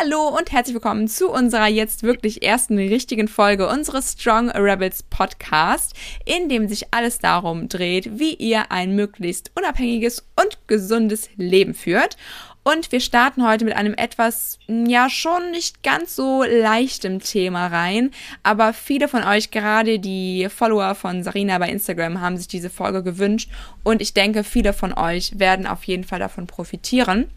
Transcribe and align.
Hallo 0.00 0.28
und 0.28 0.52
herzlich 0.52 0.74
willkommen 0.74 1.08
zu 1.08 1.28
unserer 1.28 1.66
jetzt 1.66 2.04
wirklich 2.04 2.44
ersten 2.44 2.78
richtigen 2.78 3.26
Folge 3.26 3.68
unseres 3.68 4.12
Strong 4.12 4.50
Rebels 4.50 5.02
Podcast, 5.02 5.92
in 6.24 6.48
dem 6.48 6.68
sich 6.68 6.86
alles 6.92 7.18
darum 7.18 7.68
dreht, 7.68 8.16
wie 8.16 8.34
ihr 8.34 8.70
ein 8.70 8.94
möglichst 8.94 9.50
unabhängiges 9.56 10.24
und 10.40 10.68
gesundes 10.68 11.28
Leben 11.36 11.74
führt. 11.74 12.16
Und 12.62 12.92
wir 12.92 13.00
starten 13.00 13.44
heute 13.44 13.64
mit 13.64 13.74
einem 13.74 13.94
etwas, 13.94 14.60
ja, 14.68 15.10
schon 15.10 15.50
nicht 15.50 15.82
ganz 15.82 16.14
so 16.14 16.44
leichtem 16.44 17.18
Thema 17.18 17.66
rein. 17.66 18.12
Aber 18.44 18.74
viele 18.74 19.08
von 19.08 19.24
euch, 19.24 19.50
gerade 19.50 19.98
die 19.98 20.48
Follower 20.48 20.94
von 20.94 21.24
Sarina 21.24 21.58
bei 21.58 21.70
Instagram, 21.70 22.20
haben 22.20 22.36
sich 22.36 22.46
diese 22.46 22.70
Folge 22.70 23.02
gewünscht. 23.02 23.50
Und 23.82 24.00
ich 24.00 24.14
denke, 24.14 24.44
viele 24.44 24.74
von 24.74 24.92
euch 24.92 25.40
werden 25.40 25.66
auf 25.66 25.82
jeden 25.84 26.04
Fall 26.04 26.20
davon 26.20 26.46
profitieren. 26.46 27.32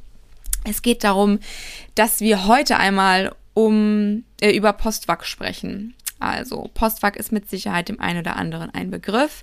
Es 0.63 0.81
geht 0.81 1.03
darum, 1.03 1.39
dass 1.95 2.19
wir 2.19 2.47
heute 2.47 2.77
einmal 2.77 3.33
um, 3.53 4.23
äh, 4.39 4.55
über 4.55 4.73
Postwag 4.73 5.25
sprechen. 5.25 5.95
Also 6.19 6.69
Postwag 6.73 7.15
ist 7.15 7.31
mit 7.31 7.49
Sicherheit 7.49 7.89
dem 7.89 7.99
einen 7.99 8.19
oder 8.19 8.35
anderen 8.35 8.69
ein 8.73 8.91
Begriff. 8.91 9.41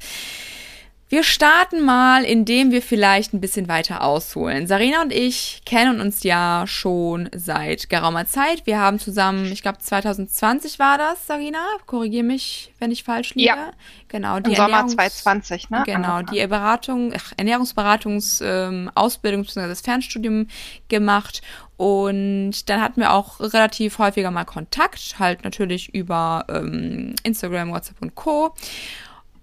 Wir 1.11 1.23
starten 1.23 1.87
mal, 1.87 2.23
indem 2.23 2.71
wir 2.71 2.83
vielleicht 2.83 3.33
ein 3.33 3.41
bisschen 3.41 3.67
weiter 3.67 4.05
ausholen. 4.05 4.67
Sarina 4.67 5.01
und 5.01 5.11
ich 5.11 5.63
kennen 5.65 6.03
uns 6.03 6.23
ja 6.23 6.65
schon 6.67 7.31
seit 7.35 7.89
geraumer 7.89 8.27
Zeit. 8.27 8.67
Wir 8.67 8.79
haben 8.79 8.99
zusammen, 8.99 9.51
ich 9.51 9.63
glaube 9.63 9.79
2020 9.79 10.79
war 10.79 10.99
das, 10.99 11.27
Sarina, 11.27 11.65
korrigiere 11.87 12.25
mich, 12.25 12.75
wenn 12.79 12.91
ich 12.91 13.05
falsch 13.05 13.35
liege. 13.35 13.49
Ja. 13.49 13.71
Genau, 14.09 14.39
die 14.41 14.51
Im 14.51 14.57
Sommer 14.57 14.87
2020, 14.87 15.71
ne? 15.71 15.83
Genau, 15.87 16.21
die 16.21 16.47
Beratung, 16.47 17.15
ach, 17.17 17.33
Ernährungsberatungsausbildung 17.39 19.41
ähm, 19.41 19.47
bzw. 19.47 19.67
das 19.67 19.81
Fernstudium 19.81 20.49
gemacht 20.89 21.41
und 21.79 22.69
dann 22.69 22.83
hatten 22.83 23.01
wir 23.01 23.15
auch 23.15 23.41
relativ 23.41 23.99
häufiger 23.99 24.31
mal 24.31 24.45
Kontakt, 24.45 25.19
halt 25.19 25.43
natürlich 25.43 25.95
über 25.95 26.45
ähm, 26.51 27.15
Instagram, 27.23 27.71
WhatsApp 27.71 28.03
und 28.03 28.15
Co. 28.15 28.55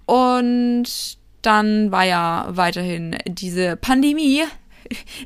Und 0.06 1.18
dann 1.46 1.92
war 1.92 2.04
ja 2.04 2.48
weiterhin 2.50 3.18
diese 3.28 3.76
Pandemie, 3.76 4.44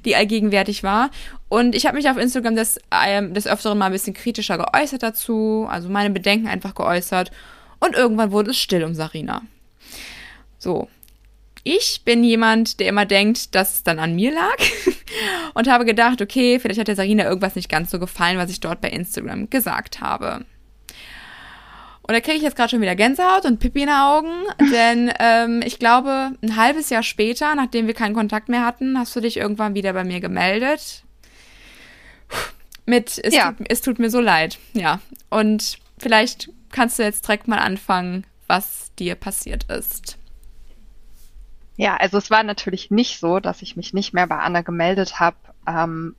die 0.05 0.15
allgegenwärtig 0.15 0.83
war. 0.83 1.11
Und 1.47 1.75
ich 1.75 1.85
habe 1.85 1.97
mich 1.97 2.09
auf 2.09 2.17
Instagram 2.17 2.55
des, 2.55 2.79
ähm, 2.91 3.33
des 3.33 3.47
Öfteren 3.47 3.77
mal 3.77 3.87
ein 3.87 3.91
bisschen 3.91 4.13
kritischer 4.13 4.57
geäußert 4.57 5.03
dazu, 5.03 5.67
also 5.69 5.89
meine 5.89 6.11
Bedenken 6.11 6.47
einfach 6.47 6.75
geäußert. 6.75 7.31
Und 7.79 7.95
irgendwann 7.95 8.31
wurde 8.31 8.51
es 8.51 8.59
still 8.59 8.83
um 8.83 8.93
Sarina. 8.93 9.41
So. 10.57 10.89
Ich 11.63 12.03
bin 12.05 12.23
jemand, 12.23 12.79
der 12.79 12.87
immer 12.87 13.05
denkt, 13.05 13.53
dass 13.53 13.75
es 13.75 13.83
dann 13.83 13.99
an 13.99 14.15
mir 14.15 14.33
lag. 14.33 14.57
und 15.53 15.67
habe 15.67 15.85
gedacht, 15.85 16.21
okay, 16.21 16.59
vielleicht 16.59 16.79
hat 16.79 16.87
der 16.87 16.95
Sarina 16.95 17.25
irgendwas 17.25 17.55
nicht 17.55 17.69
ganz 17.69 17.91
so 17.91 17.99
gefallen, 17.99 18.37
was 18.37 18.49
ich 18.49 18.59
dort 18.59 18.81
bei 18.81 18.89
Instagram 18.89 19.49
gesagt 19.49 19.99
habe. 19.99 20.45
Und 22.09 22.15
da 22.15 22.21
kriege 22.21 22.37
ich 22.37 22.41
jetzt 22.41 22.55
gerade 22.55 22.71
schon 22.71 22.81
wieder 22.81 22.95
Gänsehaut 22.95 23.45
und 23.45 23.59
Pippi 23.59 23.83
in 23.83 23.85
den 23.85 23.95
Augen, 23.95 24.31
denn 24.73 25.13
ähm, 25.19 25.61
ich 25.63 25.77
glaube, 25.77 26.31
ein 26.41 26.55
halbes 26.55 26.89
Jahr 26.89 27.03
später, 27.03 27.53
nachdem 27.53 27.85
wir 27.85 27.93
keinen 27.93 28.15
Kontakt 28.15 28.49
mehr 28.49 28.65
hatten, 28.65 28.97
hast 28.97 29.15
du 29.15 29.19
dich 29.19 29.37
irgendwann 29.37 29.75
wieder 29.75 29.93
bei 29.93 30.03
mir 30.03 30.19
gemeldet. 30.19 31.03
Mit, 32.87 33.21
es, 33.23 33.35
ja. 33.35 33.51
tut, 33.51 33.67
es 33.69 33.81
tut 33.81 33.99
mir 33.99 34.09
so 34.09 34.21
leid, 34.21 34.57
ja. 34.73 35.01
Und 35.29 35.77
vielleicht 35.99 36.49
kannst 36.71 36.97
du 36.97 37.03
jetzt 37.03 37.27
direkt 37.27 37.47
mal 37.47 37.59
anfangen, 37.59 38.25
was 38.47 38.91
dir 38.97 39.13
passiert 39.13 39.65
ist. 39.65 40.17
Ja, 41.77 41.95
also 41.95 42.17
es 42.17 42.31
war 42.31 42.41
natürlich 42.41 42.89
nicht 42.89 43.19
so, 43.19 43.39
dass 43.39 43.61
ich 43.61 43.75
mich 43.75 43.93
nicht 43.93 44.15
mehr 44.15 44.25
bei 44.25 44.39
Anna 44.39 44.61
gemeldet 44.61 45.19
habe, 45.19 45.37
ähm, 45.67 46.15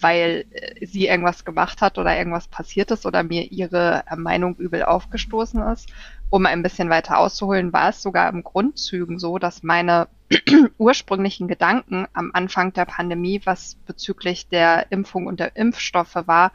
weil 0.00 0.46
äh, 0.50 0.86
sie 0.86 1.06
irgendwas 1.06 1.44
gemacht 1.44 1.80
hat 1.80 1.98
oder 1.98 2.16
irgendwas 2.16 2.48
passiert 2.48 2.90
ist 2.90 3.06
oder 3.06 3.22
mir 3.22 3.50
ihre 3.50 4.04
äh, 4.10 4.16
Meinung 4.16 4.56
übel 4.56 4.82
aufgestoßen 4.84 5.62
ist. 5.68 5.90
Um 6.30 6.46
ein 6.46 6.62
bisschen 6.62 6.90
weiter 6.90 7.18
auszuholen, 7.18 7.72
war 7.72 7.90
es 7.90 8.02
sogar 8.02 8.28
im 8.28 8.44
Grundzügen 8.44 9.18
so, 9.18 9.38
dass 9.38 9.62
meine 9.62 10.08
ursprünglichen 10.78 11.48
Gedanken 11.48 12.06
am 12.12 12.30
Anfang 12.34 12.72
der 12.72 12.84
Pandemie, 12.84 13.40
was 13.44 13.76
bezüglich 13.86 14.48
der 14.48 14.90
Impfung 14.90 15.26
und 15.26 15.40
der 15.40 15.56
Impfstoffe 15.56 16.26
war, 16.26 16.52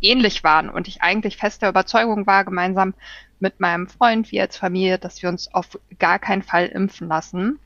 ähnlich 0.00 0.44
waren 0.44 0.70
und 0.70 0.88
ich 0.88 1.02
eigentlich 1.02 1.36
fest 1.36 1.62
der 1.62 1.70
Überzeugung 1.70 2.26
war, 2.26 2.44
gemeinsam 2.44 2.94
mit 3.40 3.60
meinem 3.60 3.88
Freund, 3.88 4.30
wie 4.32 4.40
als 4.40 4.56
Familie, 4.56 4.98
dass 4.98 5.22
wir 5.22 5.28
uns 5.28 5.52
auf 5.52 5.78
gar 5.98 6.18
keinen 6.18 6.42
Fall 6.42 6.66
impfen 6.66 7.08
lassen. 7.08 7.58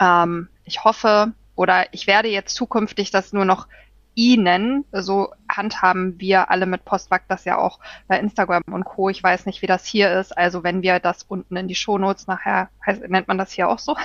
Ähm, 0.00 0.48
ich 0.64 0.84
hoffe, 0.84 1.32
oder 1.58 1.92
ich 1.92 2.06
werde 2.06 2.28
jetzt 2.28 2.54
zukünftig 2.54 3.10
das 3.10 3.32
nur 3.32 3.44
noch 3.44 3.66
Ihnen, 4.14 4.84
so 4.92 5.32
handhaben 5.48 6.20
wir 6.20 6.50
alle 6.50 6.66
mit 6.66 6.84
Postwag 6.84 7.22
das 7.28 7.44
ja 7.44 7.58
auch 7.58 7.80
bei 8.06 8.18
Instagram 8.18 8.62
und 8.70 8.84
Co. 8.84 9.08
Ich 9.08 9.22
weiß 9.22 9.44
nicht, 9.46 9.60
wie 9.62 9.66
das 9.66 9.84
hier 9.84 10.12
ist. 10.18 10.36
Also 10.36 10.62
wenn 10.62 10.82
wir 10.82 11.00
das 11.00 11.24
unten 11.24 11.56
in 11.56 11.68
die 11.68 11.74
Shownotes 11.74 12.28
nachher, 12.28 12.68
heißt, 12.86 13.08
nennt 13.08 13.26
man 13.28 13.38
das 13.38 13.52
hier 13.52 13.68
auch 13.68 13.78
so, 13.80 13.96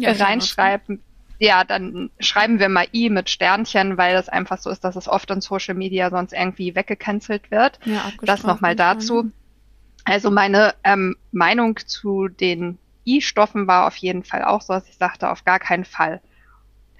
ja, 0.00 0.12
reinschreiben, 0.18 1.00
ja, 1.38 1.62
dann 1.62 2.10
schreiben 2.18 2.58
wir 2.58 2.68
mal 2.68 2.86
I 2.92 3.08
mit 3.08 3.30
Sternchen, 3.30 3.96
weil 3.96 4.16
es 4.16 4.28
einfach 4.28 4.58
so 4.58 4.68
ist, 4.68 4.82
dass 4.82 4.96
es 4.96 5.08
oft 5.08 5.30
in 5.30 5.40
Social 5.40 5.74
Media 5.74 6.10
sonst 6.10 6.32
irgendwie 6.32 6.74
weggecancelt 6.74 7.52
wird. 7.52 7.78
Ja, 7.84 8.10
das 8.22 8.42
nochmal 8.42 8.74
dazu. 8.74 9.30
Also 10.04 10.30
meine 10.30 10.74
ähm, 10.82 11.16
Meinung 11.30 11.76
zu 11.86 12.26
den 12.26 12.78
I-Stoffen 13.06 13.68
war 13.68 13.86
auf 13.86 13.96
jeden 13.96 14.24
Fall 14.24 14.44
auch 14.44 14.60
so, 14.60 14.72
dass 14.72 14.88
ich 14.88 14.96
sagte, 14.96 15.30
auf 15.30 15.44
gar 15.44 15.60
keinen 15.60 15.84
Fall 15.84 16.20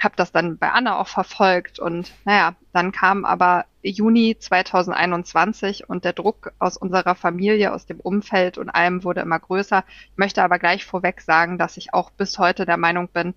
habe 0.05 0.17
das 0.17 0.33
dann 0.33 0.59
bei 0.59 0.71
Anna 0.71 0.99
auch 0.99 1.09
verfolgt 1.09 1.79
und 1.79 2.13
naja, 2.25 2.55
dann 2.73 2.93
kam 2.93 3.25
aber 3.25 3.67
Juni 3.83 4.37
2021 4.39 5.89
und 5.89 6.05
der 6.05 6.13
Druck 6.13 6.53
aus 6.59 6.77
unserer 6.77 7.15
Familie, 7.15 7.73
aus 7.73 7.87
dem 7.87 8.01
Umfeld 8.01 8.59
und 8.59 8.71
allem 8.71 9.05
wurde 9.05 9.21
immer 9.21 9.39
größer. 9.39 9.85
Ich 10.13 10.19
möchte 10.19 10.43
aber 10.43 10.59
gleich 10.59 10.85
vorweg 10.85 11.21
sagen, 11.21 11.59
dass 11.59 11.77
ich 11.77 11.95
auch 11.95 12.11
bis 12.11 12.39
heute 12.39 12.67
der 12.67 12.77
Meinung 12.77 13.09
bin, 13.09 13.35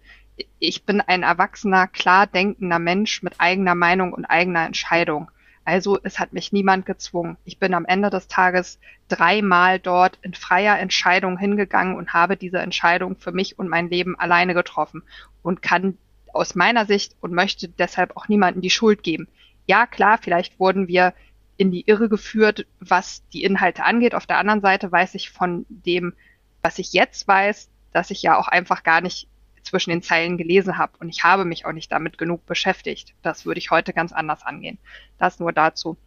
ich 0.59 0.85
bin 0.85 1.01
ein 1.01 1.23
erwachsener, 1.23 1.87
klar 1.87 2.27
denkender 2.27 2.79
Mensch 2.79 3.21
mit 3.21 3.35
eigener 3.39 3.75
Meinung 3.75 4.13
und 4.13 4.25
eigener 4.25 4.65
Entscheidung. 4.65 5.29
Also 5.65 5.97
es 6.03 6.19
hat 6.19 6.33
mich 6.33 6.51
niemand 6.51 6.85
gezwungen. 6.85 7.37
Ich 7.45 7.57
bin 7.57 7.73
am 7.73 7.85
Ende 7.85 8.09
des 8.09 8.27
Tages 8.27 8.79
dreimal 9.07 9.79
dort 9.79 10.19
in 10.21 10.33
freier 10.33 10.77
Entscheidung 10.79 11.37
hingegangen 11.37 11.95
und 11.95 12.13
habe 12.13 12.35
diese 12.35 12.59
Entscheidung 12.59 13.15
für 13.17 13.31
mich 13.31 13.57
und 13.59 13.69
mein 13.69 13.89
Leben 13.89 14.19
alleine 14.19 14.53
getroffen 14.53 15.03
und 15.41 15.61
kann 15.61 15.97
aus 16.33 16.55
meiner 16.55 16.85
Sicht 16.85 17.15
und 17.21 17.33
möchte 17.33 17.69
deshalb 17.69 18.17
auch 18.17 18.27
niemanden 18.27 18.61
die 18.61 18.69
Schuld 18.69 19.03
geben. 19.03 19.27
Ja, 19.65 19.87
klar, 19.87 20.17
vielleicht 20.21 20.59
wurden 20.59 20.87
wir 20.87 21.13
in 21.57 21.71
die 21.71 21.87
Irre 21.87 22.09
geführt, 22.09 22.65
was 22.79 23.27
die 23.29 23.43
Inhalte 23.43 23.83
angeht. 23.83 24.15
Auf 24.15 24.25
der 24.25 24.37
anderen 24.37 24.61
Seite 24.61 24.91
weiß 24.91 25.15
ich 25.15 25.29
von 25.29 25.65
dem, 25.69 26.13
was 26.61 26.79
ich 26.79 26.93
jetzt 26.93 27.27
weiß, 27.27 27.69
dass 27.91 28.11
ich 28.11 28.21
ja 28.21 28.37
auch 28.37 28.47
einfach 28.47 28.83
gar 28.83 29.01
nicht 29.01 29.27
zwischen 29.61 29.91
den 29.91 30.01
Zeilen 30.01 30.37
gelesen 30.37 30.77
habe 30.77 30.97
und 30.99 31.07
ich 31.09 31.23
habe 31.23 31.45
mich 31.45 31.65
auch 31.65 31.71
nicht 31.71 31.91
damit 31.91 32.17
genug 32.17 32.45
beschäftigt. 32.45 33.13
Das 33.21 33.45
würde 33.45 33.59
ich 33.59 33.71
heute 33.71 33.93
ganz 33.93 34.11
anders 34.11 34.43
angehen. 34.43 34.77
Das 35.17 35.39
nur 35.39 35.53
dazu. 35.53 35.97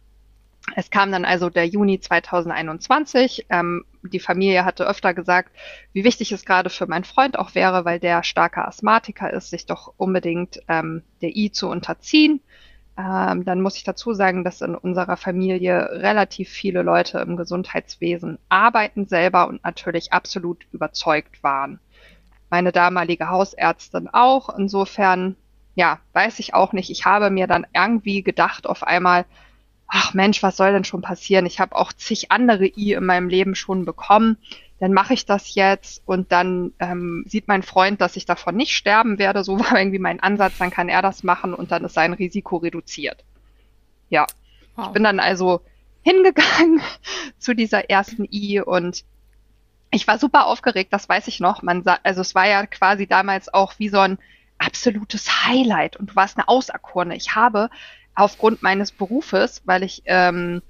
Es 0.75 0.91
kam 0.91 1.11
dann 1.11 1.25
also 1.25 1.49
der 1.49 1.65
Juni 1.65 1.99
2021. 1.99 3.47
Ähm, 3.49 3.85
die 4.03 4.19
Familie 4.19 4.65
hatte 4.65 4.87
öfter 4.87 5.13
gesagt, 5.13 5.51
wie 5.93 6.03
wichtig 6.03 6.31
es 6.31 6.45
gerade 6.45 6.69
für 6.69 6.87
meinen 6.87 7.03
Freund 7.03 7.39
auch 7.39 7.55
wäre, 7.55 7.85
weil 7.85 7.99
der 7.99 8.23
starker 8.23 8.67
Asthmatiker 8.67 9.31
ist, 9.31 9.49
sich 9.49 9.65
doch 9.65 9.93
unbedingt 9.97 10.59
ähm, 10.67 11.03
der 11.21 11.35
I 11.35 11.51
zu 11.51 11.69
unterziehen. 11.69 12.41
Ähm, 12.97 13.45
dann 13.45 13.61
muss 13.61 13.77
ich 13.77 13.83
dazu 13.83 14.13
sagen, 14.13 14.43
dass 14.43 14.61
in 14.61 14.75
unserer 14.75 15.17
Familie 15.17 15.89
relativ 15.91 16.49
viele 16.49 16.81
Leute 16.81 17.19
im 17.19 17.37
Gesundheitswesen 17.37 18.39
arbeiten 18.49 19.05
selber 19.05 19.47
und 19.47 19.63
natürlich 19.63 20.13
absolut 20.13 20.65
überzeugt 20.71 21.43
waren. 21.43 21.79
Meine 22.49 22.71
damalige 22.71 23.29
Hausärztin 23.29 24.09
auch. 24.11 24.49
Insofern, 24.57 25.35
ja, 25.75 25.99
weiß 26.13 26.39
ich 26.39 26.53
auch 26.55 26.73
nicht. 26.73 26.89
Ich 26.89 27.05
habe 27.05 27.29
mir 27.29 27.45
dann 27.45 27.67
irgendwie 27.73 28.23
gedacht 28.23 28.65
auf 28.65 28.83
einmal, 28.83 29.25
ach 29.87 30.13
Mensch, 30.13 30.43
was 30.43 30.57
soll 30.57 30.71
denn 30.71 30.83
schon 30.83 31.01
passieren? 31.01 31.45
Ich 31.45 31.59
habe 31.59 31.75
auch 31.75 31.93
zig 31.93 32.31
andere 32.31 32.65
I 32.65 32.93
in 32.93 33.05
meinem 33.05 33.29
Leben 33.29 33.55
schon 33.55 33.85
bekommen. 33.85 34.37
Dann 34.79 34.93
mache 34.93 35.13
ich 35.13 35.25
das 35.25 35.55
jetzt 35.55 36.03
und 36.05 36.31
dann 36.31 36.73
ähm, 36.79 37.23
sieht 37.27 37.47
mein 37.47 37.63
Freund, 37.63 37.99
dass 37.99 38.15
ich 38.15 38.25
davon 38.25 38.55
nicht 38.55 38.75
sterben 38.75 39.17
werde. 39.17 39.43
So 39.43 39.59
war 39.59 39.77
irgendwie 39.77 39.99
mein 39.99 40.19
Ansatz. 40.19 40.57
Dann 40.57 40.71
kann 40.71 40.89
er 40.89 41.01
das 41.01 41.23
machen 41.23 41.53
und 41.53 41.71
dann 41.71 41.85
ist 41.85 41.93
sein 41.93 42.13
Risiko 42.13 42.57
reduziert. 42.57 43.23
Ja, 44.09 44.27
wow. 44.75 44.87
ich 44.87 44.93
bin 44.93 45.03
dann 45.03 45.19
also 45.19 45.61
hingegangen 46.03 46.81
zu 47.39 47.53
dieser 47.55 47.89
ersten 47.89 48.27
I 48.31 48.61
und 48.61 49.03
ich 49.91 50.07
war 50.07 50.19
super 50.19 50.47
aufgeregt, 50.47 50.91
das 50.91 51.07
weiß 51.07 51.27
ich 51.27 51.39
noch. 51.39 51.61
Man 51.61 51.83
also 52.03 52.21
es 52.21 52.35
war 52.35 52.47
ja 52.47 52.65
quasi 52.65 53.07
damals 53.07 53.53
auch 53.53 53.73
wie 53.79 53.89
so 53.89 53.99
ein 53.99 54.17
absolutes 54.57 55.45
Highlight 55.45 55.95
und 55.95 56.11
du 56.11 56.15
warst 56.15 56.37
eine 56.37 56.47
Auserkorene. 56.47 57.15
Ich 57.15 57.35
habe 57.35 57.69
aufgrund 58.17 58.63
meines 58.63 58.91
Berufes, 58.91 59.61
weil 59.65 59.83
ich 59.83 60.01
ähm, 60.05 60.61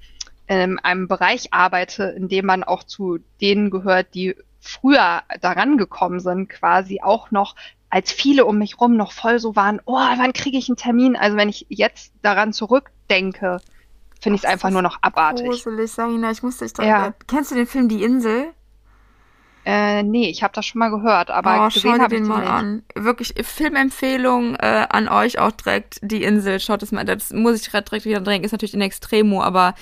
in 0.48 0.80
einem 0.80 1.08
Bereich 1.08 1.54
arbeite, 1.54 2.04
in 2.04 2.28
dem 2.28 2.46
man 2.46 2.64
auch 2.64 2.84
zu 2.84 3.20
denen 3.42 3.70
gehört, 3.70 4.14
die 4.14 4.36
früher 4.60 5.24
daran 5.42 5.78
gekommen 5.78 6.20
sind, 6.20 6.50
quasi 6.50 7.00
auch 7.02 7.32
noch 7.32 7.56
als 7.90 8.12
viele 8.12 8.46
um 8.46 8.58
mich 8.58 8.82
rum 8.82 8.98
noch 8.98 9.14
voll 9.14 9.40
so 9.40 9.56
waren, 9.56 9.80
oh, 9.86 9.94
wann 9.94 10.34
kriege 10.34 10.58
ich 10.58 10.68
einen 10.68 10.76
Termin? 10.76 11.16
Also 11.16 11.38
wenn 11.38 11.48
ich 11.48 11.66
jetzt 11.70 12.12
daran 12.22 12.52
zurückdenke, 12.52 13.62
finde 14.20 14.36
ich 14.36 14.44
es 14.44 14.50
einfach 14.50 14.70
nur 14.70 14.82
noch 14.82 14.98
abartig. 15.02 15.48
Gruselig, 15.48 15.92
Sarina, 15.92 16.32
ich 16.32 16.44
musste 16.44 16.66
dich 16.66 16.74
dran 16.74 16.88
ja. 16.88 17.14
Kennst 17.28 17.52
du 17.52 17.56
den 17.56 17.68
Film 17.68 17.88
Die 17.88 18.04
Insel? 18.04 18.54
Äh, 19.70 20.02
nee, 20.04 20.30
ich 20.30 20.44
habe 20.44 20.54
das 20.54 20.66
schon 20.66 20.80
mal 20.80 20.90
gehört, 20.90 21.30
aber 21.30 21.66
oh, 21.66 21.74
gesehen 21.74 22.02
habe 22.02 22.16
ich 22.16 22.22
den 22.22 22.30
mal 22.30 22.40
nicht. 22.40 22.50
an. 22.50 22.84
Wirklich 22.96 23.34
Filmempfehlung 23.46 24.56
äh, 24.56 24.88
an 24.90 25.10
euch 25.10 25.40
auch 25.40 25.52
direkt. 25.52 26.00
Die 26.02 26.24
Insel, 26.24 26.62
schaut 26.62 26.84
es 26.84 26.94
mal. 26.94 27.04
Das 27.04 27.34
muss 27.34 27.60
ich 27.60 27.70
direkt 27.70 28.06
wieder 28.06 28.22
drängen. 28.22 28.46
Ist 28.46 28.54
natürlich 28.54 28.74
in 28.74 28.80
Extremo, 28.80 29.44
aber 29.44 29.76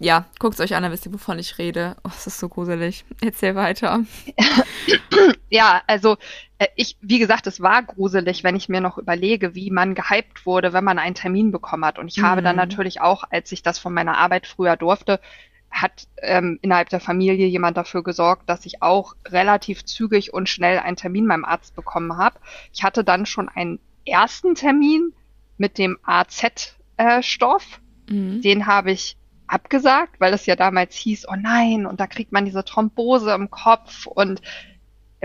ja, 0.00 0.24
guckt 0.40 0.54
es 0.54 0.60
euch 0.60 0.74
an, 0.74 0.82
dann 0.82 0.90
wisst 0.90 1.06
ihr, 1.06 1.14
wovon 1.14 1.38
ich 1.38 1.58
rede. 1.58 1.94
Oh, 2.02 2.10
es 2.12 2.26
ist 2.26 2.40
so 2.40 2.48
gruselig. 2.48 3.04
Erzähl 3.20 3.54
weiter. 3.54 4.00
ja, 5.48 5.80
also 5.86 6.16
äh, 6.58 6.66
ich, 6.74 6.96
wie 7.00 7.20
gesagt, 7.20 7.46
es 7.46 7.60
war 7.60 7.84
gruselig, 7.84 8.42
wenn 8.42 8.56
ich 8.56 8.68
mir 8.68 8.80
noch 8.80 8.98
überlege, 8.98 9.54
wie 9.54 9.70
man 9.70 9.94
gehypt 9.94 10.44
wurde, 10.44 10.72
wenn 10.72 10.82
man 10.82 10.98
einen 10.98 11.14
Termin 11.14 11.52
bekommen 11.52 11.84
hat. 11.84 12.00
Und 12.00 12.08
ich 12.08 12.16
mhm. 12.16 12.26
habe 12.26 12.42
dann 12.42 12.56
mhm. 12.56 12.62
natürlich 12.62 13.00
auch, 13.00 13.22
als 13.30 13.52
ich 13.52 13.62
das 13.62 13.78
von 13.78 13.94
meiner 13.94 14.18
Arbeit 14.18 14.48
früher 14.48 14.76
durfte, 14.76 15.20
hat 15.70 16.08
ähm, 16.22 16.58
innerhalb 16.62 16.88
der 16.88 17.00
Familie 17.00 17.46
jemand 17.46 17.76
dafür 17.76 18.02
gesorgt, 18.02 18.48
dass 18.48 18.66
ich 18.66 18.82
auch 18.82 19.14
relativ 19.26 19.84
zügig 19.84 20.32
und 20.32 20.48
schnell 20.48 20.78
einen 20.78 20.96
Termin 20.96 21.28
beim 21.28 21.44
Arzt 21.44 21.76
bekommen 21.76 22.16
habe. 22.16 22.38
Ich 22.72 22.82
hatte 22.82 23.04
dann 23.04 23.26
schon 23.26 23.48
einen 23.48 23.78
ersten 24.06 24.54
Termin 24.54 25.12
mit 25.56 25.78
dem 25.78 25.98
AZ-Stoff. 26.02 27.80
Äh, 28.08 28.12
mhm. 28.12 28.40
Den 28.40 28.66
habe 28.66 28.92
ich 28.92 29.16
abgesagt, 29.46 30.20
weil 30.20 30.32
es 30.34 30.46
ja 30.46 30.56
damals 30.56 30.94
hieß, 30.94 31.26
oh 31.28 31.36
nein, 31.36 31.86
und 31.86 32.00
da 32.00 32.06
kriegt 32.06 32.32
man 32.32 32.44
diese 32.44 32.64
Thrombose 32.64 33.32
im 33.32 33.50
Kopf 33.50 34.06
und 34.06 34.42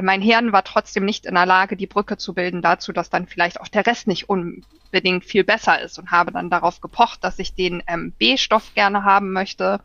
mein 0.02 0.22
Hirn 0.22 0.52
war 0.52 0.64
trotzdem 0.64 1.06
nicht 1.06 1.26
in 1.26 1.36
der 1.36 1.46
Lage, 1.46 1.78
die 1.78 1.88
Brücke 1.88 2.18
zu 2.18 2.34
bilden 2.34 2.62
dazu, 2.62 2.94
dass 2.94 3.12
dann 3.12 3.28
vielleicht 3.28 3.62
auch 3.62 3.68
der 3.68 3.86
Rest 3.86 4.08
nicht 4.08 4.28
unbedingt 4.28 5.24
viel 5.24 5.44
besser 5.44 5.80
ist 5.80 6.00
und 6.00 6.10
habe 6.10 6.32
dann 6.32 6.50
darauf 6.50 6.82
gepocht, 6.82 7.24
dass 7.24 7.38
ich 7.38 7.54
den 7.54 7.84
ähm, 7.86 8.12
B-Stoff 8.18 8.74
gerne 8.74 9.04
haben 9.04 9.34
möchte. 9.34 9.82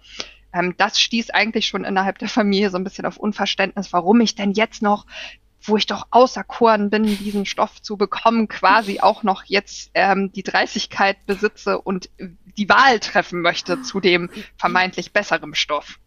Ähm, 0.52 0.74
das 0.76 1.00
stieß 1.00 1.30
eigentlich 1.30 1.66
schon 1.66 1.84
innerhalb 1.84 2.18
der 2.18 2.28
Familie 2.28 2.70
so 2.70 2.76
ein 2.78 2.84
bisschen 2.84 3.06
auf 3.06 3.16
Unverständnis, 3.16 3.92
warum 3.92 4.20
ich 4.20 4.34
denn 4.34 4.52
jetzt 4.52 4.82
noch, 4.82 5.06
wo 5.60 5.76
ich 5.76 5.86
doch 5.86 6.06
auserkoren 6.10 6.90
bin, 6.90 7.04
diesen 7.04 7.44
Stoff 7.44 7.82
zu 7.82 7.96
bekommen, 7.96 8.48
quasi 8.48 9.00
auch 9.00 9.22
noch 9.22 9.44
jetzt 9.44 9.90
ähm, 9.94 10.32
die 10.32 10.42
Dreistigkeit 10.42 11.24
besitze 11.26 11.80
und 11.80 12.10
die 12.56 12.68
Wahl 12.68 13.00
treffen 13.00 13.40
möchte 13.42 13.82
zu 13.82 14.00
dem 14.00 14.30
vermeintlich 14.56 15.12
besseren 15.12 15.54
Stoff. 15.54 15.98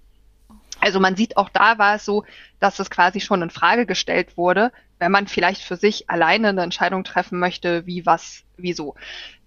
Also 0.79 0.99
man 0.99 1.15
sieht 1.15 1.38
auch 1.38 1.49
da 1.49 1.77
war 1.77 1.95
es 1.95 2.05
so, 2.05 2.25
dass 2.59 2.79
es 2.79 2.89
quasi 2.89 3.19
schon 3.21 3.43
in 3.43 3.51
Frage 3.51 3.85
gestellt 3.85 4.35
wurde, 4.35 4.71
wenn 4.97 5.11
man 5.11 5.27
vielleicht 5.27 5.61
für 5.61 5.75
sich 5.75 6.09
alleine 6.09 6.49
eine 6.49 6.63
Entscheidung 6.63 7.03
treffen 7.03 7.39
möchte, 7.39 7.85
wie 7.85 8.05
was, 8.05 8.43
wieso. 8.57 8.95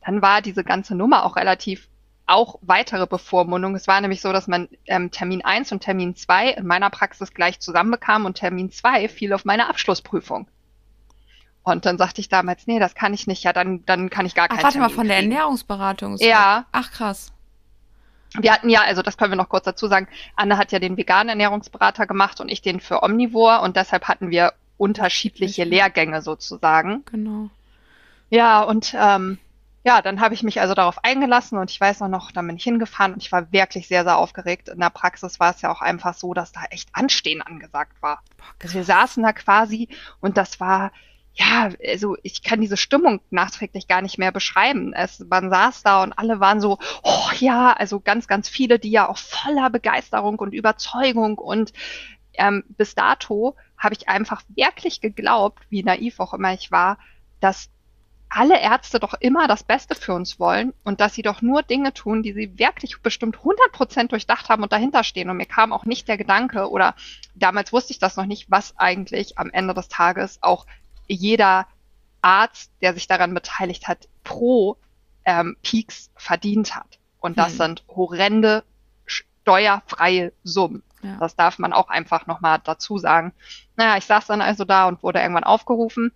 Dann 0.04 0.22
war 0.22 0.42
diese 0.42 0.64
ganze 0.64 0.94
Nummer 0.94 1.24
auch 1.24 1.36
relativ 1.36 1.88
auch 2.26 2.58
weitere 2.62 3.06
Bevormundung. 3.06 3.74
Es 3.74 3.86
war 3.86 4.00
nämlich 4.00 4.20
so, 4.20 4.32
dass 4.32 4.46
man 4.46 4.68
ähm, 4.86 5.10
Termin 5.10 5.44
1 5.44 5.72
und 5.72 5.80
Termin 5.80 6.16
2 6.16 6.50
in 6.50 6.66
meiner 6.66 6.90
Praxis 6.90 7.34
gleich 7.34 7.60
zusammenbekam 7.60 8.24
und 8.24 8.38
Termin 8.38 8.70
2 8.70 9.08
fiel 9.08 9.32
auf 9.32 9.44
meine 9.44 9.68
Abschlussprüfung. 9.68 10.46
Und 11.62 11.86
dann 11.86 11.98
sagte 11.98 12.20
ich 12.20 12.28
damals, 12.28 12.66
nee, 12.66 12.78
das 12.78 12.94
kann 12.94 13.14
ich 13.14 13.26
nicht, 13.26 13.42
ja, 13.42 13.52
dann, 13.52 13.84
dann 13.86 14.10
kann 14.10 14.26
ich 14.26 14.34
gar 14.34 14.48
keinen 14.48 14.58
Ach, 14.58 14.64
warte 14.64 14.78
Termin 14.78 14.88
mal, 14.90 14.94
von 14.94 15.08
der 15.08 15.16
Ernährungsberatung. 15.16 16.16
So. 16.18 16.24
Ja. 16.24 16.66
Ach, 16.72 16.90
krass. 16.90 17.32
Wir 18.38 18.52
hatten 18.52 18.68
ja, 18.68 18.82
also 18.82 19.02
das 19.02 19.16
können 19.16 19.32
wir 19.32 19.36
noch 19.36 19.48
kurz 19.48 19.64
dazu 19.64 19.86
sagen, 19.86 20.08
Anne 20.34 20.58
hat 20.58 20.72
ja 20.72 20.78
den 20.78 20.96
veganen 20.96 21.28
Ernährungsberater 21.28 22.06
gemacht 22.06 22.40
und 22.40 22.48
ich 22.48 22.62
den 22.62 22.80
für 22.80 23.02
Omnivore 23.02 23.60
und 23.60 23.76
deshalb 23.76 24.08
hatten 24.08 24.30
wir 24.30 24.54
unterschiedliche 24.76 25.64
Lehrgänge 25.64 26.20
sozusagen. 26.20 27.04
Genau. 27.06 27.50
Ja, 28.30 28.62
und 28.62 28.94
ähm, 28.98 29.38
ja, 29.84 30.00
dann 30.00 30.20
habe 30.20 30.32
ich 30.32 30.42
mich 30.42 30.62
also 30.62 30.72
darauf 30.72 31.04
eingelassen 31.04 31.58
und 31.58 31.70
ich 31.70 31.78
weiß 31.78 32.00
auch 32.00 32.08
noch, 32.08 32.32
dann 32.32 32.46
bin 32.46 32.56
ich 32.56 32.64
hingefahren 32.64 33.12
und 33.12 33.22
ich 33.22 33.30
war 33.30 33.52
wirklich 33.52 33.86
sehr, 33.86 34.02
sehr 34.04 34.16
aufgeregt. 34.16 34.70
In 34.70 34.80
der 34.80 34.88
Praxis 34.88 35.38
war 35.38 35.50
es 35.50 35.60
ja 35.60 35.70
auch 35.70 35.82
einfach 35.82 36.14
so, 36.14 36.32
dass 36.32 36.52
da 36.52 36.62
echt 36.70 36.88
Anstehen 36.94 37.42
angesagt 37.42 38.00
war. 38.00 38.22
Boah, 38.38 38.72
wir 38.72 38.84
saßen 38.84 39.22
da 39.22 39.34
quasi 39.34 39.88
und 40.20 40.38
das 40.38 40.58
war, 40.58 40.90
ja, 41.34 41.68
also 41.86 42.16
ich 42.22 42.42
kann 42.42 42.62
diese 42.62 42.78
Stimmung 42.78 43.20
nachträglich 43.28 43.86
gar 43.86 44.00
nicht 44.00 44.16
mehr 44.16 44.32
beschreiben. 44.32 44.94
Es, 44.94 45.18
man 45.18 45.50
saß 45.50 45.82
da 45.82 46.02
und 46.02 46.14
alle 46.14 46.40
waren 46.40 46.62
so, 46.62 46.78
oh 47.02 47.30
ja, 47.38 47.74
also 47.74 48.00
ganz, 48.00 48.26
ganz 48.26 48.48
viele, 48.48 48.78
die 48.78 48.90
ja 48.90 49.06
auch 49.06 49.18
voller 49.18 49.68
Begeisterung 49.68 50.38
und 50.38 50.54
Überzeugung 50.54 51.36
und 51.36 51.74
ähm, 52.32 52.64
bis 52.68 52.94
dato 52.94 53.54
habe 53.76 53.94
ich 53.94 54.08
einfach 54.08 54.42
wirklich 54.48 55.02
geglaubt, 55.02 55.62
wie 55.68 55.82
naiv 55.82 56.20
auch 56.20 56.32
immer 56.32 56.54
ich 56.54 56.72
war, 56.72 56.96
dass 57.40 57.68
alle 58.34 58.60
Ärzte 58.60 58.98
doch 58.98 59.14
immer 59.20 59.46
das 59.46 59.62
Beste 59.62 59.94
für 59.94 60.12
uns 60.12 60.40
wollen 60.40 60.74
und 60.82 61.00
dass 61.00 61.14
sie 61.14 61.22
doch 61.22 61.40
nur 61.40 61.62
Dinge 61.62 61.94
tun, 61.94 62.24
die 62.24 62.32
sie 62.32 62.58
wirklich 62.58 63.00
bestimmt 63.00 63.36
100% 63.36 64.08
durchdacht 64.08 64.48
haben 64.48 64.64
und 64.64 64.72
dahinter 64.72 65.04
stehen. 65.04 65.30
Und 65.30 65.36
mir 65.36 65.46
kam 65.46 65.72
auch 65.72 65.84
nicht 65.84 66.08
der 66.08 66.18
Gedanke 66.18 66.68
oder 66.68 66.96
damals 67.36 67.72
wusste 67.72 67.92
ich 67.92 68.00
das 68.00 68.16
noch 68.16 68.26
nicht, 68.26 68.50
was 68.50 68.76
eigentlich 68.76 69.38
am 69.38 69.50
Ende 69.50 69.72
des 69.72 69.88
Tages 69.88 70.38
auch 70.42 70.66
jeder 71.06 71.68
Arzt, 72.22 72.72
der 72.82 72.94
sich 72.94 73.06
daran 73.06 73.34
beteiligt 73.34 73.86
hat, 73.86 74.08
pro 74.24 74.78
ähm, 75.24 75.56
Peaks 75.62 76.10
verdient 76.16 76.74
hat. 76.74 76.98
Und 77.20 77.38
das 77.38 77.52
hm. 77.52 77.58
sind 77.58 77.84
horrende 77.88 78.64
steuerfreie 79.06 80.32
Summen. 80.42 80.82
Ja. 81.02 81.18
Das 81.20 81.36
darf 81.36 81.60
man 81.60 81.72
auch 81.72 81.88
einfach 81.88 82.26
nochmal 82.26 82.60
dazu 82.64 82.98
sagen. 82.98 83.32
Naja, 83.76 83.96
ich 83.96 84.06
saß 84.06 84.26
dann 84.26 84.40
also 84.40 84.64
da 84.64 84.88
und 84.88 85.04
wurde 85.04 85.20
irgendwann 85.20 85.44
aufgerufen. 85.44 86.10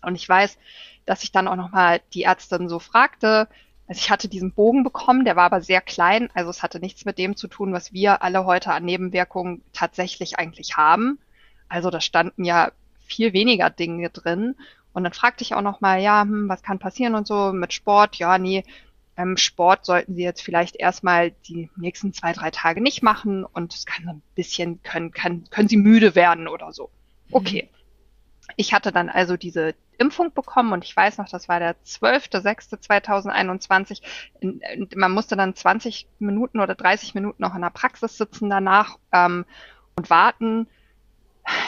Und 0.00 0.14
ich 0.14 0.28
weiß, 0.28 0.58
dass 1.06 1.22
ich 1.22 1.32
dann 1.32 1.48
auch 1.48 1.56
nochmal 1.56 2.00
die 2.14 2.24
Ärztin 2.24 2.68
so 2.68 2.78
fragte. 2.78 3.48
Also 3.88 3.98
ich 3.98 4.10
hatte 4.10 4.28
diesen 4.28 4.52
Bogen 4.52 4.84
bekommen, 4.84 5.24
der 5.24 5.36
war 5.36 5.44
aber 5.44 5.60
sehr 5.60 5.80
klein, 5.80 6.30
also 6.34 6.50
es 6.50 6.62
hatte 6.62 6.80
nichts 6.80 7.04
mit 7.04 7.18
dem 7.18 7.36
zu 7.36 7.48
tun, 7.48 7.72
was 7.72 7.92
wir 7.92 8.22
alle 8.22 8.44
heute 8.46 8.72
an 8.72 8.84
Nebenwirkungen 8.84 9.62
tatsächlich 9.72 10.38
eigentlich 10.38 10.76
haben. 10.76 11.18
Also 11.68 11.90
da 11.90 12.00
standen 12.00 12.44
ja 12.44 12.72
viel 13.06 13.32
weniger 13.32 13.70
Dinge 13.70 14.10
drin. 14.10 14.56
Und 14.92 15.04
dann 15.04 15.12
fragte 15.12 15.42
ich 15.42 15.54
auch 15.54 15.62
nochmal, 15.62 16.00
ja, 16.00 16.22
hm, 16.22 16.48
was 16.48 16.62
kann 16.62 16.78
passieren 16.78 17.14
und 17.14 17.26
so 17.26 17.52
mit 17.52 17.72
Sport? 17.72 18.16
Ja, 18.16 18.38
nee, 18.38 18.64
ähm, 19.16 19.36
Sport 19.36 19.84
sollten 19.84 20.14
Sie 20.14 20.22
jetzt 20.22 20.42
vielleicht 20.42 20.76
erstmal 20.76 21.32
die 21.46 21.70
nächsten 21.76 22.12
zwei, 22.12 22.32
drei 22.32 22.50
Tage 22.50 22.80
nicht 22.80 23.02
machen 23.02 23.44
und 23.44 23.74
es 23.74 23.86
kann 23.86 24.04
so 24.04 24.10
ein 24.10 24.22
bisschen, 24.34 24.82
können, 24.82 25.10
kann, 25.10 25.44
können 25.50 25.68
Sie 25.68 25.76
müde 25.76 26.14
werden 26.14 26.48
oder 26.48 26.72
so. 26.72 26.90
Mhm. 27.28 27.34
Okay. 27.34 27.68
Ich 28.56 28.72
hatte 28.74 28.92
dann 28.92 29.08
also 29.08 29.36
diese 29.36 29.74
Impfung 30.02 30.34
bekommen 30.34 30.72
und 30.72 30.84
ich 30.84 30.96
weiß 30.96 31.18
noch, 31.18 31.28
das 31.28 31.48
war 31.48 31.60
der 31.60 31.76
12.06.2021. 31.84 34.02
Man 34.96 35.12
musste 35.12 35.36
dann 35.36 35.54
20 35.54 36.08
Minuten 36.18 36.58
oder 36.60 36.74
30 36.74 37.14
Minuten 37.14 37.42
noch 37.42 37.54
in 37.54 37.62
der 37.62 37.70
Praxis 37.70 38.18
sitzen 38.18 38.50
danach 38.50 38.98
ähm, 39.12 39.44
und 39.96 40.10
warten. 40.10 40.66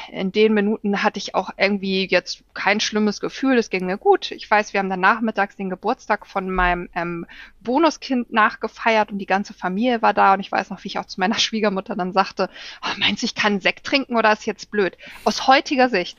In 0.09 0.31
den 0.31 0.55
Minuten 0.55 1.03
hatte 1.03 1.19
ich 1.19 1.35
auch 1.35 1.51
irgendwie 1.57 2.07
jetzt 2.09 2.45
kein 2.55 2.79
schlimmes 2.81 3.21
Gefühl. 3.21 3.59
Es 3.59 3.71
ging 3.71 3.87
mir 3.87 3.99
gut. 3.99 4.31
Ich 4.31 4.49
weiß, 4.49 4.73
wir 4.73 4.79
haben 4.79 4.91
dann 4.91 5.01
nachmittags 5.01 5.57
den 5.57 5.71
Geburtstag 5.71 6.27
von 6.27 6.51
meinem 6.51 6.89
ähm, 6.95 7.27
Bonuskind 7.61 8.33
nachgefeiert 8.33 9.11
und 9.11 9.19
die 9.19 9.27
ganze 9.27 9.53
Familie 9.53 10.03
war 10.03 10.15
da. 10.15 10.35
Und 10.35 10.41
ich 10.41 10.53
weiß 10.53 10.71
noch, 10.71 10.85
wie 10.85 10.89
ich 10.89 10.99
auch 10.99 11.07
zu 11.07 11.19
meiner 11.19 11.35
Schwiegermutter 11.39 11.97
dann 11.97 12.13
sagte, 12.13 12.49
oh, 12.83 12.95
meinst 12.99 13.23
du, 13.23 13.27
ich 13.27 13.35
kann 13.35 13.61
Sekt 13.61 13.85
trinken 13.85 14.17
oder 14.17 14.33
ist 14.33 14.47
jetzt 14.47 14.71
blöd? 14.71 14.97
Aus 15.25 15.49
heutiger 15.49 15.89
Sicht 15.89 16.19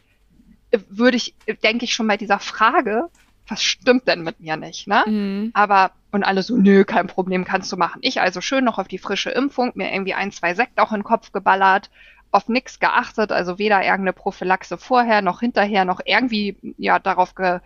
würde 0.89 1.17
ich, 1.17 1.35
denke 1.63 1.85
ich 1.85 1.93
schon 1.93 2.07
bei 2.07 2.17
dieser 2.17 2.39
Frage, 2.39 3.09
was 3.47 3.61
stimmt 3.61 4.07
denn 4.07 4.23
mit 4.23 4.39
mir 4.39 4.57
nicht, 4.57 4.87
ne? 4.87 5.03
Mhm. 5.05 5.51
Aber, 5.53 5.91
und 6.11 6.23
alle 6.23 6.41
so, 6.41 6.57
nö, 6.57 6.83
kein 6.83 7.07
Problem, 7.07 7.45
kannst 7.45 7.71
du 7.71 7.77
machen. 7.77 7.99
Ich 8.01 8.21
also 8.21 8.41
schön 8.41 8.65
noch 8.65 8.79
auf 8.79 8.87
die 8.87 8.97
frische 8.97 9.29
Impfung, 9.29 9.71
mir 9.75 9.91
irgendwie 9.91 10.13
ein, 10.13 10.31
zwei 10.31 10.55
Sekt 10.55 10.79
auch 10.79 10.91
in 10.91 10.99
den 10.99 11.03
Kopf 11.03 11.31
geballert, 11.31 11.89
auf 12.31 12.49
nix 12.49 12.79
geachtet, 12.79 13.31
also 13.31 13.59
weder 13.59 13.77
irgendeine 13.81 14.13
Prophylaxe 14.13 14.77
vorher 14.77 15.21
noch 15.21 15.39
hinterher 15.39 15.85
noch 15.85 16.01
irgendwie, 16.03 16.57
ja, 16.77 16.99
darauf 16.99 17.35
ge, 17.35 17.59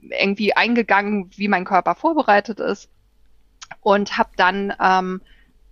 irgendwie 0.00 0.56
eingegangen, 0.56 1.30
wie 1.36 1.48
mein 1.48 1.64
Körper 1.64 1.94
vorbereitet 1.94 2.58
ist. 2.58 2.90
Und 3.80 4.18
habe 4.18 4.30
dann 4.36 4.74
ähm, 4.80 5.20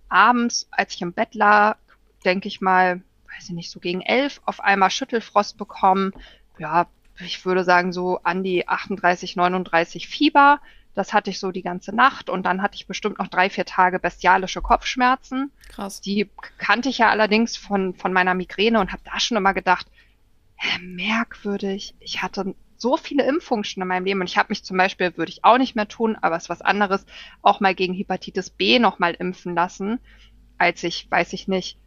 abends, 0.09 0.67
als 0.71 0.93
ich 0.93 1.01
im 1.01 1.13
Bett 1.13 1.35
lag, 1.35 1.77
denke 2.25 2.47
ich 2.47 2.61
mal, 2.61 3.01
weiß 3.35 3.49
ich 3.49 3.55
nicht, 3.55 3.71
so 3.71 3.79
gegen 3.79 4.01
elf, 4.01 4.41
auf 4.45 4.61
einmal 4.61 4.89
Schüttelfrost 4.91 5.57
bekommen, 5.57 6.13
ja, 6.61 6.87
ich 7.19 7.43
würde 7.45 7.63
sagen 7.63 7.91
so 7.91 8.19
an 8.23 8.43
die 8.43 8.67
38, 8.67 9.35
39 9.35 10.07
Fieber. 10.07 10.61
Das 10.93 11.13
hatte 11.13 11.29
ich 11.29 11.39
so 11.39 11.51
die 11.51 11.61
ganze 11.61 11.95
Nacht 11.95 12.29
und 12.29 12.45
dann 12.45 12.61
hatte 12.61 12.75
ich 12.75 12.85
bestimmt 12.85 13.19
noch 13.19 13.27
drei, 13.27 13.49
vier 13.49 13.65
Tage 13.65 13.97
bestialische 13.99 14.61
Kopfschmerzen. 14.61 15.51
Krass. 15.69 16.01
Die 16.01 16.29
kannte 16.57 16.89
ich 16.89 16.97
ja 16.97 17.09
allerdings 17.09 17.57
von, 17.57 17.95
von 17.95 18.13
meiner 18.13 18.33
Migräne 18.33 18.79
und 18.79 18.91
habe 18.91 19.01
da 19.05 19.19
schon 19.19 19.37
immer 19.37 19.53
gedacht, 19.53 19.87
merkwürdig, 20.81 21.95
ich 21.99 22.21
hatte 22.21 22.55
so 22.77 22.97
viele 22.97 23.25
Impfungen 23.25 23.63
schon 23.63 23.81
in 23.81 23.87
meinem 23.87 24.05
Leben 24.05 24.19
und 24.19 24.29
ich 24.29 24.37
habe 24.37 24.49
mich 24.49 24.63
zum 24.63 24.77
Beispiel, 24.77 25.15
würde 25.17 25.31
ich 25.31 25.43
auch 25.43 25.57
nicht 25.57 25.75
mehr 25.75 25.87
tun, 25.87 26.17
aber 26.21 26.35
es 26.35 26.43
ist 26.43 26.49
was 26.49 26.61
anderes, 26.61 27.05
auch 27.41 27.59
mal 27.59 27.73
gegen 27.73 27.93
Hepatitis 27.93 28.49
B 28.49 28.77
nochmal 28.79 29.13
impfen 29.13 29.55
lassen, 29.55 29.99
als 30.57 30.83
ich, 30.83 31.09
weiß 31.09 31.33
ich 31.33 31.47
nicht, 31.47 31.77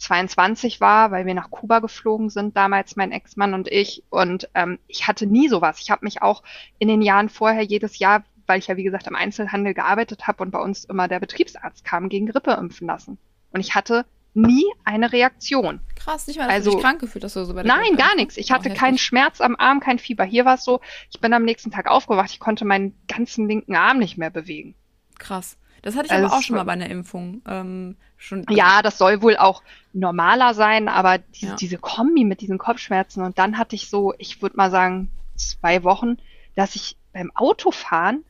22 0.00 0.80
war, 0.80 1.10
weil 1.10 1.26
wir 1.26 1.34
nach 1.34 1.50
Kuba 1.50 1.78
geflogen 1.78 2.30
sind, 2.30 2.56
damals 2.56 2.96
mein 2.96 3.12
Ex-Mann 3.12 3.54
und 3.54 3.68
ich. 3.68 4.02
Und 4.10 4.48
ähm, 4.54 4.78
ich 4.88 5.06
hatte 5.06 5.26
nie 5.26 5.48
sowas. 5.48 5.80
Ich 5.80 5.90
habe 5.90 6.04
mich 6.04 6.22
auch 6.22 6.42
in 6.78 6.88
den 6.88 7.02
Jahren 7.02 7.28
vorher 7.28 7.62
jedes 7.62 7.98
Jahr 7.98 8.24
weil 8.50 8.58
ich 8.58 8.66
ja, 8.66 8.76
wie 8.76 8.82
gesagt, 8.82 9.06
im 9.06 9.14
Einzelhandel 9.14 9.74
gearbeitet 9.74 10.26
habe 10.26 10.42
und 10.42 10.50
bei 10.50 10.58
uns 10.58 10.84
immer 10.84 11.06
der 11.06 11.20
Betriebsarzt 11.20 11.84
kam, 11.84 12.08
gegen 12.08 12.26
Grippe 12.26 12.50
impfen 12.50 12.88
lassen. 12.88 13.16
Und 13.52 13.60
ich 13.60 13.76
hatte 13.76 14.04
nie 14.34 14.64
eine 14.84 15.12
Reaktion. 15.12 15.80
Krass, 15.94 16.26
nicht 16.26 16.38
mal, 16.38 16.46
dass 16.46 16.54
also, 16.54 16.70
du 16.70 16.76
dich 16.76 16.84
krank 16.84 17.00
gefühlt 17.00 17.24
hast 17.24 17.36
oder 17.36 17.46
so 17.46 17.54
bei 17.54 17.62
der 17.62 17.72
Nein, 17.72 17.96
gar 17.96 18.16
nichts. 18.16 18.36
Ich 18.36 18.50
hatte 18.50 18.70
keinen 18.70 18.98
Schmerz 18.98 19.40
am 19.40 19.54
Arm, 19.56 19.78
kein 19.78 20.00
Fieber. 20.00 20.24
Hier 20.24 20.44
war 20.44 20.54
es 20.54 20.64
so, 20.64 20.80
ich 21.10 21.20
bin 21.20 21.32
am 21.32 21.44
nächsten 21.44 21.70
Tag 21.70 21.88
aufgewacht, 21.88 22.30
ich 22.32 22.40
konnte 22.40 22.64
meinen 22.64 22.98
ganzen 23.06 23.48
linken 23.48 23.76
Arm 23.76 23.98
nicht 23.98 24.18
mehr 24.18 24.30
bewegen. 24.30 24.74
Krass. 25.18 25.56
Das 25.82 25.96
hatte 25.96 26.06
ich 26.06 26.12
also 26.12 26.26
aber 26.26 26.36
auch 26.36 26.42
schon 26.42 26.56
mal 26.56 26.64
bei 26.64 26.72
einer 26.72 26.90
Impfung. 26.90 27.42
Ähm, 27.46 27.96
schon 28.16 28.44
ja, 28.50 28.82
das 28.82 28.98
soll 28.98 29.22
wohl 29.22 29.36
auch 29.36 29.62
normaler 29.92 30.54
sein, 30.54 30.88
aber 30.88 31.18
die, 31.18 31.46
ja. 31.46 31.56
diese 31.56 31.78
Kombi 31.78 32.24
mit 32.24 32.40
diesen 32.40 32.58
Kopfschmerzen 32.58 33.22
und 33.22 33.38
dann 33.38 33.58
hatte 33.58 33.76
ich 33.76 33.88
so, 33.88 34.14
ich 34.18 34.42
würde 34.42 34.56
mal 34.56 34.70
sagen, 34.70 35.10
zwei 35.36 35.82
Wochen, 35.84 36.18
dass 36.54 36.74
ich 36.74 36.96
beim 37.12 37.30
Autofahren 37.34 38.24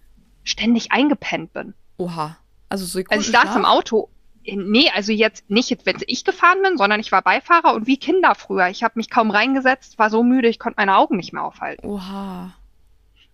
ständig 0.45 0.93
eingepennt 0.93 1.53
bin. 1.53 1.75
Oha. 1.99 2.37
Also 2.69 2.87
so 2.87 3.01
Also 3.09 3.21
ich 3.21 3.37
saß 3.37 3.57
im 3.57 3.65
Auto. 3.65 4.09
Nee, 4.45 4.91
also 4.95 5.13
jetzt 5.13 5.51
nicht, 5.51 5.85
wenn 5.85 5.97
ich 6.07 6.25
gefahren 6.25 6.63
bin, 6.63 6.79
sondern 6.79 6.99
ich 6.99 7.13
war 7.13 7.21
Beifahrer 7.21 7.75
und 7.75 7.87
wie 7.87 7.99
Kinder 7.99 8.35
früher. 8.35 8.69
Ich 8.69 8.83
habe 8.83 8.95
mich 8.97 9.11
kaum 9.11 9.31
reingesetzt, 9.31 9.99
war 9.99 10.09
so 10.09 10.23
müde, 10.23 10.49
ich 10.49 10.59
konnte 10.59 10.77
meine 10.79 10.97
Augen 10.97 11.17
nicht 11.17 11.33
mehr 11.33 11.45
aufhalten. 11.45 11.87
Oha. 11.87 12.55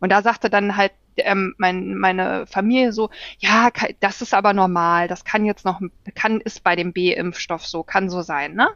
Und 0.00 0.10
da 0.10 0.22
sagte 0.22 0.50
dann 0.50 0.76
halt 0.76 0.92
ähm, 1.18 1.54
mein, 1.58 1.96
meine 1.96 2.46
Familie 2.46 2.92
so, 2.92 3.10
ja, 3.38 3.70
das 4.00 4.22
ist 4.22 4.34
aber 4.34 4.52
normal, 4.52 5.08
das 5.08 5.24
kann 5.24 5.44
jetzt 5.44 5.64
noch, 5.64 5.80
kann, 6.14 6.40
ist 6.40 6.62
bei 6.62 6.76
dem 6.76 6.92
B-Impfstoff 6.92 7.66
so, 7.66 7.82
kann 7.82 8.10
so 8.10 8.22
sein, 8.22 8.54
ne? 8.54 8.68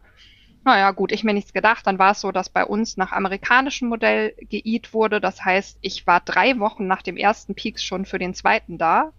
Naja, 0.62 0.90
gut, 0.90 1.10
ich 1.10 1.24
mir 1.24 1.32
nichts 1.32 1.54
gedacht. 1.54 1.86
Dann 1.86 1.98
war 1.98 2.12
es 2.12 2.20
so, 2.20 2.32
dass 2.32 2.50
bei 2.50 2.64
uns 2.64 2.98
nach 2.98 3.12
amerikanischem 3.12 3.88
Modell 3.88 4.34
geiet 4.50 4.92
wurde. 4.92 5.18
Das 5.20 5.42
heißt, 5.42 5.78
ich 5.80 6.06
war 6.06 6.20
drei 6.20 6.58
Wochen 6.58 6.86
nach 6.86 7.00
dem 7.00 7.16
ersten 7.16 7.54
Peaks 7.54 7.82
schon 7.82 8.04
für 8.04 8.18
den 8.18 8.34
zweiten 8.34 8.76
da. 8.76 9.12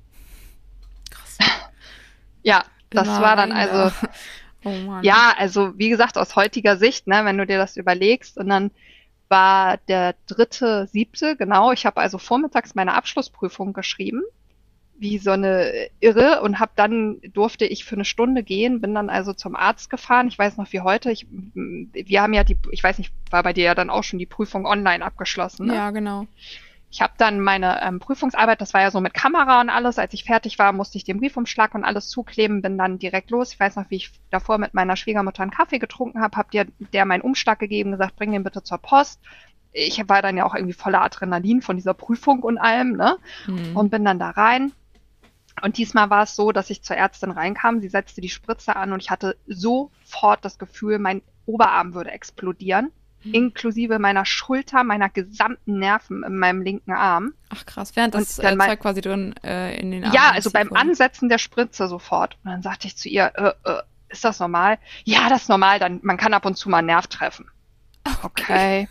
Krass. 1.10 1.40
ja, 2.44 2.64
das 2.92 3.08
Nein, 3.08 3.22
war 3.22 3.36
dann 3.36 3.52
also. 3.52 3.92
Oh 4.64 4.70
Mann. 4.70 5.04
Ja, 5.04 5.34
also 5.40 5.74
wie 5.80 5.90
gesagt, 5.90 6.20
aus 6.20 6.36
heutiger 6.36 6.78
Sicht, 6.78 7.08
ne, 7.08 7.26
wenn 7.26 7.36
du 7.36 7.48
dir 7.48 7.58
das 7.58 7.78
überlegst 7.78 8.38
und 8.38 8.48
dann 8.48 8.70
war 9.32 9.78
der 9.88 10.14
dritte, 10.28 10.88
siebte, 10.88 11.36
genau. 11.36 11.72
Ich 11.72 11.88
habe 11.88 12.00
also 12.00 12.20
vormittags 12.20 12.76
meine 12.76 12.94
Abschlussprüfung 12.94 13.74
geschrieben, 13.74 14.22
wie 15.00 15.18
so 15.18 15.32
eine 15.32 15.72
Irre 16.00 16.42
und 16.42 16.60
habe 16.60 16.74
dann 16.76 17.20
durfte 17.34 17.66
ich 17.66 17.86
für 17.86 17.96
eine 17.96 18.06
Stunde 18.06 18.44
gehen, 18.44 18.82
bin 18.82 18.94
dann 18.94 19.10
also 19.10 19.34
zum 19.34 19.56
Arzt 19.56 19.90
gefahren. 19.90 20.28
Ich 20.28 20.38
weiß 20.38 20.58
noch 20.58 20.72
wie 20.74 20.82
heute. 20.82 21.12
Ich, 21.12 21.26
wir 21.32 22.22
haben 22.22 22.34
ja 22.34 22.44
die, 22.44 22.58
ich 22.70 22.84
weiß 22.84 23.00
nicht, 23.00 23.12
war 23.32 23.42
bei 23.42 23.54
dir 23.54 23.64
ja 23.64 23.74
dann 23.74 23.90
auch 23.90 24.04
schon 24.04 24.20
die 24.20 24.28
Prüfung 24.28 24.68
online 24.68 25.04
abgeschlossen. 25.04 25.68
Ne? 25.68 25.76
Ja, 25.76 25.90
genau. 25.90 26.28
Ich 26.92 27.02
habe 27.02 27.14
dann 27.18 27.40
meine 27.40 27.82
ähm, 27.82 28.00
Prüfungsarbeit, 28.00 28.60
das 28.60 28.74
war 28.74 28.82
ja 28.82 28.92
so 28.92 29.00
mit 29.00 29.14
Kamera 29.14 29.62
und 29.62 29.70
alles, 29.70 29.98
als 29.98 30.14
ich 30.14 30.26
fertig 30.26 30.60
war, 30.60 30.74
musste 30.74 30.98
ich 30.98 31.06
den 31.06 31.20
Briefumschlag 31.20 31.74
und 31.74 31.86
alles 31.86 32.10
zukleben, 32.10 32.62
bin 32.62 32.78
dann 32.78 33.00
direkt 33.00 33.32
los. 33.32 33.54
Ich 33.54 33.60
weiß 33.60 33.78
noch, 33.78 33.90
wie 33.90 33.96
ich 33.96 34.12
davor 34.30 34.58
mit 34.58 34.74
meiner 34.74 34.98
Schwiegermutter 34.98 35.42
einen 35.42 35.52
Kaffee 35.52 35.80
getrunken 35.80 36.22
habe, 36.22 36.36
hab 36.36 36.52
dir 36.52 36.68
der 36.94 37.06
meinen 37.06 37.22
Umschlag 37.22 37.60
gegeben, 37.60 37.92
gesagt, 37.92 38.18
bring 38.18 38.34
den 38.34 38.44
bitte 38.44 38.62
zur 38.62 38.78
Post. 38.78 39.22
Ich 39.72 40.04
war 40.10 40.22
dann 40.22 40.36
ja 40.36 40.46
auch 40.46 40.54
irgendwie 40.54 40.74
voller 40.74 41.02
Adrenalin 41.02 41.62
von 41.62 41.78
dieser 41.78 41.94
Prüfung 41.94 42.44
und 42.44 42.58
allem, 42.58 42.98
ne? 42.98 43.16
Mhm. 43.48 43.78
Und 43.78 43.90
bin 43.90 44.04
dann 44.04 44.20
da 44.20 44.32
rein. 44.32 44.74
Und 45.62 45.78
diesmal 45.78 46.10
war 46.10 46.24
es 46.24 46.36
so, 46.36 46.52
dass 46.52 46.70
ich 46.70 46.84
zur 46.84 46.98
Ärztin 46.98 47.32
reinkam, 47.32 47.80
sie 47.80 47.90
setzte 47.90 48.20
die 48.20 48.30
Spritze 48.30 48.76
an 48.76 48.92
und 48.92 49.02
ich 49.02 49.12
hatte 49.12 49.38
sofort 49.48 50.44
das 50.44 50.60
Gefühl, 50.60 51.00
mein 51.00 51.22
Oberarm 51.46 51.94
würde 51.94 52.12
explodieren. 52.12 52.92
Mhm. 53.24 53.34
inklusive 53.34 54.00
meiner 54.00 54.26
Schulter, 54.26 54.84
meiner 54.84 55.10
gesamten 55.10 55.80
Nerven 55.80 56.24
in 56.24 56.38
meinem 56.38 56.62
linken 56.62 56.92
Arm. 56.92 57.34
Ach 57.50 57.66
krass, 57.66 57.96
während 57.96 58.16
das 58.16 58.40
äh, 58.40 58.58
Zeug 58.58 58.80
quasi 58.80 59.02
drin 59.02 59.36
äh, 59.44 59.80
in 59.80 59.92
den 59.92 60.06
Arm. 60.06 60.14
Ja, 60.14 60.32
also 60.32 60.52
beim. 60.52 60.74
Ansetzen 60.74 61.30
der 61.30 61.38
Spritze 61.38 61.88
sofort. 61.88 62.38
Und 62.44 62.52
dann 62.52 62.62
sagte 62.62 62.88
ich 62.88 62.98
zu 62.98 63.10
ihr, 63.10 63.32
äh, 63.36 63.70
äh, 63.70 63.82
ist 64.10 64.24
das 64.24 64.40
normal? 64.40 64.78
Ja, 65.04 65.30
das 65.30 65.44
ist 65.44 65.50
normal, 65.50 65.80
dann 65.80 66.00
man 66.04 66.18
kann 66.18 66.34
ab 66.34 66.46
und 66.46 66.56
zu 66.56 66.70
mal 66.70 66.80
einen 66.80 66.88
Nerv 66.88 67.08
treffen. 67.08 67.50
Okay. 68.24 68.88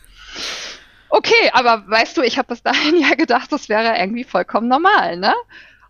Okay, 1.08 1.50
aber 1.52 1.88
weißt 1.88 2.16
du, 2.16 2.22
ich 2.22 2.38
habe 2.38 2.48
bis 2.48 2.62
dahin 2.62 2.96
ja 3.00 3.14
gedacht, 3.14 3.52
das 3.52 3.68
wäre 3.68 3.98
irgendwie 3.98 4.24
vollkommen 4.24 4.68
normal, 4.68 5.16
ne? 5.16 5.34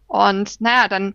Und 0.07 0.61
naja, 0.61 0.89
dann 0.89 1.15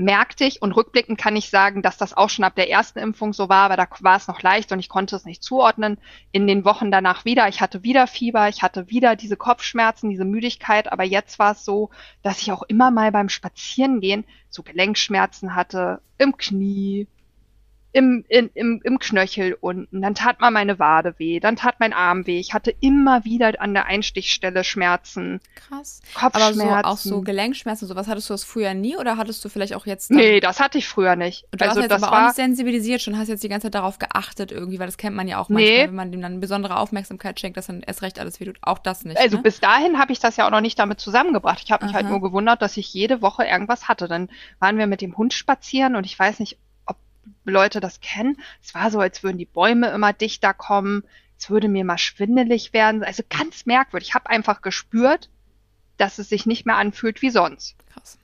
merkte 0.00 0.44
ich 0.44 0.62
und 0.62 0.72
rückblickend 0.72 1.18
kann 1.18 1.36
ich 1.36 1.50
sagen, 1.50 1.82
dass 1.82 1.98
das 1.98 2.16
auch 2.16 2.30
schon 2.30 2.44
ab 2.44 2.54
der 2.54 2.70
ersten 2.70 2.98
Impfung 2.98 3.34
so 3.34 3.50
war, 3.50 3.66
aber 3.66 3.76
da 3.76 3.86
war 4.00 4.16
es 4.16 4.28
noch 4.28 4.40
leicht 4.40 4.72
und 4.72 4.78
ich 4.78 4.88
konnte 4.88 5.14
es 5.14 5.26
nicht 5.26 5.42
zuordnen. 5.42 5.98
In 6.32 6.46
den 6.46 6.64
Wochen 6.64 6.90
danach 6.90 7.26
wieder, 7.26 7.48
ich 7.48 7.60
hatte 7.60 7.82
wieder 7.82 8.06
Fieber, 8.06 8.48
ich 8.48 8.62
hatte 8.62 8.88
wieder 8.88 9.14
diese 9.14 9.36
Kopfschmerzen, 9.36 10.08
diese 10.08 10.24
Müdigkeit, 10.24 10.90
aber 10.90 11.04
jetzt 11.04 11.38
war 11.38 11.52
es 11.52 11.66
so, 11.66 11.90
dass 12.22 12.40
ich 12.40 12.50
auch 12.50 12.62
immer 12.62 12.90
mal 12.90 13.12
beim 13.12 13.28
Spazierengehen 13.28 14.24
so 14.48 14.62
Gelenkschmerzen 14.62 15.54
hatte, 15.54 16.00
im 16.16 16.36
Knie, 16.38 17.06
im, 17.92 18.24
in, 18.28 18.50
im, 18.54 18.80
im 18.84 18.98
Knöchel 18.98 19.56
unten, 19.60 20.02
dann 20.02 20.14
tat 20.14 20.40
mal 20.40 20.50
meine 20.50 20.78
Wade 20.78 21.14
weh, 21.18 21.40
dann 21.40 21.56
tat 21.56 21.80
mein 21.80 21.92
Arm 21.92 22.26
weh. 22.26 22.38
Ich 22.38 22.54
hatte 22.54 22.72
immer 22.80 23.24
wieder 23.24 23.60
an 23.60 23.74
der 23.74 23.86
Einstichstelle 23.86 24.62
Schmerzen. 24.62 25.40
Krass. 25.56 26.00
Kopfschmerzen. 26.14 26.60
Aber 26.60 26.82
so, 26.82 26.88
auch 26.88 26.96
so 26.98 27.20
Gelenkschmerzen, 27.22 27.88
sowas 27.88 28.06
hattest 28.06 28.30
du 28.30 28.34
das 28.34 28.44
früher 28.44 28.74
nie 28.74 28.96
oder 28.96 29.16
hattest 29.16 29.44
du 29.44 29.48
vielleicht 29.48 29.74
auch 29.74 29.86
jetzt? 29.86 30.10
Dann 30.10 30.18
nee, 30.18 30.38
das 30.38 30.60
hatte 30.60 30.78
ich 30.78 30.86
früher 30.86 31.16
nicht. 31.16 31.46
Und 31.50 31.60
du 31.60 31.64
also, 31.64 31.80
hast 31.80 31.90
jetzt 31.90 32.02
aber 32.02 32.12
war, 32.12 32.22
auch 32.22 32.26
nicht 32.26 32.36
sensibilisiert 32.36 33.00
schon, 33.02 33.18
hast 33.18 33.28
jetzt 33.28 33.42
die 33.42 33.48
ganze 33.48 33.66
Zeit 33.66 33.74
darauf 33.74 33.98
geachtet 33.98 34.52
irgendwie, 34.52 34.78
weil 34.78 34.86
das 34.86 34.96
kennt 34.96 35.16
man 35.16 35.26
ja 35.26 35.38
auch 35.38 35.48
manchmal, 35.48 35.78
nee. 35.78 35.88
wenn 35.88 35.94
man 35.94 36.12
dem 36.12 36.20
dann 36.20 36.38
besondere 36.38 36.76
Aufmerksamkeit 36.76 37.40
schenkt, 37.40 37.56
dass 37.56 37.66
dann 37.66 37.80
erst 37.80 38.02
recht 38.02 38.20
alles 38.20 38.38
wehtut. 38.38 38.58
Auch 38.62 38.78
das 38.78 39.04
nicht. 39.04 39.18
Also 39.18 39.38
ne? 39.38 39.42
bis 39.42 39.58
dahin 39.58 39.98
habe 39.98 40.12
ich 40.12 40.20
das 40.20 40.36
ja 40.36 40.46
auch 40.46 40.50
noch 40.50 40.60
nicht 40.60 40.78
damit 40.78 41.00
zusammengebracht. 41.00 41.60
Ich 41.64 41.72
habe 41.72 41.84
mich 41.84 41.94
halt 41.94 42.04
Aha. 42.04 42.12
halt 42.12 42.20
nur 42.20 42.28
gewundert, 42.28 42.62
dass 42.62 42.76
ich 42.76 42.94
jede 42.94 43.20
Woche 43.20 43.44
irgendwas 43.44 43.88
hatte. 43.88 44.06
Dann 44.06 44.28
waren 44.60 44.78
wir 44.78 44.86
mit 44.86 45.00
dem 45.00 45.16
Hund 45.16 45.32
spazieren 45.32 45.96
und 45.96 46.04
ich 46.04 46.16
weiß 46.16 46.38
nicht, 46.38 46.56
Leute 47.44 47.80
das 47.80 48.00
kennen. 48.00 48.36
Es 48.62 48.74
war 48.74 48.90
so, 48.90 49.00
als 49.00 49.22
würden 49.22 49.38
die 49.38 49.46
Bäume 49.46 49.88
immer 49.90 50.12
dichter 50.12 50.54
kommen. 50.54 51.04
Es 51.38 51.50
würde 51.50 51.68
mir 51.68 51.84
mal 51.84 51.98
schwindelig 51.98 52.72
werden. 52.72 53.02
Also 53.02 53.22
ganz 53.28 53.66
merkwürdig. 53.66 54.10
Ich 54.10 54.14
habe 54.14 54.30
einfach 54.30 54.62
gespürt, 54.62 55.30
dass 55.96 56.18
es 56.18 56.28
sich 56.28 56.46
nicht 56.46 56.66
mehr 56.66 56.76
anfühlt 56.76 57.22
wie 57.22 57.30
sonst. 57.30 57.76
Krass. 57.92 58.18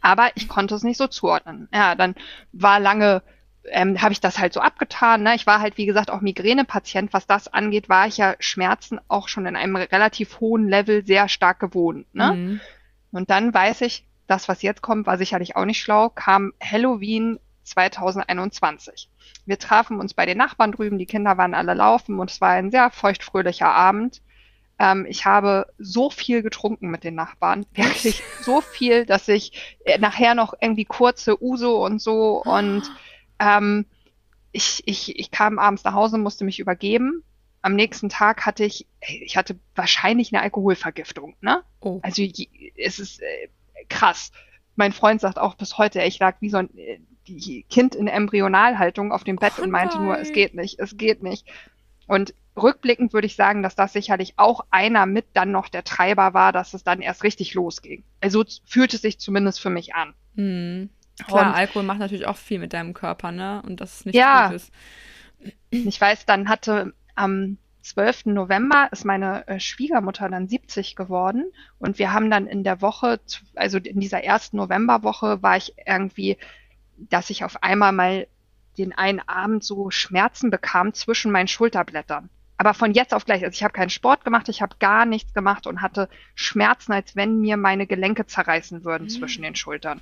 Aber 0.00 0.30
ich 0.34 0.48
konnte 0.48 0.74
es 0.74 0.82
nicht 0.82 0.98
so 0.98 1.06
zuordnen. 1.06 1.68
Ja, 1.72 1.94
dann 1.94 2.14
war 2.52 2.80
lange, 2.80 3.22
ähm, 3.64 4.00
habe 4.00 4.12
ich 4.12 4.20
das 4.20 4.38
halt 4.38 4.52
so 4.52 4.60
abgetan. 4.60 5.22
Ne? 5.22 5.34
Ich 5.34 5.46
war 5.46 5.60
halt, 5.60 5.76
wie 5.76 5.86
gesagt, 5.86 6.10
auch 6.10 6.20
Migränepatient. 6.20 7.12
Was 7.12 7.26
das 7.26 7.48
angeht, 7.48 7.88
war 7.88 8.06
ich 8.06 8.16
ja 8.16 8.34
Schmerzen 8.38 9.00
auch 9.08 9.28
schon 9.28 9.46
in 9.46 9.56
einem 9.56 9.76
relativ 9.76 10.40
hohen 10.40 10.68
Level 10.68 11.04
sehr 11.04 11.28
stark 11.28 11.60
gewohnt. 11.60 12.06
Ne? 12.14 12.32
Mhm. 12.32 12.60
Und 13.10 13.30
dann 13.30 13.52
weiß 13.52 13.82
ich, 13.82 14.04
das, 14.26 14.48
was 14.48 14.62
jetzt 14.62 14.82
kommt, 14.82 15.06
war 15.06 15.18
sicherlich 15.18 15.56
auch 15.56 15.64
nicht 15.64 15.80
schlau, 15.80 16.10
kam 16.10 16.52
Halloween 16.62 17.40
2021. 17.68 19.08
Wir 19.46 19.58
trafen 19.58 20.00
uns 20.00 20.14
bei 20.14 20.26
den 20.26 20.38
Nachbarn 20.38 20.72
drüben, 20.72 20.98
die 20.98 21.06
Kinder 21.06 21.38
waren 21.38 21.54
alle 21.54 21.74
laufen 21.74 22.18
und 22.18 22.30
es 22.30 22.40
war 22.40 22.50
ein 22.50 22.70
sehr 22.70 22.90
feuchtfröhlicher 22.90 23.72
Abend. 23.72 24.22
Ähm, 24.78 25.06
ich 25.08 25.24
habe 25.24 25.66
so 25.78 26.10
viel 26.10 26.42
getrunken 26.42 26.90
mit 26.90 27.04
den 27.04 27.14
Nachbarn, 27.14 27.66
wirklich 27.74 28.22
so 28.42 28.60
viel, 28.60 29.06
dass 29.06 29.28
ich 29.28 29.76
äh, 29.84 29.98
nachher 29.98 30.34
noch 30.34 30.54
irgendwie 30.60 30.84
kurze 30.84 31.42
Uso 31.42 31.84
und 31.84 32.00
so 32.00 32.42
und 32.42 32.90
ähm, 33.38 33.86
ich, 34.52 34.82
ich, 34.86 35.18
ich 35.18 35.30
kam 35.30 35.58
abends 35.58 35.84
nach 35.84 35.94
Hause, 35.94 36.18
musste 36.18 36.44
mich 36.44 36.58
übergeben. 36.58 37.22
Am 37.60 37.74
nächsten 37.74 38.08
Tag 38.08 38.46
hatte 38.46 38.64
ich, 38.64 38.86
ich 39.00 39.36
hatte 39.36 39.58
wahrscheinlich 39.74 40.32
eine 40.32 40.42
Alkoholvergiftung, 40.42 41.36
ne? 41.40 41.62
Oh. 41.80 42.00
Also 42.02 42.22
es 42.22 42.98
ist 42.98 43.20
äh, 43.20 43.48
krass. 43.88 44.32
Mein 44.76 44.92
Freund 44.92 45.20
sagt 45.20 45.38
auch 45.38 45.54
bis 45.54 45.76
heute, 45.76 46.02
ich 46.02 46.18
lag 46.18 46.36
wie 46.40 46.50
so 46.50 46.58
ein 46.58 46.76
äh, 46.78 47.00
Kind 47.68 47.94
in 47.94 48.06
Embryonalhaltung 48.06 49.12
auf 49.12 49.24
dem 49.24 49.36
Bett 49.36 49.54
oh 49.58 49.62
und 49.62 49.70
meinte 49.70 49.98
nur, 49.98 50.18
es 50.18 50.32
geht 50.32 50.54
nicht, 50.54 50.78
es 50.78 50.96
geht 50.96 51.22
nicht. 51.22 51.46
Und 52.06 52.34
rückblickend 52.56 53.12
würde 53.12 53.26
ich 53.26 53.36
sagen, 53.36 53.62
dass 53.62 53.74
das 53.74 53.92
sicherlich 53.92 54.34
auch 54.36 54.64
einer 54.70 55.06
mit 55.06 55.26
dann 55.34 55.52
noch 55.52 55.68
der 55.68 55.84
Treiber 55.84 56.34
war, 56.34 56.52
dass 56.52 56.74
es 56.74 56.84
dann 56.84 57.00
erst 57.00 57.22
richtig 57.22 57.54
losging. 57.54 58.04
Also 58.20 58.44
fühlt 58.64 58.94
es 58.94 59.02
sich 59.02 59.18
zumindest 59.18 59.60
für 59.60 59.70
mich 59.70 59.94
an. 59.94 60.14
Hm. 60.34 60.90
Klar, 61.26 61.48
und, 61.48 61.54
Alkohol 61.54 61.82
macht 61.82 61.98
natürlich 61.98 62.26
auch 62.26 62.36
viel 62.36 62.58
mit 62.58 62.72
deinem 62.72 62.94
Körper, 62.94 63.32
ne? 63.32 63.62
Und 63.66 63.80
das 63.80 63.98
ist 63.98 64.06
nicht 64.06 64.14
ja, 64.14 64.46
gut 64.46 64.56
ist. 64.56 64.72
Ich 65.70 66.00
weiß, 66.00 66.26
dann 66.26 66.48
hatte 66.48 66.94
am 67.14 67.58
12. 67.82 68.26
November 68.26 68.88
ist 68.92 69.04
meine 69.04 69.46
äh, 69.48 69.60
Schwiegermutter 69.60 70.28
dann 70.28 70.48
70 70.48 70.94
geworden 70.94 71.44
und 71.78 71.98
wir 71.98 72.12
haben 72.12 72.30
dann 72.30 72.46
in 72.46 72.62
der 72.62 72.82
Woche, 72.82 73.20
also 73.54 73.78
in 73.78 74.00
dieser 74.00 74.22
ersten 74.22 74.58
Novemberwoche 74.58 75.42
war 75.42 75.56
ich 75.56 75.74
irgendwie 75.86 76.36
dass 76.98 77.30
ich 77.30 77.44
auf 77.44 77.62
einmal 77.62 77.92
mal 77.92 78.26
den 78.76 78.92
einen 78.92 79.20
Abend 79.20 79.64
so 79.64 79.90
Schmerzen 79.90 80.50
bekam 80.50 80.94
zwischen 80.94 81.32
meinen 81.32 81.48
Schulterblättern. 81.48 82.30
Aber 82.56 82.74
von 82.74 82.92
jetzt 82.92 83.14
auf 83.14 83.24
gleich, 83.24 83.44
also 83.44 83.54
ich 83.54 83.62
habe 83.62 83.72
keinen 83.72 83.90
Sport 83.90 84.24
gemacht, 84.24 84.48
ich 84.48 84.62
habe 84.62 84.76
gar 84.80 85.06
nichts 85.06 85.32
gemacht 85.32 85.66
und 85.66 85.80
hatte 85.80 86.08
Schmerzen, 86.34 86.92
als 86.92 87.14
wenn 87.14 87.40
mir 87.40 87.56
meine 87.56 87.86
Gelenke 87.86 88.26
zerreißen 88.26 88.84
würden 88.84 89.04
mhm. 89.04 89.10
zwischen 89.10 89.42
den 89.42 89.54
Schultern. 89.54 90.00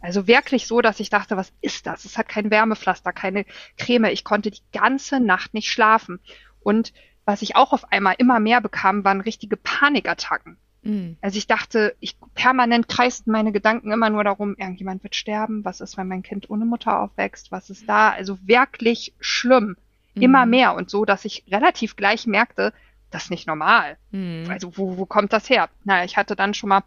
Also 0.00 0.26
wirklich 0.26 0.66
so, 0.66 0.80
dass 0.80 0.98
ich 0.98 1.10
dachte, 1.10 1.36
was 1.36 1.52
ist 1.60 1.86
das? 1.86 2.04
Es 2.04 2.18
hat 2.18 2.28
kein 2.28 2.50
Wärmepflaster, 2.50 3.12
keine 3.12 3.44
Creme. 3.78 4.06
Ich 4.06 4.24
konnte 4.24 4.50
die 4.50 4.62
ganze 4.72 5.20
Nacht 5.20 5.54
nicht 5.54 5.70
schlafen. 5.70 6.18
Und 6.60 6.92
was 7.24 7.42
ich 7.42 7.54
auch 7.54 7.72
auf 7.72 7.92
einmal 7.92 8.16
immer 8.18 8.40
mehr 8.40 8.60
bekam, 8.60 9.04
waren 9.04 9.20
richtige 9.20 9.56
Panikattacken. 9.56 10.56
Mhm. 10.82 11.16
Also 11.20 11.38
ich 11.38 11.46
dachte, 11.46 11.94
ich 12.00 12.16
permanent 12.34 12.88
kreisten 12.88 13.32
meine 13.32 13.52
Gedanken 13.52 13.92
immer 13.92 14.10
nur 14.10 14.24
darum, 14.24 14.56
irgendjemand 14.56 15.02
wird 15.02 15.14
sterben, 15.14 15.64
was 15.64 15.80
ist, 15.80 15.96
wenn 15.96 16.08
mein 16.08 16.22
Kind 16.22 16.50
ohne 16.50 16.64
Mutter 16.64 17.00
aufwächst, 17.00 17.52
was 17.52 17.70
ist 17.70 17.88
da? 17.88 18.10
Also 18.10 18.38
wirklich 18.46 19.14
schlimm. 19.20 19.76
Mhm. 20.14 20.22
Immer 20.22 20.46
mehr 20.46 20.74
und 20.74 20.90
so, 20.90 21.04
dass 21.04 21.24
ich 21.24 21.44
relativ 21.50 21.96
gleich 21.96 22.26
merkte, 22.26 22.72
das 23.10 23.24
ist 23.24 23.30
nicht 23.30 23.46
normal. 23.46 23.96
Mhm. 24.10 24.46
Also 24.48 24.76
wo, 24.76 24.96
wo 24.96 25.06
kommt 25.06 25.32
das 25.32 25.48
her? 25.48 25.68
Naja, 25.84 26.04
ich 26.04 26.16
hatte 26.16 26.36
dann 26.36 26.54
schon 26.54 26.68
mal 26.68 26.82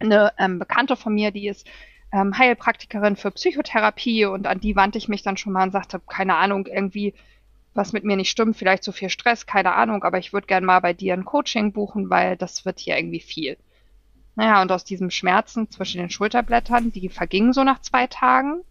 eine 0.00 0.32
ähm, 0.38 0.58
Bekannte 0.58 0.96
von 0.96 1.14
mir, 1.14 1.30
die 1.30 1.48
ist 1.48 1.66
ähm, 2.12 2.36
Heilpraktikerin 2.36 3.16
für 3.16 3.30
Psychotherapie 3.30 4.24
und 4.24 4.46
an 4.46 4.60
die 4.60 4.74
wandte 4.74 4.98
ich 4.98 5.08
mich 5.08 5.22
dann 5.22 5.36
schon 5.36 5.52
mal 5.52 5.64
und 5.64 5.72
sagte, 5.72 6.00
keine 6.00 6.36
Ahnung, 6.36 6.66
irgendwie 6.66 7.14
was 7.74 7.92
mit 7.92 8.04
mir 8.04 8.16
nicht 8.16 8.30
stimmt, 8.30 8.56
vielleicht 8.56 8.82
zu 8.82 8.92
viel 8.92 9.10
Stress, 9.10 9.46
keine 9.46 9.74
Ahnung, 9.74 10.02
aber 10.02 10.18
ich 10.18 10.32
würde 10.32 10.46
gern 10.46 10.64
mal 10.64 10.80
bei 10.80 10.92
dir 10.92 11.14
ein 11.14 11.24
Coaching 11.24 11.72
buchen, 11.72 12.10
weil 12.10 12.36
das 12.36 12.64
wird 12.64 12.80
hier 12.80 12.96
irgendwie 12.96 13.20
viel. 13.20 13.56
Naja, 14.34 14.62
und 14.62 14.72
aus 14.72 14.84
diesem 14.84 15.10
Schmerzen 15.10 15.70
zwischen 15.70 15.98
den 15.98 16.10
Schulterblättern, 16.10 16.92
die 16.92 17.08
vergingen 17.08 17.52
so 17.52 17.64
nach 17.64 17.80
zwei 17.80 18.06
Tagen, 18.06 18.62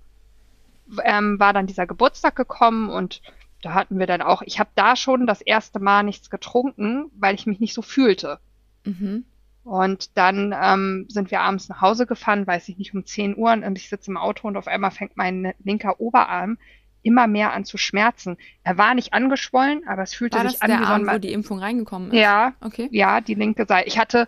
ähm, 1.03 1.39
war 1.39 1.53
dann 1.53 1.67
dieser 1.67 1.85
Geburtstag 1.85 2.35
gekommen 2.35 2.89
und 2.89 3.21
da 3.61 3.73
hatten 3.73 3.99
wir 3.99 4.07
dann 4.07 4.21
auch, 4.21 4.41
ich 4.41 4.59
habe 4.59 4.69
da 4.75 4.95
schon 4.95 5.27
das 5.27 5.41
erste 5.41 5.79
Mal 5.79 6.03
nichts 6.03 6.29
getrunken, 6.29 7.11
weil 7.17 7.35
ich 7.35 7.45
mich 7.45 7.59
nicht 7.59 7.73
so 7.73 7.81
fühlte. 7.81 8.39
Mhm. 8.85 9.25
Und 9.63 10.17
dann 10.17 10.55
ähm, 10.59 11.05
sind 11.09 11.31
wir 11.31 11.41
abends 11.41 11.69
nach 11.69 11.81
Hause 11.81 12.07
gefahren, 12.07 12.47
weiß 12.47 12.69
ich 12.69 12.77
nicht, 12.77 12.93
um 12.93 13.05
10 13.05 13.37
Uhr 13.37 13.51
und 13.51 13.77
ich 13.77 13.89
sitze 13.89 14.09
im 14.09 14.17
Auto 14.17 14.47
und 14.47 14.57
auf 14.57 14.67
einmal 14.67 14.91
fängt 14.91 15.17
mein 15.17 15.53
linker 15.63 15.99
Oberarm 15.99 16.57
immer 17.01 17.27
mehr 17.27 17.53
an 17.53 17.65
zu 17.65 17.77
schmerzen. 17.77 18.37
Er 18.63 18.77
war 18.77 18.93
nicht 18.93 19.13
angeschwollen, 19.13 19.87
aber 19.87 20.03
es 20.03 20.13
fühlte 20.13 20.37
war 20.37 20.49
sich 20.49 20.61
an 20.61 20.69
wie 20.69 20.73
so 20.73 20.79
ein 20.79 20.85
Arm, 20.85 21.15
wo 21.15 21.19
die 21.19 21.31
Impfung 21.31 21.59
reingekommen 21.59 22.11
ist. 22.11 22.19
Ja, 22.19 22.53
okay. 22.61 22.89
Ja, 22.91 23.21
die 23.21 23.35
linke 23.35 23.65
Seite. 23.65 23.87
Ich 23.87 23.97
hatte 23.97 24.27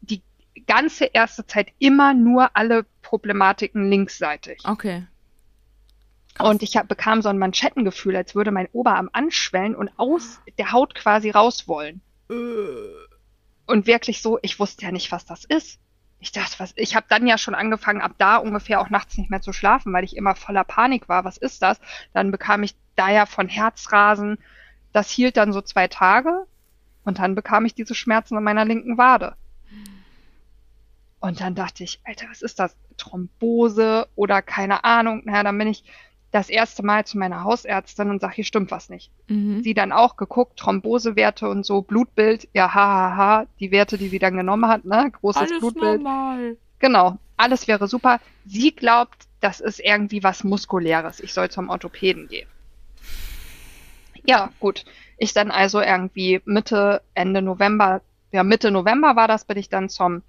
die 0.00 0.22
ganze 0.66 1.04
erste 1.06 1.46
Zeit 1.46 1.68
immer 1.78 2.14
nur 2.14 2.56
alle 2.56 2.86
Problematiken 3.02 3.90
linksseitig. 3.90 4.62
Okay. 4.64 5.06
Krass. 6.34 6.48
Und 6.48 6.62
ich 6.62 6.76
hab, 6.76 6.88
bekam 6.88 7.20
so 7.20 7.28
ein 7.28 7.38
Manschettengefühl, 7.38 8.14
als 8.16 8.34
würde 8.34 8.52
mein 8.52 8.68
Oberarm 8.72 9.10
anschwellen 9.12 9.74
und 9.74 9.90
aus 9.96 10.40
der 10.56 10.72
Haut 10.72 10.94
quasi 10.94 11.30
raus 11.30 11.66
wollen. 11.66 12.00
Äh. 12.30 12.34
Und 13.66 13.86
wirklich 13.86 14.22
so, 14.22 14.38
ich 14.42 14.58
wusste 14.58 14.86
ja 14.86 14.92
nicht, 14.92 15.10
was 15.12 15.26
das 15.26 15.44
ist. 15.44 15.78
Ich 16.20 16.32
dachte, 16.32 16.58
was, 16.58 16.72
ich 16.76 16.96
habe 16.96 17.06
dann 17.08 17.26
ja 17.26 17.38
schon 17.38 17.54
angefangen, 17.54 18.00
ab 18.00 18.12
da 18.18 18.36
ungefähr 18.36 18.80
auch 18.80 18.90
nachts 18.90 19.16
nicht 19.16 19.30
mehr 19.30 19.40
zu 19.40 19.52
schlafen, 19.52 19.92
weil 19.92 20.04
ich 20.04 20.16
immer 20.16 20.34
voller 20.34 20.64
Panik 20.64 21.08
war. 21.08 21.24
Was 21.24 21.36
ist 21.36 21.62
das? 21.62 21.80
Dann 22.12 22.30
bekam 22.30 22.62
ich 22.62 22.74
da 22.96 23.08
ja 23.08 23.26
von 23.26 23.48
Herzrasen. 23.48 24.38
Das 24.92 25.10
hielt 25.10 25.36
dann 25.36 25.52
so 25.52 25.60
zwei 25.60 25.86
Tage 25.86 26.46
und 27.04 27.20
dann 27.20 27.34
bekam 27.34 27.64
ich 27.64 27.74
diese 27.74 27.94
Schmerzen 27.94 28.36
an 28.36 28.44
meiner 28.44 28.64
linken 28.64 28.98
Wade. 28.98 29.36
Und 31.20 31.40
dann 31.40 31.54
dachte 31.54 31.84
ich, 31.84 32.00
Alter, 32.04 32.26
was 32.30 32.42
ist 32.42 32.58
das? 32.58 32.76
Thrombose 32.96 34.08
oder 34.14 34.42
keine 34.42 34.84
Ahnung. 34.84 35.22
Naja, 35.24 35.42
dann 35.44 35.58
bin 35.58 35.68
ich 35.68 35.84
das 36.30 36.50
erste 36.50 36.84
Mal 36.84 37.06
zu 37.06 37.18
meiner 37.18 37.44
Hausärztin 37.44 38.10
und 38.10 38.20
sage, 38.20 38.34
hier 38.34 38.44
stimmt 38.44 38.70
was 38.70 38.90
nicht. 38.90 39.10
Mhm. 39.28 39.62
Sie 39.62 39.74
dann 39.74 39.92
auch 39.92 40.16
geguckt, 40.16 40.58
Thrombosewerte 40.58 41.48
und 41.48 41.64
so, 41.64 41.82
Blutbild, 41.82 42.48
ja, 42.52 42.74
hahaha, 42.74 43.10
ha, 43.10 43.16
ha, 43.16 43.46
die 43.60 43.70
Werte, 43.70 43.96
die 43.96 44.08
sie 44.08 44.18
dann 44.18 44.36
genommen 44.36 44.68
hat, 44.68 44.84
ne, 44.84 45.10
großes 45.10 45.42
alles 45.42 45.58
Blutbild. 45.60 46.02
Normal. 46.02 46.56
Genau, 46.78 47.18
alles 47.36 47.66
wäre 47.66 47.88
super. 47.88 48.20
Sie 48.44 48.72
glaubt, 48.72 49.26
das 49.40 49.60
ist 49.60 49.80
irgendwie 49.80 50.22
was 50.22 50.44
Muskuläres. 50.44 51.20
Ich 51.20 51.32
soll 51.32 51.48
zum 51.48 51.70
Orthopäden 51.70 52.28
gehen. 52.28 52.48
Ja, 54.24 54.50
gut. 54.60 54.84
Ich 55.16 55.32
dann 55.32 55.50
also 55.50 55.80
irgendwie 55.80 56.42
Mitte, 56.44 57.02
Ende 57.14 57.40
November, 57.40 58.02
ja, 58.30 58.44
Mitte 58.44 58.70
November 58.70 59.16
war 59.16 59.28
das, 59.28 59.44
bin 59.44 59.56
ich 59.56 59.68
dann 59.68 59.88
zum 59.88 60.22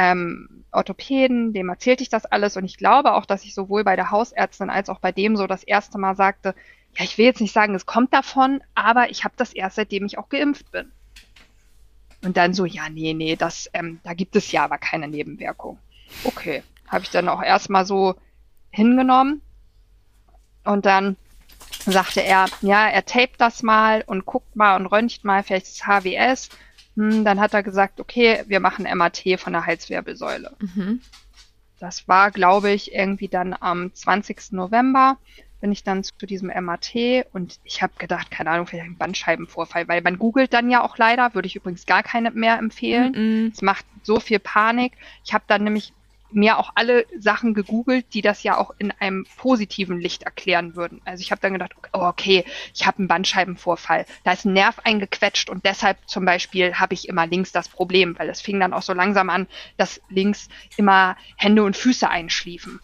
ähm, 0.00 0.64
Orthopäden, 0.72 1.52
dem 1.52 1.68
erzählte 1.68 2.02
ich 2.02 2.08
das 2.08 2.24
alles 2.24 2.56
und 2.56 2.64
ich 2.64 2.78
glaube 2.78 3.12
auch, 3.12 3.26
dass 3.26 3.44
ich 3.44 3.54
sowohl 3.54 3.84
bei 3.84 3.96
der 3.96 4.10
Hausärztin 4.10 4.70
als 4.70 4.88
auch 4.88 4.98
bei 4.98 5.12
dem 5.12 5.36
so 5.36 5.46
das 5.46 5.62
erste 5.62 5.98
Mal 5.98 6.16
sagte, 6.16 6.54
ja, 6.96 7.04
ich 7.04 7.18
will 7.18 7.26
jetzt 7.26 7.40
nicht 7.40 7.52
sagen, 7.52 7.74
es 7.74 7.84
kommt 7.84 8.14
davon, 8.14 8.62
aber 8.74 9.10
ich 9.10 9.24
habe 9.24 9.34
das 9.36 9.52
erst 9.52 9.76
seitdem 9.76 10.06
ich 10.06 10.16
auch 10.16 10.30
geimpft 10.30 10.70
bin. 10.72 10.90
Und 12.24 12.36
dann 12.36 12.54
so, 12.54 12.64
ja, 12.64 12.88
nee, 12.88 13.12
nee, 13.12 13.36
das, 13.36 13.68
ähm, 13.74 14.00
da 14.02 14.14
gibt 14.14 14.36
es 14.36 14.50
ja 14.52 14.64
aber 14.64 14.78
keine 14.78 15.06
Nebenwirkung. 15.08 15.78
Okay, 16.24 16.62
habe 16.88 17.04
ich 17.04 17.10
dann 17.10 17.28
auch 17.28 17.42
erstmal 17.42 17.84
so 17.84 18.14
hingenommen 18.70 19.42
und 20.64 20.86
dann 20.86 21.16
sagte 21.84 22.22
er, 22.22 22.46
ja, 22.62 22.88
er 22.88 23.04
tapet 23.04 23.38
das 23.38 23.62
mal 23.62 24.02
und 24.06 24.24
guckt 24.24 24.56
mal 24.56 24.76
und 24.76 24.86
röntgt 24.86 25.24
mal, 25.24 25.42
vielleicht 25.42 25.66
ist 25.66 25.86
HWS 25.86 26.48
hm, 26.96 27.24
dann 27.24 27.40
hat 27.40 27.54
er 27.54 27.62
gesagt, 27.62 28.00
okay, 28.00 28.44
wir 28.46 28.60
machen 28.60 28.86
MAT 28.96 29.22
von 29.38 29.52
der 29.52 29.66
Halswirbelsäule. 29.66 30.56
Mhm. 30.60 31.00
Das 31.78 32.06
war, 32.08 32.30
glaube 32.30 32.70
ich, 32.70 32.92
irgendwie 32.92 33.28
dann 33.28 33.56
am 33.58 33.94
20. 33.94 34.52
November 34.52 35.16
bin 35.60 35.72
ich 35.72 35.84
dann 35.84 36.02
zu 36.02 36.26
diesem 36.26 36.48
MAT 36.48 36.94
und 37.32 37.60
ich 37.64 37.82
habe 37.82 37.92
gedacht, 37.98 38.30
keine 38.30 38.50
Ahnung, 38.50 38.66
vielleicht 38.66 38.86
ein 38.86 38.96
Bandscheibenvorfall, 38.96 39.88
weil 39.88 40.00
man 40.00 40.18
googelt 40.18 40.52
dann 40.52 40.70
ja 40.70 40.82
auch 40.82 40.96
leider, 40.96 41.34
würde 41.34 41.46
ich 41.46 41.56
übrigens 41.56 41.86
gar 41.86 42.02
keine 42.02 42.30
mehr 42.30 42.58
empfehlen. 42.58 43.12
Mm 43.12 43.50
Es 43.52 43.62
macht 43.62 43.84
so 44.02 44.20
viel 44.20 44.38
Panik. 44.38 44.92
Ich 45.24 45.34
habe 45.34 45.44
dann 45.46 45.64
nämlich 45.64 45.92
mir 46.32 46.58
auch 46.58 46.72
alle 46.74 47.06
Sachen 47.18 47.54
gegoogelt, 47.54 48.06
die 48.14 48.22
das 48.22 48.42
ja 48.42 48.56
auch 48.58 48.72
in 48.78 48.92
einem 48.98 49.26
positiven 49.36 50.00
Licht 50.00 50.22
erklären 50.22 50.76
würden. 50.76 51.00
Also 51.04 51.22
ich 51.22 51.30
habe 51.30 51.40
dann 51.40 51.52
gedacht, 51.52 51.72
oh, 51.92 52.00
okay, 52.00 52.44
ich 52.74 52.86
habe 52.86 52.98
einen 52.98 53.08
Bandscheibenvorfall, 53.08 54.06
da 54.24 54.32
ist 54.32 54.44
ein 54.44 54.52
Nerv 54.52 54.78
eingequetscht 54.84 55.50
und 55.50 55.64
deshalb 55.64 55.98
zum 56.06 56.24
Beispiel 56.24 56.74
habe 56.74 56.94
ich 56.94 57.08
immer 57.08 57.26
links 57.26 57.52
das 57.52 57.68
Problem, 57.68 58.18
weil 58.18 58.28
es 58.28 58.40
fing 58.40 58.60
dann 58.60 58.72
auch 58.72 58.82
so 58.82 58.92
langsam 58.92 59.30
an, 59.30 59.46
dass 59.76 60.00
links 60.08 60.48
immer 60.76 61.16
Hände 61.36 61.62
und 61.62 61.76
Füße 61.76 62.08
einschliefen. 62.08 62.80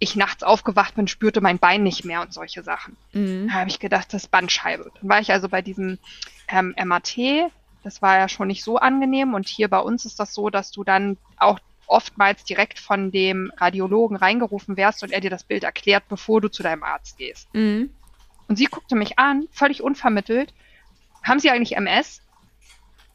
Ich 0.00 0.14
nachts 0.14 0.42
aufgewacht 0.44 0.94
bin, 0.94 1.08
spürte 1.08 1.40
mein 1.40 1.58
Bein 1.58 1.82
nicht 1.82 2.04
mehr 2.04 2.20
und 2.20 2.32
solche 2.32 2.62
Sachen. 2.62 2.96
Mhm. 3.12 3.48
Da 3.48 3.54
habe 3.54 3.70
ich 3.70 3.80
gedacht, 3.80 4.12
das 4.12 4.24
ist 4.24 4.30
Bandscheibe. 4.30 4.92
Dann 5.00 5.08
war 5.08 5.20
ich 5.20 5.32
also 5.32 5.48
bei 5.48 5.60
diesem 5.60 5.98
ähm, 6.48 6.74
MAT, 6.84 7.16
das 7.82 8.02
war 8.02 8.18
ja 8.18 8.28
schon 8.28 8.48
nicht 8.48 8.62
so 8.62 8.76
angenehm 8.76 9.34
und 9.34 9.48
hier 9.48 9.68
bei 9.68 9.78
uns 9.78 10.04
ist 10.04 10.20
das 10.20 10.34
so, 10.34 10.50
dass 10.50 10.70
du 10.70 10.84
dann 10.84 11.16
auch 11.36 11.58
oftmals 11.88 12.44
direkt 12.44 12.78
von 12.78 13.10
dem 13.10 13.52
Radiologen 13.56 14.16
reingerufen 14.16 14.76
wärst 14.76 15.02
und 15.02 15.10
er 15.10 15.20
dir 15.20 15.30
das 15.30 15.44
Bild 15.44 15.64
erklärt, 15.64 16.04
bevor 16.08 16.40
du 16.40 16.48
zu 16.48 16.62
deinem 16.62 16.82
Arzt 16.82 17.18
gehst. 17.18 17.52
Mhm. 17.54 17.90
Und 18.46 18.56
sie 18.56 18.66
guckte 18.66 18.94
mich 18.94 19.18
an, 19.18 19.48
völlig 19.50 19.82
unvermittelt. 19.82 20.54
Haben 21.22 21.40
Sie 21.40 21.50
eigentlich 21.50 21.76
MS? 21.76 22.22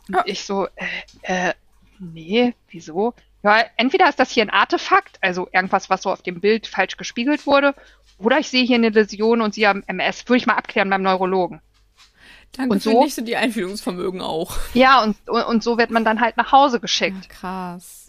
Und 0.07 0.17
oh. 0.17 0.21
ich 0.25 0.43
so, 0.43 0.67
äh, 0.75 1.49
äh, 1.49 1.53
nee, 1.99 2.53
wieso? 2.69 3.13
Ja, 3.41 3.63
entweder 3.77 4.07
ist 4.09 4.19
das 4.19 4.31
hier 4.31 4.43
ein 4.43 4.49
Artefakt, 4.49 5.17
also 5.21 5.49
irgendwas, 5.51 5.89
was 5.89 6.03
so 6.03 6.11
auf 6.11 6.21
dem 6.21 6.39
Bild 6.39 6.67
falsch 6.67 6.97
gespiegelt 6.97 7.45
wurde, 7.45 7.75
oder 8.17 8.39
ich 8.39 8.49
sehe 8.49 8.63
hier 8.63 8.77
eine 8.77 8.89
Läsion 8.89 9.41
und 9.41 9.53
Sie 9.53 9.67
haben 9.67 9.83
MS. 9.87 10.27
Würde 10.27 10.37
ich 10.37 10.45
mal 10.45 10.55
abklären 10.55 10.89
beim 10.89 11.01
Neurologen. 11.01 11.61
Danke 12.53 12.73
und 12.73 12.81
so, 12.81 12.91
für 12.91 13.03
nicht 13.03 13.15
so 13.15 13.23
die 13.23 13.35
Einfühlungsvermögen 13.35 14.21
auch. 14.21 14.57
Ja, 14.73 15.03
und, 15.03 15.17
und, 15.27 15.43
und 15.43 15.63
so 15.63 15.77
wird 15.77 15.89
man 15.89 16.05
dann 16.05 16.21
halt 16.21 16.37
nach 16.37 16.51
Hause 16.51 16.79
geschickt. 16.79 17.25
Ja, 17.29 17.33
krass. 17.33 18.02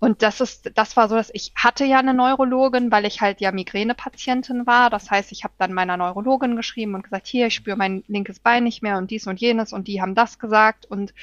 Und 0.00 0.22
das 0.22 0.40
ist, 0.40 0.70
das 0.76 0.96
war 0.96 1.08
so, 1.08 1.16
dass 1.16 1.30
ich 1.32 1.52
hatte 1.56 1.84
ja 1.84 1.98
eine 1.98 2.14
Neurologin, 2.14 2.92
weil 2.92 3.04
ich 3.04 3.20
halt 3.20 3.40
ja 3.40 3.50
Migränepatientin 3.50 4.66
war. 4.66 4.90
Das 4.90 5.10
heißt, 5.10 5.32
ich 5.32 5.42
habe 5.42 5.54
dann 5.58 5.72
meiner 5.72 5.96
Neurologin 5.96 6.54
geschrieben 6.54 6.94
und 6.94 7.02
gesagt, 7.02 7.26
hier, 7.26 7.48
ich 7.48 7.54
spüre 7.54 7.76
mein 7.76 8.04
linkes 8.06 8.38
Bein 8.38 8.64
nicht 8.64 8.82
mehr 8.82 8.98
und 8.98 9.10
dies 9.10 9.26
und 9.26 9.40
jenes 9.40 9.72
und 9.72 9.88
die 9.88 10.00
haben 10.00 10.14
das 10.14 10.38
gesagt. 10.38 10.86
Und 10.86 11.14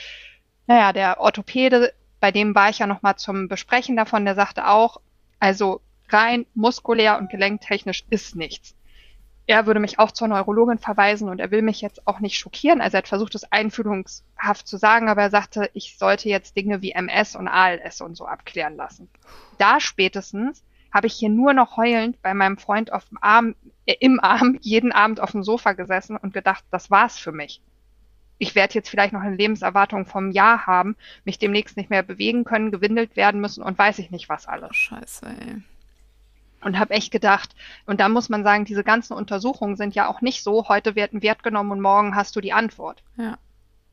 naja, 0.67 0.91
der 0.91 1.21
Orthopäde, 1.21 1.93
bei 2.19 2.31
dem 2.31 2.53
war 2.53 2.69
ich 2.69 2.79
ja 2.79 2.87
nochmal 2.87 3.15
zum 3.15 3.47
Besprechen 3.47 3.95
davon, 3.95 4.25
der 4.25 4.35
sagte 4.35 4.67
auch, 4.67 4.99
also 5.39 5.79
rein 6.09 6.45
muskulär 6.53 7.17
und 7.17 7.29
gelenktechnisch 7.29 8.03
ist 8.09 8.35
nichts 8.35 8.75
er 9.47 9.67
würde 9.67 9.79
mich 9.79 9.99
auch 9.99 10.11
zur 10.11 10.27
Neurologin 10.27 10.79
verweisen 10.79 11.29
und 11.29 11.39
er 11.39 11.51
will 11.51 11.61
mich 11.61 11.81
jetzt 11.81 12.07
auch 12.07 12.19
nicht 12.19 12.37
schockieren. 12.37 12.81
Also 12.81 12.95
er 12.95 12.99
hat 12.99 13.07
versucht, 13.07 13.35
es 13.35 13.51
einfühlungshaft 13.51 14.67
zu 14.67 14.77
sagen, 14.77 15.07
aber 15.07 15.23
er 15.23 15.29
sagte, 15.29 15.69
ich 15.73 15.97
sollte 15.97 16.29
jetzt 16.29 16.57
Dinge 16.57 16.81
wie 16.81 16.91
MS 16.91 17.35
und 17.35 17.47
ALS 17.47 18.01
und 18.01 18.15
so 18.15 18.25
abklären 18.25 18.75
lassen. 18.75 19.07
Da 19.57 19.79
spätestens 19.79 20.63
habe 20.91 21.07
ich 21.07 21.13
hier 21.13 21.29
nur 21.29 21.53
noch 21.53 21.77
heulend 21.77 22.21
bei 22.21 22.33
meinem 22.33 22.57
Freund 22.57 22.91
auf 22.91 23.05
dem 23.05 23.17
Arm, 23.21 23.55
äh, 23.85 23.95
im 23.99 24.19
Arm 24.19 24.57
jeden 24.61 24.91
Abend 24.91 25.19
auf 25.19 25.31
dem 25.31 25.43
Sofa 25.43 25.73
gesessen 25.73 26.17
und 26.17 26.33
gedacht, 26.33 26.63
das 26.71 26.89
war's 26.89 27.19
für 27.19 27.31
mich. 27.31 27.61
Ich 28.37 28.55
werde 28.55 28.73
jetzt 28.73 28.89
vielleicht 28.89 29.13
noch 29.13 29.21
eine 29.21 29.35
Lebenserwartung 29.35 30.05
vom 30.05 30.31
Jahr 30.31 30.65
haben, 30.65 30.97
mich 31.23 31.39
demnächst 31.39 31.77
nicht 31.77 31.89
mehr 31.89 32.03
bewegen 32.03 32.43
können, 32.43 32.71
gewindelt 32.71 33.15
werden 33.15 33.39
müssen 33.39 33.63
und 33.63 33.77
weiß 33.77 33.99
ich 33.99 34.11
nicht 34.11 34.27
was 34.27 34.47
alles. 34.47 34.75
Scheiße, 34.75 35.25
ey 35.25 35.61
und 36.65 36.79
habe 36.79 36.95
echt 36.95 37.11
gedacht, 37.11 37.55
und 37.85 37.99
da 37.99 38.09
muss 38.09 38.27
man 38.27 38.43
sagen, 38.43 38.65
diese 38.65 38.83
ganzen 38.83 39.13
Untersuchungen 39.13 39.77
sind 39.77 39.93
ja 39.93 40.07
auch 40.07 40.21
nicht 40.21 40.43
so, 40.43 40.67
heute 40.67 40.95
wird 40.95 41.13
ein 41.13 41.21
Wert 41.21 41.43
genommen 41.43 41.71
und 41.71 41.79
morgen 41.79 42.15
hast 42.15 42.35
du 42.35 42.41
die 42.41 42.53
Antwort. 42.53 43.03
Ja. 43.17 43.37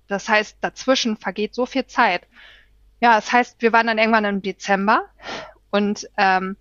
Das 0.08 0.28
heißt, 0.28 0.56
dazwischen 0.62 1.18
vergeht 1.18 1.54
so 1.54 1.66
viel 1.66 1.86
Zeit. 1.86 2.26
Ja, 3.00 3.14
das 3.16 3.30
heißt, 3.30 3.60
wir 3.60 3.72
waren 3.74 3.86
dann 3.86 3.98
irgendwann 3.98 4.24
im 4.24 4.40
Dezember 4.40 5.02
und 5.70 6.08
ähm, 6.16 6.56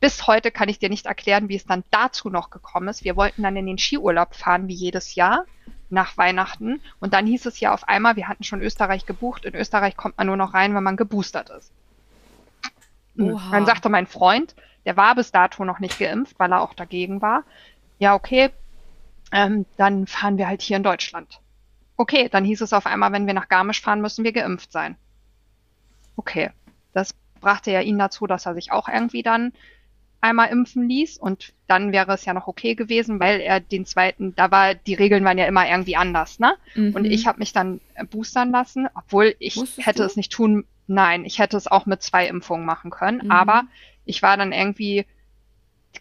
bis 0.00 0.26
heute 0.26 0.50
kann 0.50 0.70
ich 0.70 0.78
dir 0.78 0.88
nicht 0.88 1.06
erklären, 1.06 1.50
wie 1.50 1.56
es 1.56 1.66
dann 1.66 1.84
dazu 1.90 2.30
noch 2.30 2.48
gekommen 2.48 2.88
ist. 2.88 3.04
Wir 3.04 3.16
wollten 3.16 3.42
dann 3.42 3.56
in 3.56 3.66
den 3.66 3.78
Skiurlaub 3.78 4.34
fahren, 4.34 4.66
wie 4.66 4.74
jedes 4.74 5.14
Jahr. 5.14 5.44
nach 5.90 6.16
Weihnachten. 6.16 6.80
Und 7.00 7.14
dann 7.14 7.26
hieß 7.26 7.46
es 7.46 7.60
ja 7.60 7.72
auf 7.72 7.88
einmal, 7.88 8.16
wir 8.16 8.28
hatten 8.28 8.44
schon 8.44 8.60
Österreich 8.60 9.06
gebucht. 9.06 9.44
In 9.44 9.54
Österreich 9.54 9.96
kommt 9.96 10.18
man 10.18 10.26
nur 10.26 10.36
noch 10.36 10.54
rein, 10.54 10.74
wenn 10.74 10.82
man 10.82 10.96
geboostert 10.96 11.50
ist. 11.50 11.70
Oha. 13.18 13.50
Dann 13.50 13.64
sagte 13.66 13.88
mein 13.88 14.06
Freund, 14.06 14.54
der 14.84 14.96
war 14.96 15.14
bis 15.14 15.32
dato 15.32 15.64
noch 15.64 15.80
nicht 15.80 15.98
geimpft, 15.98 16.38
weil 16.38 16.52
er 16.52 16.62
auch 16.62 16.74
dagegen 16.74 17.22
war. 17.22 17.44
Ja, 17.98 18.14
okay, 18.14 18.50
ähm, 19.32 19.66
dann 19.76 20.06
fahren 20.06 20.38
wir 20.38 20.48
halt 20.48 20.62
hier 20.62 20.76
in 20.76 20.82
Deutschland. 20.82 21.40
Okay, 21.96 22.28
dann 22.30 22.44
hieß 22.44 22.60
es 22.60 22.72
auf 22.72 22.86
einmal, 22.86 23.12
wenn 23.12 23.26
wir 23.26 23.34
nach 23.34 23.48
Garmisch 23.48 23.80
fahren, 23.80 24.00
müssen 24.00 24.24
wir 24.24 24.32
geimpft 24.32 24.72
sein. 24.72 24.96
Okay, 26.16 26.50
das 26.92 27.14
brachte 27.40 27.70
ja 27.70 27.80
ihn 27.80 27.98
dazu, 27.98 28.26
dass 28.26 28.46
er 28.46 28.54
sich 28.54 28.72
auch 28.72 28.88
irgendwie 28.88 29.22
dann 29.22 29.52
einmal 30.20 30.48
impfen 30.48 30.88
ließ 30.88 31.18
und 31.18 31.52
dann 31.66 31.92
wäre 31.92 32.14
es 32.14 32.24
ja 32.24 32.32
noch 32.32 32.46
okay 32.46 32.74
gewesen, 32.74 33.20
weil 33.20 33.40
er 33.40 33.60
den 33.60 33.84
zweiten, 33.84 34.34
da 34.34 34.50
war 34.50 34.74
die 34.74 34.94
Regeln 34.94 35.22
waren 35.22 35.36
ja 35.36 35.44
immer 35.44 35.68
irgendwie 35.68 35.96
anders, 35.96 36.38
ne? 36.38 36.54
Mhm. 36.74 36.94
Und 36.94 37.04
ich 37.04 37.26
habe 37.26 37.40
mich 37.40 37.52
dann 37.52 37.80
boostern 38.10 38.50
lassen, 38.50 38.88
obwohl 38.94 39.36
ich 39.38 39.56
Wusstest 39.56 39.86
hätte 39.86 39.98
du? 39.98 40.06
es 40.06 40.16
nicht 40.16 40.32
tun, 40.32 40.64
nein, 40.86 41.26
ich 41.26 41.38
hätte 41.38 41.58
es 41.58 41.66
auch 41.66 41.84
mit 41.84 42.02
zwei 42.02 42.26
Impfungen 42.26 42.64
machen 42.64 42.90
können, 42.90 43.20
mhm. 43.24 43.30
aber 43.30 43.64
ich 44.04 44.22
war 44.22 44.36
dann 44.36 44.52
irgendwie 44.52 45.06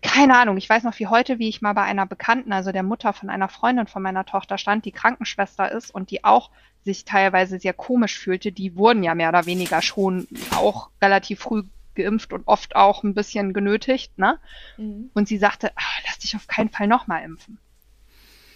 keine 0.02 0.38
Ahnung, 0.38 0.58
ich 0.58 0.70
weiß 0.70 0.84
noch 0.84 0.98
wie 1.00 1.08
heute, 1.08 1.40
wie 1.40 1.50
ich 1.50 1.62
mal 1.62 1.74
bei 1.74 1.84
einer 1.84 2.06
Bekannten, 2.06 2.52
also 2.52 2.72
der 2.72 2.84
Mutter 2.84 3.14
von 3.14 3.30
einer 3.30 3.48
Freundin 3.48 3.88
von 3.88 4.02
meiner 4.02 4.26
Tochter 4.26 4.58
stand, 4.58 4.86
die 4.86 4.92
Krankenschwester 4.92 5.72
ist 5.72 5.92
und 5.92 6.10
die 6.10 6.24
auch 6.24 6.50
sich 6.84 7.06
teilweise 7.06 7.60
sehr 7.60 7.74
komisch 7.74 8.18
fühlte. 8.18 8.52
Die 8.52 8.76
wurden 8.76 9.04
ja 9.04 9.16
mehr 9.16 9.30
oder 9.30 9.46
weniger 9.46 9.82
schon 9.82 10.28
auch 10.56 10.90
relativ 11.02 11.40
früh 11.40 11.64
geimpft 11.96 12.34
und 12.34 12.48
oft 12.48 12.76
auch 12.76 13.04
ein 13.04 13.14
bisschen 13.14 13.54
genötigt, 13.54 14.18
ne? 14.18 14.40
Mhm. 14.78 15.12
Und 15.14 15.28
sie 15.28 15.38
sagte, 15.38 15.72
ah, 15.76 16.02
lass 16.08 16.20
dich 16.20 16.36
auf 16.36 16.48
keinen 16.48 16.70
Fall 16.70 16.88
nochmal 16.88 17.24
impfen. 17.24 17.60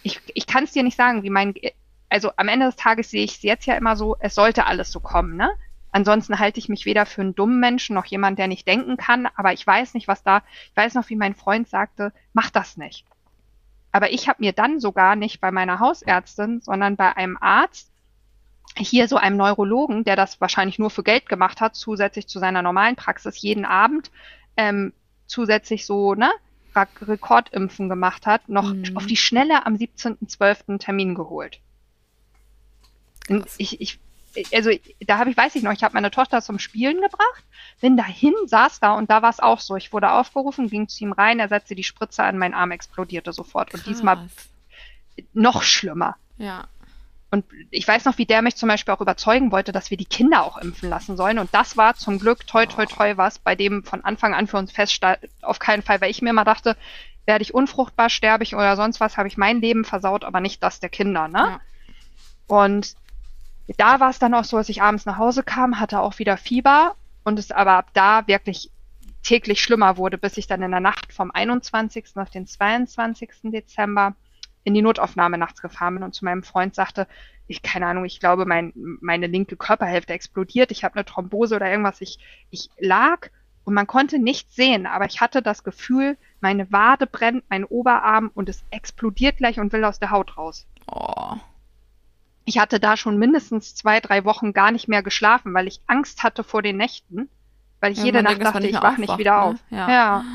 Ich, 0.04 0.20
ich 0.34 0.48
kann 0.48 0.64
es 0.64 0.72
dir 0.72 0.84
nicht 0.84 0.98
sagen, 0.98 1.24
wie 1.24 1.30
mein, 1.30 1.54
also 2.10 2.32
am 2.36 2.48
Ende 2.48 2.66
des 2.66 2.78
Tages 2.78 3.12
sehe 3.12 3.24
ich 3.24 3.36
es 3.36 3.44
jetzt 3.44 3.66
ja 3.68 3.76
immer 3.76 3.96
so, 3.96 4.18
es 4.20 4.34
sollte 4.34 4.66
alles 4.66 4.92
so 4.92 5.00
kommen, 5.00 5.38
ne? 5.38 5.52
Ansonsten 5.98 6.38
halte 6.38 6.60
ich 6.60 6.70
mich 6.70 6.86
weder 6.86 7.08
für 7.08 7.22
einen 7.22 7.34
dummen 7.34 7.60
Menschen 7.60 7.96
noch 7.96 8.06
jemand, 8.06 8.38
der 8.38 8.48
nicht 8.48 8.68
denken 8.68 8.98
kann, 8.98 9.28
aber 9.36 9.54
ich 9.54 9.66
weiß 9.66 9.96
nicht, 9.96 10.08
was 10.08 10.22
da, 10.22 10.44
ich 10.70 10.78
weiß 10.78 10.94
noch, 10.94 11.10
wie 11.10 11.16
mein 11.16 11.34
Freund 11.34 11.68
sagte, 11.68 12.14
mach 12.34 12.52
das 12.52 12.78
nicht. 12.78 13.04
Aber 13.92 14.12
ich 14.12 14.30
habe 14.30 14.44
mir 14.44 14.54
dann 14.54 14.80
sogar 14.80 15.16
nicht 15.16 15.42
bei 15.42 15.50
meiner 15.50 15.80
Hausärztin, 15.80 16.62
sondern 16.62 16.98
bei 16.98 17.18
einem 17.18 17.36
Arzt, 17.42 17.90
hier 18.78 19.08
so 19.08 19.18
einem 19.18 19.38
Neurologen, 19.38 20.04
der 20.04 20.16
das 20.16 20.40
wahrscheinlich 20.40 20.78
nur 20.78 20.92
für 20.92 21.02
Geld 21.02 21.28
gemacht 21.30 21.62
hat, 21.62 21.76
zusätzlich 21.76 22.28
zu 22.28 22.38
seiner 22.38 22.62
normalen 22.62 22.96
Praxis 22.96 23.42
jeden 23.42 23.66
Abend, 23.66 24.12
ähm, 24.56 24.94
zusätzlich 25.26 25.88
so, 25.88 26.14
ne, 26.14 26.30
Rekordimpfen 26.76 27.90
gemacht 27.90 28.28
hat, 28.28 28.48
noch 28.50 28.72
mhm. 28.72 28.92
auf 28.94 29.08
die 29.08 29.18
Schnelle 29.18 29.66
am 29.66 29.74
17.12. 29.74 30.78
Termin 30.78 31.16
geholt. 31.16 31.60
Ich, 33.58 33.82
ich, 33.82 34.00
also 34.54 34.72
da 35.06 35.18
habe 35.18 35.30
ich, 35.30 35.38
weiß 35.38 35.56
ich 35.56 35.64
noch, 35.64 35.72
ich 35.72 35.84
habe 35.84 35.94
meine 35.94 36.12
Tochter 36.12 36.42
zum 36.42 36.60
Spielen 36.60 37.02
gebracht, 37.02 37.44
bin 37.82 37.98
dahin, 37.98 38.34
saß 38.46 38.80
da 38.80 38.94
und 38.94 39.10
da 39.10 39.22
war 39.22 39.30
es 39.30 39.40
auch 39.40 39.60
so. 39.60 39.76
Ich 39.76 39.94
wurde 39.94 40.12
aufgerufen, 40.12 40.70
ging 40.70 40.88
zu 40.88 41.04
ihm 41.04 41.12
rein, 41.12 41.40
er 41.40 41.50
setzte 41.50 41.76
die 41.76 41.84
Spritze 41.84 42.24
an, 42.24 42.38
mein 42.38 42.54
Arm 42.54 42.72
explodierte 42.72 43.34
sofort. 43.34 43.70
Krass. 43.70 43.82
Und 43.82 43.88
diesmal 43.88 44.30
noch 45.34 45.64
schlimmer. 45.64 46.18
Ja. 46.38 46.68
Und 47.30 47.46
ich 47.72 47.86
weiß 47.88 48.06
noch, 48.06 48.18
wie 48.18 48.26
der 48.26 48.42
mich 48.42 48.56
zum 48.56 48.70
Beispiel 48.70 48.94
auch 48.94 49.02
überzeugen 49.02 49.52
wollte, 49.52 49.74
dass 49.74 49.92
wir 49.92 49.98
die 49.98 50.06
Kinder 50.06 50.44
auch 50.44 50.58
impfen 50.58 50.90
lassen 50.90 51.18
sollen. 51.18 51.40
Und 51.40 51.54
das 51.54 51.76
war 51.76 51.96
zum 51.96 52.20
Glück 52.20 52.48
toi 52.48 52.66
toi 52.66 52.86
toi 52.86 53.18
was, 53.18 53.40
bei 53.40 53.56
dem 53.56 53.84
von 53.84 54.04
Anfang 54.06 54.34
an 54.34 54.48
für 54.48 54.58
uns 54.58 54.72
feststand, 54.72 55.20
auf 55.42 55.60
keinen 55.60 55.84
Fall, 55.84 56.00
weil 56.00 56.12
ich 56.12 56.22
mir 56.22 56.30
immer 56.30 56.46
dachte, 56.46 56.78
werde 57.26 57.42
ich 57.42 57.54
unfruchtbar, 57.54 58.10
sterbe 58.10 58.44
ich 58.44 58.56
oder 58.56 58.78
sonst 58.78 59.02
was, 59.02 59.18
habe 59.18 59.28
ich 59.28 59.36
mein 59.36 59.60
Leben 59.60 59.84
versaut, 59.84 60.24
aber 60.24 60.40
nicht 60.40 60.64
das 60.64 60.80
der 60.80 60.90
Kinder, 60.90 61.28
ne? 61.28 61.38
Ja. 61.38 61.62
Und 62.48 62.96
da 63.76 64.00
war 64.00 64.10
es 64.10 64.20
dann 64.20 64.34
auch 64.34 64.46
so, 64.46 64.58
als 64.58 64.70
ich 64.70 64.82
abends 64.82 65.06
nach 65.06 65.18
Hause 65.18 65.44
kam, 65.44 65.80
hatte 65.80 66.00
auch 66.00 66.20
wieder 66.20 66.38
Fieber 66.38 66.96
und 67.24 67.38
es 67.38 67.52
aber 67.52 67.74
ab 67.74 67.90
da 67.94 68.26
wirklich 68.28 68.72
täglich 69.24 69.62
schlimmer 69.62 69.98
wurde, 69.98 70.18
bis 70.18 70.38
ich 70.38 70.48
dann 70.48 70.62
in 70.62 70.72
der 70.72 70.80
Nacht 70.80 71.12
vom 71.12 71.32
21. 71.32 72.16
auf 72.16 72.30
den 72.30 72.48
22. 72.48 73.30
Dezember 73.44 74.16
in 74.64 74.74
die 74.74 74.82
Notaufnahme 74.82 75.38
nachts 75.38 75.62
gefahren 75.62 75.96
bin 75.96 76.04
und 76.04 76.14
zu 76.14 76.24
meinem 76.24 76.44
Freund 76.44 76.76
sagte, 76.76 77.08
ich 77.48 77.62
keine 77.62 77.88
Ahnung, 77.88 78.06
ich 78.06 78.20
glaube, 78.20 78.46
mein, 78.46 78.72
meine 78.76 79.28
linke 79.28 79.58
Körperhälfte 79.58 80.14
explodiert, 80.14 80.72
ich 80.72 80.84
habe 80.84 80.96
eine 80.96 81.06
Thrombose 81.06 81.56
oder 81.56 81.70
irgendwas. 81.70 82.02
Ich, 82.02 82.20
ich 82.50 82.70
lag 82.78 83.30
und 83.64 83.74
man 83.74 83.88
konnte 83.88 84.20
nichts 84.20 84.56
sehen, 84.56 84.86
aber 84.86 85.06
ich 85.06 85.20
hatte 85.20 85.42
das 85.42 85.64
Gefühl, 85.64 86.18
meine 86.40 86.72
Wade 86.72 87.08
brennt, 87.08 87.44
mein 87.50 87.66
Oberarm 87.66 88.32
und 88.34 88.50
es 88.50 88.64
explodiert 88.70 89.38
gleich 89.38 89.60
und 89.60 89.74
will 89.74 89.84
aus 89.84 90.00
der 90.00 90.12
Haut 90.12 90.38
raus. 90.38 90.66
Oh 90.88 91.36
ich 92.48 92.60
hatte 92.60 92.80
da 92.80 92.96
schon 92.96 93.18
mindestens 93.18 93.76
zwei, 93.76 94.00
drei 94.00 94.24
Wochen 94.24 94.54
gar 94.54 94.72
nicht 94.72 94.88
mehr 94.88 95.04
geschlafen, 95.04 95.54
weil 95.54 95.68
ich 95.68 95.82
Angst 95.86 96.24
hatte 96.24 96.46
vor 96.46 96.62
den 96.62 96.78
Nächten. 96.78 97.30
Weil 97.82 97.92
ich 97.92 98.00
ja, 98.00 98.06
jede 98.06 98.24
Nacht 98.24 98.42
dachte, 98.42 98.66
ich 98.66 98.82
wach 98.82 98.98
nicht 98.98 99.18
wieder 99.18 99.34
ne? 99.34 99.42
auf. 99.42 99.56
Ja. 99.70 99.92
ja. 99.92 100.26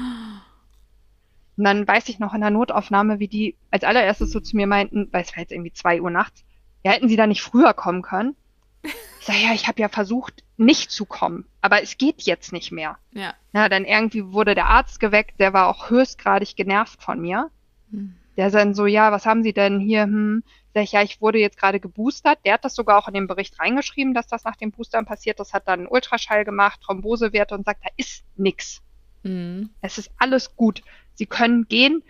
Und 1.57 1.65
dann 1.65 1.89
weiß 1.89 2.11
ich 2.11 2.19
noch 2.19 2.35
in 2.35 2.43
der 2.43 2.51
Notaufnahme, 2.51 3.19
wie 3.19 3.29
die 3.29 3.57
als 3.71 3.83
allererstes 3.83 4.31
so 4.31 4.41
zu 4.41 4.57
mir 4.57 4.67
meinten, 4.67 5.09
weil 5.11 5.23
es 5.23 5.35
war 5.35 5.39
jetzt 5.41 5.53
irgendwie 5.53 5.73
zwei 5.73 6.03
Uhr 6.03 6.11
nachts, 6.11 6.45
ja, 6.85 6.93
hätten 6.93 7.09
sie 7.09 7.17
da 7.17 7.27
nicht 7.27 7.43
früher 7.43 7.73
kommen 7.73 8.03
können? 8.03 8.37
Ich 8.83 9.27
sage, 9.27 9.39
ja, 9.39 9.55
ich 9.55 9.67
habe 9.67 9.81
ja 9.81 9.89
versucht, 9.89 10.45
nicht 10.59 10.91
zu 10.91 11.07
kommen, 11.07 11.47
aber 11.63 11.83
es 11.83 11.97
geht 11.97 12.23
jetzt 12.23 12.53
nicht 12.53 12.73
mehr. 12.73 12.99
Ja. 13.13 13.33
Na, 13.53 13.69
dann 13.69 13.85
irgendwie 13.85 14.33
wurde 14.33 14.55
der 14.55 14.67
Arzt 14.67 15.01
geweckt, 15.01 15.41
der 15.41 15.53
war 15.53 15.69
auch 15.69 15.89
höchstgradig 15.89 16.57
genervt 16.57 17.03
von 17.03 17.21
mir. 17.21 17.51
Hm. 17.91 18.17
Der 18.37 18.51
dann 18.51 18.75
so, 18.75 18.87
ja, 18.87 19.13
was 19.13 19.27
haben 19.27 19.43
Sie 19.43 19.53
denn 19.53 19.79
hier? 19.79 20.03
Hm, 20.03 20.43
Sag 20.75 20.85
ich, 20.85 20.93
ja, 20.93 21.03
ich 21.03 21.21
wurde 21.21 21.39
jetzt 21.39 21.59
gerade 21.59 21.81
geboostert. 21.81 22.39
Der 22.45 22.55
hat 22.55 22.65
das 22.65 22.75
sogar 22.75 22.99
auch 22.99 23.09
in 23.09 23.15
den 23.15 23.27
Bericht 23.27 23.61
reingeschrieben, 23.61 24.15
dass 24.15 24.27
das 24.27 24.45
nach 24.45 24.57
dem 24.57 24.71
Boostern 24.71 25.05
passiert 25.05 25.39
Das 25.39 25.53
hat 25.53 25.69
dann 25.69 25.81
einen 25.81 25.89
Ultraschall 25.89 26.45
gemacht, 26.45 26.81
Thrombosewerte 26.81 27.55
und 27.55 27.67
sagt, 27.67 27.85
da 27.85 27.91
ist 27.97 28.25
nix. 28.37 28.81
Mhm. 29.23 29.71
Es 29.83 29.99
ist 29.99 30.11
alles 30.19 30.57
gut. 30.57 30.83
Sie 31.15 31.27
können 31.27 31.69
gehen. 31.69 32.03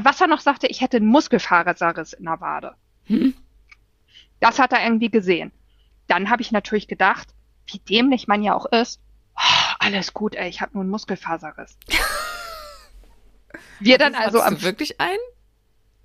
Was 0.00 0.20
er 0.20 0.28
noch 0.28 0.40
sagte, 0.40 0.68
ich 0.68 0.80
hätte 0.80 0.98
einen 0.98 1.06
Muskelfaserriss 1.06 2.12
in 2.12 2.24
der 2.24 2.40
Wade. 2.40 2.74
Mhm. 3.08 3.34
Das 4.38 4.60
hat 4.60 4.72
er 4.72 4.84
irgendwie 4.84 5.10
gesehen. 5.10 5.50
Dann 6.06 6.30
habe 6.30 6.42
ich 6.42 6.52
natürlich 6.52 6.86
gedacht, 6.86 7.34
wie 7.66 7.78
dämlich 7.78 8.28
man 8.28 8.42
ja 8.42 8.54
auch 8.54 8.66
ist. 8.66 9.00
Oh, 9.36 9.74
alles 9.80 10.14
gut, 10.14 10.36
ey, 10.36 10.48
ich 10.48 10.60
habe 10.60 10.74
nur 10.74 10.82
einen 10.82 10.90
Muskelfaserriss. 10.90 11.76
Wir 13.80 13.98
dann 13.98 14.14
also 14.14 14.40
am 14.40 14.62
wirklich 14.62 15.00
ein? 15.00 15.16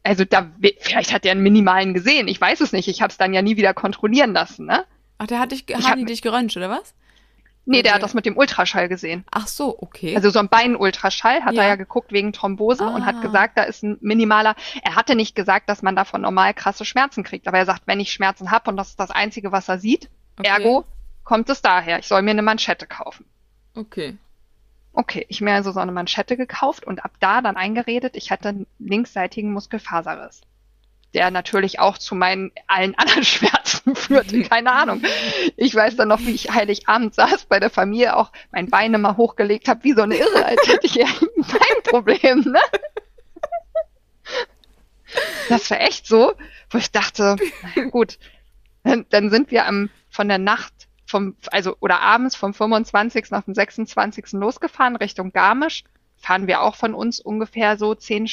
Also 0.04 0.26
da, 0.26 0.52
vielleicht 0.80 1.14
hat 1.14 1.26
er 1.26 1.32
einen 1.32 1.44
minimalen 1.44 1.94
gesehen, 1.94 2.28
ich 2.28 2.40
weiß 2.40 2.62
es 2.62 2.72
nicht, 2.72 2.88
ich 2.88 3.02
habe 3.02 3.12
es 3.12 3.18
dann 3.18 3.34
ja 3.34 3.42
nie 3.42 3.58
wieder 3.58 3.74
kontrollieren 3.74 4.34
lassen, 4.34 4.66
ne? 4.66 4.86
Ach, 5.18 5.28
der 5.28 5.40
hat 5.40 5.52
dich, 5.52 5.66
ich 5.68 5.94
die 5.96 6.06
dich 6.06 6.22
geröntgt, 6.22 6.56
oder 6.56 6.70
was? 6.70 6.94
Nee, 7.66 7.84
der 7.84 7.94
hat 7.94 8.02
das 8.02 8.16
mit 8.16 8.26
dem 8.26 8.36
Ultraschall 8.36 8.90
gesehen. 8.90 9.26
Ach 9.30 9.46
so, 9.46 9.78
okay. 9.80 10.16
Also 10.16 10.32
so 10.32 10.40
ein 10.40 10.50
Beinultraschall 10.50 11.44
hat 11.44 11.54
ja. 11.54 11.64
er 11.64 11.68
ja 11.70 11.76
geguckt 11.76 12.12
wegen 12.12 12.34
Thrombose 12.34 12.84
ah. 12.84 12.96
und 12.96 13.06
hat 13.06 13.18
ah. 13.18 13.22
gesagt, 13.22 13.60
da 13.60 13.64
ist 13.64 13.84
ein 13.84 13.98
minimaler. 14.02 14.56
Er 14.82 14.96
hatte 14.96 15.16
nicht 15.16 15.36
gesagt, 15.36 15.70
dass 15.70 15.84
man 15.84 15.96
davon 15.96 16.22
normal 16.22 16.56
krasse 16.56 16.84
Schmerzen 16.84 17.24
kriegt, 17.24 17.48
aber 17.48 17.60
er 17.60 17.66
sagt, 17.66 17.84
wenn 17.86 18.00
ich 18.00 18.12
Schmerzen 18.12 18.50
habe 18.50 18.72
und 18.72 18.78
das 18.78 18.90
ist 18.90 19.00
das 19.00 19.12
Einzige, 19.12 19.52
was 19.52 19.70
er 19.70 19.78
sieht, 19.78 20.10
okay. 20.40 20.48
ergo 20.50 20.86
kommt 21.24 21.48
es 21.50 21.62
daher. 21.62 22.00
Ich 22.00 22.08
soll 22.08 22.24
mir 22.24 22.32
eine 22.32 22.42
Manschette 22.42 22.88
kaufen. 22.88 23.26
Okay. 23.76 24.18
Okay, 25.00 25.26
ich 25.30 25.40
mir 25.40 25.54
also 25.54 25.72
so 25.72 25.80
eine 25.80 25.94
Manschette 25.94 26.36
gekauft 26.36 26.86
und 26.86 27.06
ab 27.06 27.14
da 27.22 27.40
dann 27.40 27.56
eingeredet, 27.56 28.18
ich 28.18 28.32
hatte 28.32 28.50
einen 28.50 28.68
linksseitigen 28.80 29.54
Muskelfaserriss. 29.54 30.42
Der 31.14 31.32
natürlich 31.32 31.80
auch 31.80 31.98
zu 31.98 32.16
meinen 32.16 32.52
allen 32.68 32.96
anderen 32.98 33.24
Schmerzen 33.24 33.96
führte, 33.96 34.42
keine 34.50 34.74
Ahnung. 34.74 35.02
Ich 35.56 35.74
weiß 35.74 35.96
dann 35.96 36.10
noch, 36.10 36.20
wie 36.20 36.32
ich 36.32 36.52
Heiligabend 36.52 37.16
saß 37.16 37.46
bei 37.46 37.62
der 37.62 37.70
Familie, 37.70 38.18
auch 38.18 38.34
mein 38.52 38.70
Bein 38.70 38.94
immer 38.94 39.16
hochgelegt 39.16 39.70
habe, 39.70 39.86
wie 39.86 39.94
so 39.94 40.02
eine 40.02 40.18
Irre, 40.18 40.46
als 40.46 40.68
hätte 40.68 40.86
ich 40.86 40.96
ja 40.96 41.06
ein 41.06 41.84
Problem, 41.84 42.42
ne? 42.42 42.60
Das 45.48 45.72
war 45.72 45.80
echt 45.80 46.08
so, 46.08 46.34
wo 46.72 46.78
ich 46.78 46.92
dachte, 46.92 47.38
na 47.74 47.86
gut, 47.86 48.20
dann, 48.84 49.06
dann 49.12 49.30
sind 49.30 49.50
wir 49.52 49.66
am, 49.66 49.90
von 50.10 50.28
der 50.28 50.40
Nacht 50.40 50.89
vom, 51.10 51.36
also, 51.52 51.76
oder 51.80 52.02
abends 52.02 52.36
vom 52.36 52.54
25. 52.54 53.34
auf 53.34 53.46
den 53.46 53.56
26. 53.56 54.34
losgefahren 54.34 54.96
Richtung 54.96 55.32
Garmisch. 55.34 55.84
Fahren 56.18 56.48
wir 56.48 56.62
auch 56.62 56.76
von 56.76 56.94
uns 56.94 57.20
ungefähr 57.20 57.78
so 57.78 57.96
zehn, 57.96 58.30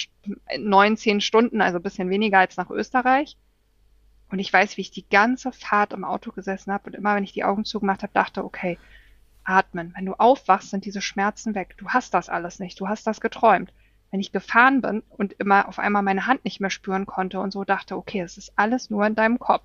neun, 0.58 0.96
zehn 0.96 1.20
Stunden, 1.20 1.60
also 1.60 1.80
bisschen 1.80 2.10
weniger 2.10 2.38
als 2.38 2.56
nach 2.56 2.70
Österreich. 2.70 3.36
Und 4.28 4.40
ich 4.40 4.52
weiß, 4.52 4.76
wie 4.76 4.80
ich 4.80 4.90
die 4.90 5.08
ganze 5.08 5.52
Fahrt 5.52 5.92
im 5.92 6.04
Auto 6.04 6.32
gesessen 6.32 6.72
habe 6.72 6.88
und 6.88 6.94
immer, 6.94 7.14
wenn 7.14 7.24
ich 7.24 7.32
die 7.32 7.44
Augen 7.44 7.64
zugemacht 7.64 8.02
habe, 8.02 8.12
dachte, 8.12 8.44
okay, 8.44 8.76
atmen. 9.44 9.92
Wenn 9.96 10.04
du 10.04 10.14
aufwachst, 10.14 10.70
sind 10.70 10.84
diese 10.84 11.00
Schmerzen 11.00 11.54
weg. 11.54 11.76
Du 11.78 11.88
hast 11.88 12.12
das 12.12 12.28
alles 12.28 12.58
nicht. 12.58 12.78
Du 12.80 12.88
hast 12.88 13.06
das 13.06 13.20
geträumt. 13.20 13.72
Wenn 14.10 14.20
ich 14.20 14.32
gefahren 14.32 14.80
bin 14.80 15.02
und 15.08 15.34
immer 15.34 15.68
auf 15.68 15.78
einmal 15.78 16.02
meine 16.02 16.26
Hand 16.26 16.44
nicht 16.44 16.60
mehr 16.60 16.70
spüren 16.70 17.06
konnte 17.06 17.38
und 17.38 17.52
so 17.52 17.64
dachte, 17.64 17.96
okay, 17.96 18.20
es 18.20 18.36
ist 18.36 18.52
alles 18.56 18.90
nur 18.90 19.06
in 19.06 19.14
deinem 19.14 19.38
Kopf. 19.38 19.64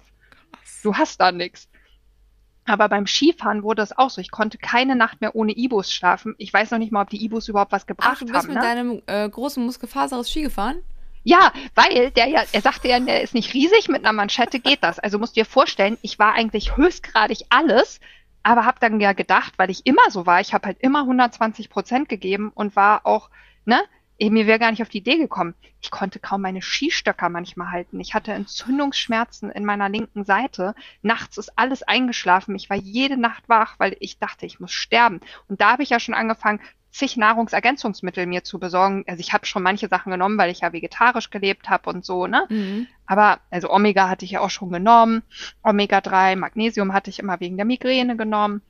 Du 0.83 0.93
hast 0.95 1.19
da 1.19 1.31
nichts. 1.31 1.67
Aber 2.65 2.89
beim 2.89 3.07
Skifahren 3.07 3.63
wurde 3.63 3.81
es 3.81 3.97
auch 3.97 4.09
so. 4.09 4.21
Ich 4.21 4.31
konnte 4.31 4.57
keine 4.57 4.95
Nacht 4.95 5.19
mehr 5.21 5.35
ohne 5.35 5.51
Ibus 5.53 5.91
schlafen. 5.91 6.35
Ich 6.37 6.53
weiß 6.53 6.71
noch 6.71 6.77
nicht 6.77 6.91
mal, 6.91 7.01
ob 7.01 7.09
die 7.09 7.23
Ibus 7.23 7.47
überhaupt 7.47 7.71
was 7.71 7.87
gebracht 7.87 8.07
haben. 8.07 8.15
Ach, 8.15 8.19
du 8.19 8.25
bist 8.25 8.37
haben, 8.37 8.47
mit 8.47 8.55
ne? 8.55 8.61
deinem 8.61 9.01
äh, 9.07 9.27
großen 9.29 9.65
Muskelfaserriss 9.65 10.29
Ski 10.29 10.43
gefahren? 10.43 10.77
Ja, 11.23 11.53
weil 11.75 12.11
der 12.11 12.27
ja, 12.27 12.43
er 12.51 12.61
sagte 12.61 12.87
ja, 12.87 12.99
der 12.99 13.21
ist 13.21 13.33
nicht 13.33 13.53
riesig, 13.53 13.89
mit 13.89 14.03
einer 14.03 14.13
Manschette 14.13 14.59
geht 14.59 14.83
das. 14.83 14.99
Also 14.99 15.19
musst 15.19 15.35
du 15.35 15.41
dir 15.41 15.45
vorstellen, 15.45 15.97
ich 16.01 16.17
war 16.17 16.33
eigentlich 16.33 16.77
höchstgradig 16.77 17.45
alles, 17.49 17.99
aber 18.43 18.65
habe 18.65 18.79
dann 18.79 18.99
ja 18.99 19.13
gedacht, 19.13 19.53
weil 19.57 19.69
ich 19.69 19.85
immer 19.85 20.09
so 20.09 20.25
war, 20.25 20.41
ich 20.41 20.53
habe 20.53 20.67
halt 20.67 20.77
immer 20.79 21.01
120 21.01 21.69
Prozent 21.69 22.09
gegeben 22.09 22.51
und 22.53 22.75
war 22.75 23.05
auch, 23.05 23.29
ne, 23.65 23.81
mir 24.29 24.45
wäre 24.45 24.59
gar 24.59 24.71
nicht 24.71 24.81
auf 24.81 24.89
die 24.89 24.99
Idee 24.99 25.17
gekommen. 25.17 25.55
Ich 25.81 25.89
konnte 25.89 26.19
kaum 26.19 26.41
meine 26.41 26.61
Skistöcker 26.61 27.29
manchmal 27.29 27.71
halten. 27.71 27.99
Ich 27.99 28.13
hatte 28.13 28.33
Entzündungsschmerzen 28.33 29.49
in 29.49 29.65
meiner 29.65 29.89
linken 29.89 30.25
Seite. 30.25 30.75
Nachts 31.01 31.37
ist 31.37 31.57
alles 31.57 31.81
eingeschlafen. 31.81 32.55
Ich 32.55 32.69
war 32.69 32.77
jede 32.77 33.17
Nacht 33.17 33.49
wach, 33.49 33.75
weil 33.79 33.97
ich 33.99 34.19
dachte, 34.19 34.45
ich 34.45 34.59
muss 34.59 34.71
sterben. 34.71 35.21
Und 35.47 35.59
da 35.61 35.71
habe 35.71 35.83
ich 35.83 35.89
ja 35.89 35.99
schon 35.99 36.13
angefangen, 36.13 36.59
zig 36.91 37.17
Nahrungsergänzungsmittel 37.17 38.25
mir 38.27 38.43
zu 38.43 38.59
besorgen. 38.59 39.05
Also 39.07 39.21
ich 39.21 39.33
habe 39.33 39.45
schon 39.45 39.63
manche 39.63 39.87
Sachen 39.87 40.11
genommen, 40.11 40.37
weil 40.37 40.51
ich 40.51 40.59
ja 40.59 40.73
vegetarisch 40.73 41.29
gelebt 41.29 41.69
habe 41.69 41.89
und 41.89 42.05
so, 42.05 42.27
ne? 42.27 42.45
Mhm. 42.49 42.87
Aber 43.05 43.39
also 43.49 43.71
Omega 43.71 44.09
hatte 44.09 44.25
ich 44.25 44.31
ja 44.31 44.41
auch 44.41 44.49
schon 44.49 44.71
genommen, 44.71 45.23
Omega 45.63 46.01
3, 46.01 46.35
Magnesium 46.35 46.93
hatte 46.93 47.09
ich 47.09 47.19
immer 47.19 47.39
wegen 47.39 47.55
der 47.55 47.65
Migräne 47.65 48.17
genommen. 48.17 48.61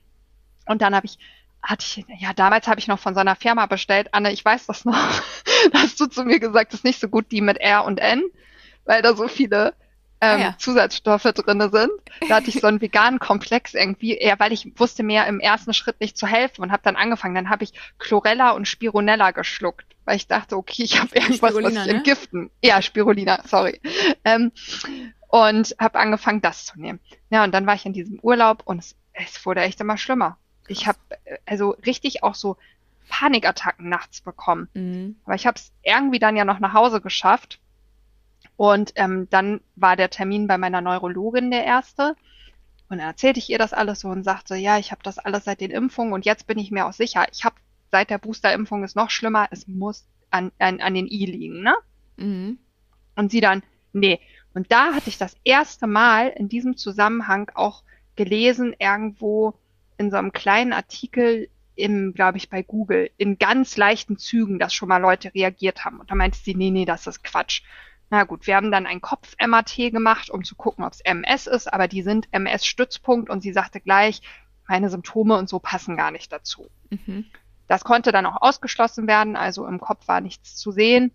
Und 0.68 0.82
dann 0.82 0.96
habe 0.96 1.08
ich 1.08 1.18
hatte 1.64 1.86
ich, 1.86 2.06
ja, 2.20 2.34
damals 2.34 2.68
habe 2.68 2.80
ich 2.80 2.88
noch 2.88 3.00
von 3.00 3.14
so 3.14 3.20
einer 3.20 3.36
Firma 3.36 3.66
bestellt. 3.66 4.10
Anne, 4.14 4.32
ich 4.32 4.44
weiß 4.44 4.68
das 4.68 4.86
noch. 4.86 4.96
da 5.72 5.80
hast 5.80 6.00
du 6.00 6.08
zu 6.08 6.24
mir 6.24 6.40
gesagt, 6.40 6.74
das 6.74 6.80
ist 6.80 6.84
nicht 6.84 7.00
so 7.00 7.08
gut 7.08 7.32
die 7.32 7.42
mit 7.42 7.58
R 7.58 7.86
und 7.86 8.00
N, 8.00 8.24
weil 8.86 9.02
da 9.02 9.16
so 9.16 9.28
viele 9.28 9.74
ähm, 10.24 10.40
ah, 10.40 10.44
ja. 10.44 10.56
Zusatzstoffe 10.58 11.24
drinne 11.24 11.70
sind. 11.70 11.92
Da 12.30 12.36
hatte 12.36 12.50
ich 12.50 12.62
so 12.62 12.68
einen 12.68 12.82
veganen 12.82 13.20
Komplex 13.20 13.74
irgendwie, 13.74 14.16
eher 14.16 14.40
weil 14.40 14.54
ich 14.54 14.72
wusste 14.80 15.04
mir 15.04 15.26
im 15.26 15.40
ersten 15.40 15.74
Schritt 15.74 16.00
nicht 16.00 16.18
zu 16.18 16.28
helfen 16.28 16.62
und 16.62 16.72
habe 16.72 16.84
dann 16.84 16.96
angefangen. 16.96 17.36
Dann 17.36 17.50
habe 17.50 17.64
ich 17.64 17.74
Chlorella 17.98 18.52
und 18.52 18.68
Spironella 18.68 19.32
geschluckt, 19.32 19.96
weil 20.06 20.16
ich 20.16 20.28
dachte, 20.28 20.58
okay, 20.58 20.84
ich 20.84 21.00
habe 21.00 21.16
irgendwas, 21.16 21.50
Spirulina, 21.50 21.80
was 21.82 21.88
ich 21.88 21.92
ne? 21.92 21.98
entgiften. 21.98 22.52
Ja, 22.64 22.82
Spirulina, 22.82 23.42
sorry. 23.46 23.82
Ähm, 24.24 24.52
und 25.28 25.76
habe 25.80 25.98
angefangen, 25.98 26.42
das 26.42 26.66
zu 26.66 26.80
nehmen. 26.80 27.00
Ja, 27.30 27.44
und 27.44 27.52
dann 27.54 27.66
war 27.66 27.74
ich 27.74 27.86
in 27.86 27.94
diesem 27.94 28.20
Urlaub 28.20 28.62
und 28.66 28.80
es, 28.80 28.96
es 29.14 29.44
wurde 29.46 29.62
echt 29.62 29.82
immer 29.82 29.98
schlimmer. 29.98 30.38
Ich 30.68 30.88
habe 30.88 31.00
also 31.46 31.72
richtig 31.86 32.24
auch 32.24 32.36
so 32.36 32.58
Panikattacken 33.10 33.90
nachts 33.90 34.22
bekommen. 34.22 34.70
Mhm. 34.74 35.18
Aber 35.26 35.36
ich 35.36 35.46
habe 35.46 35.56
es 35.58 35.72
irgendwie 35.84 36.20
dann 36.20 36.38
ja 36.38 36.46
noch 36.46 36.60
nach 36.60 36.74
Hause 36.74 37.02
geschafft 37.02 37.60
und 38.58 38.94
ähm, 38.96 39.28
dann 39.30 39.62
war 39.76 39.96
der 39.96 40.10
Termin 40.10 40.48
bei 40.48 40.58
meiner 40.58 40.82
Neurologin 40.82 41.52
der 41.52 41.66
erste. 41.66 42.16
Und 42.90 42.98
dann 42.98 43.08
erzählte 43.08 43.40
ich 43.40 43.50
ihr 43.50 43.58
das 43.58 43.74
alles 43.74 44.02
so 44.02 44.10
und 44.10 44.24
sagte, 44.24 44.56
ja, 44.56 44.78
ich 44.78 44.92
habe 44.92 45.02
das 45.04 45.18
alles 45.18 45.46
seit 45.46 45.62
den 45.62 45.72
Impfungen 45.72 46.14
und 46.14 46.26
jetzt 46.26 46.46
bin 46.46 46.60
ich 46.60 46.72
mir 46.72 46.86
auch 46.86 46.94
sicher. 46.94 47.26
Ich 47.32 47.44
habe 47.44 47.56
seit 47.90 48.10
der 48.10 48.18
Boosterimpfung 48.18 48.84
ist 48.84 48.96
noch 48.96 49.10
schlimmer, 49.10 49.48
es 49.52 49.68
muss 49.68 50.06
an, 50.30 50.52
an, 50.60 50.80
an 50.80 50.94
den 50.94 51.08
I 51.08 51.26
liegen, 51.26 51.64
ne? 51.64 51.76
Mhm. 52.18 52.60
Und 53.16 53.32
sie 53.32 53.42
dann, 53.42 53.64
nee. 53.94 54.20
Und 54.54 54.72
da 54.72 54.94
hatte 54.94 55.10
ich 55.10 55.18
das 55.18 55.36
erste 55.44 55.88
Mal 55.88 56.28
in 56.28 56.50
diesem 56.50 56.78
Zusammenhang 56.78 57.50
auch 57.56 57.84
gelesen, 58.16 58.76
irgendwo 58.78 59.54
in 60.02 60.12
so 60.12 60.18
einem 60.18 60.34
kleinen 60.34 60.74
Artikel 60.74 61.48
im, 61.76 62.14
glaube 62.14 62.38
ich, 62.38 62.50
bei 62.50 62.64
Google, 62.64 63.12
in 63.18 63.38
ganz 63.38 63.78
leichten 63.78 64.18
Zügen, 64.18 64.60
dass 64.60 64.74
schon 64.74 64.90
mal 64.90 64.98
Leute 64.98 65.34
reagiert 65.34 65.86
haben. 65.86 66.00
Und 66.00 66.12
da 66.12 66.16
meinte 66.16 66.38
sie, 66.38 66.56
nee, 66.56 66.72
nee, 66.72 66.86
das 66.86 67.08
ist 67.08 67.24
Quatsch. 67.24 67.62
Na 68.10 68.24
gut, 68.24 68.46
wir 68.46 68.56
haben 68.56 68.72
dann 68.72 68.88
ein 68.88 69.00
Kopf-MRT 69.00 69.92
gemacht, 69.92 70.30
um 70.30 70.44
zu 70.44 70.56
gucken, 70.56 70.84
ob 70.84 70.92
es 70.92 71.02
MS 71.02 71.48
ist, 71.48 71.72
aber 71.72 71.88
die 71.88 72.02
sind 72.02 72.28
MS-Stützpunkt 72.32 73.30
und 73.30 73.42
sie 73.42 73.54
sagte 73.54 73.80
gleich, 73.80 74.22
meine 74.68 74.90
Symptome 74.90 75.38
und 75.38 75.48
so 75.48 75.60
passen 75.60 75.96
gar 75.96 76.12
nicht 76.12 76.32
dazu. 76.32 76.70
Mhm. 76.90 77.26
Das 77.68 77.84
konnte 77.84 78.12
dann 78.12 78.26
auch 78.26 78.42
ausgeschlossen 78.42 79.08
werden, 79.08 79.38
also 79.38 79.66
im 79.66 79.80
Kopf 79.80 80.08
war 80.08 80.20
nichts 80.20 80.58
zu 80.58 80.72
sehen. 80.72 81.12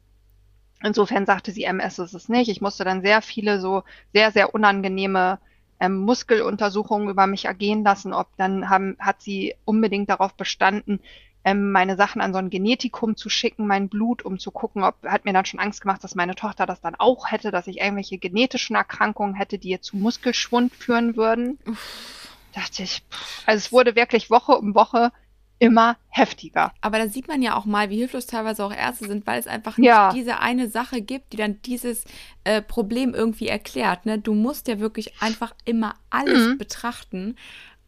Insofern 0.83 1.27
sagte 1.27 1.53
sie, 1.53 1.65
MS 1.65 1.99
ist 1.99 2.15
es 2.15 2.29
nicht. 2.29 2.49
Ich 2.49 2.61
musste 2.61 2.85
dann 2.85 3.03
sehr 3.03 3.21
viele 3.21 3.61
so 3.61 3.83
sehr, 4.15 4.31
sehr 4.31 4.55
unangenehme 4.55 5.39
ähm, 5.81 5.99
Muskeluntersuchungen 5.99 7.09
über 7.09 7.27
mich 7.27 7.47
ergehen 7.47 7.85
lassen. 7.85 8.13
Ob 8.13 8.29
dann 8.37 8.69
haben, 8.69 8.97
hat 8.99 9.23
sie 9.23 9.55
unbedingt 9.65 10.11
darauf 10.11 10.35
bestanden, 10.35 11.01
ähm, 11.47 11.71
meine 11.71 11.95
Sachen 11.97 12.21
an 12.21 12.33
so 12.33 12.41
ein 12.41 12.51
Genetikum 12.51 13.17
zu 13.17 13.29
schicken, 13.29 13.69
mein 13.69 13.89
Blut, 13.89 14.25
um 14.25 14.41
zu 14.41 14.51
gucken, 14.51 14.83
ob, 14.83 14.97
hat 15.05 15.25
mir 15.25 15.33
dann 15.33 15.45
schon 15.45 15.61
Angst 15.61 15.81
gemacht, 15.81 16.03
dass 16.03 16.17
meine 16.17 16.35
Tochter 16.35 16.67
das 16.67 16.81
dann 16.81 16.97
auch 16.97 17.31
hätte, 17.31 17.53
dass 17.53 17.69
ich 17.69 17.79
irgendwelche 17.79 18.19
genetischen 18.19 18.75
Erkrankungen 18.75 19.37
hätte, 19.37 19.57
die 19.57 19.69
ihr 19.69 19.81
zu 19.81 19.97
Muskelschwund 19.97 20.75
führen 20.75 21.17
würden. 21.17 21.59
Uff. 21.67 22.29
Dachte 22.53 22.83
ich, 22.83 23.05
pff, 23.09 23.45
also 23.47 23.59
es 23.59 23.71
wurde 23.71 23.95
wirklich 23.95 24.29
Woche 24.29 24.59
um 24.59 24.75
Woche 24.75 25.13
immer 25.59 25.97
heftiger. 26.09 26.73
Aber 26.81 26.99
da 26.99 27.09
sieht 27.09 27.29
man 27.29 27.43
ja 27.43 27.57
auch 27.57 27.65
mal, 27.65 27.91
wie 27.91 27.97
hilflos 27.97 28.27
teilweise 28.27 28.65
auch 28.65 28.73
Ärzte 28.73 29.07
sind, 29.07 29.27
weil 29.27 29.39
es 29.41 29.47
einfach 29.47 29.79
nicht 29.79 29.89
ja. 29.89 30.13
diese 30.13 30.39
eine 30.41 30.69
Sache 30.69 31.01
gibt, 31.01 31.33
die 31.33 31.37
dann 31.37 31.61
dieses 31.63 32.05
äh, 32.45 32.61
Problem 32.61 33.15
irgendwie 33.15 33.49
erklärt. 33.49 34.07
Ne? 34.07 34.19
Du 34.19 34.35
musst 34.35 34.69
ja 34.69 34.79
wirklich 34.79 35.21
einfach 35.21 35.55
immer 35.65 35.95
alles 36.11 36.49
mhm. 36.49 36.59
betrachten. 36.59 37.37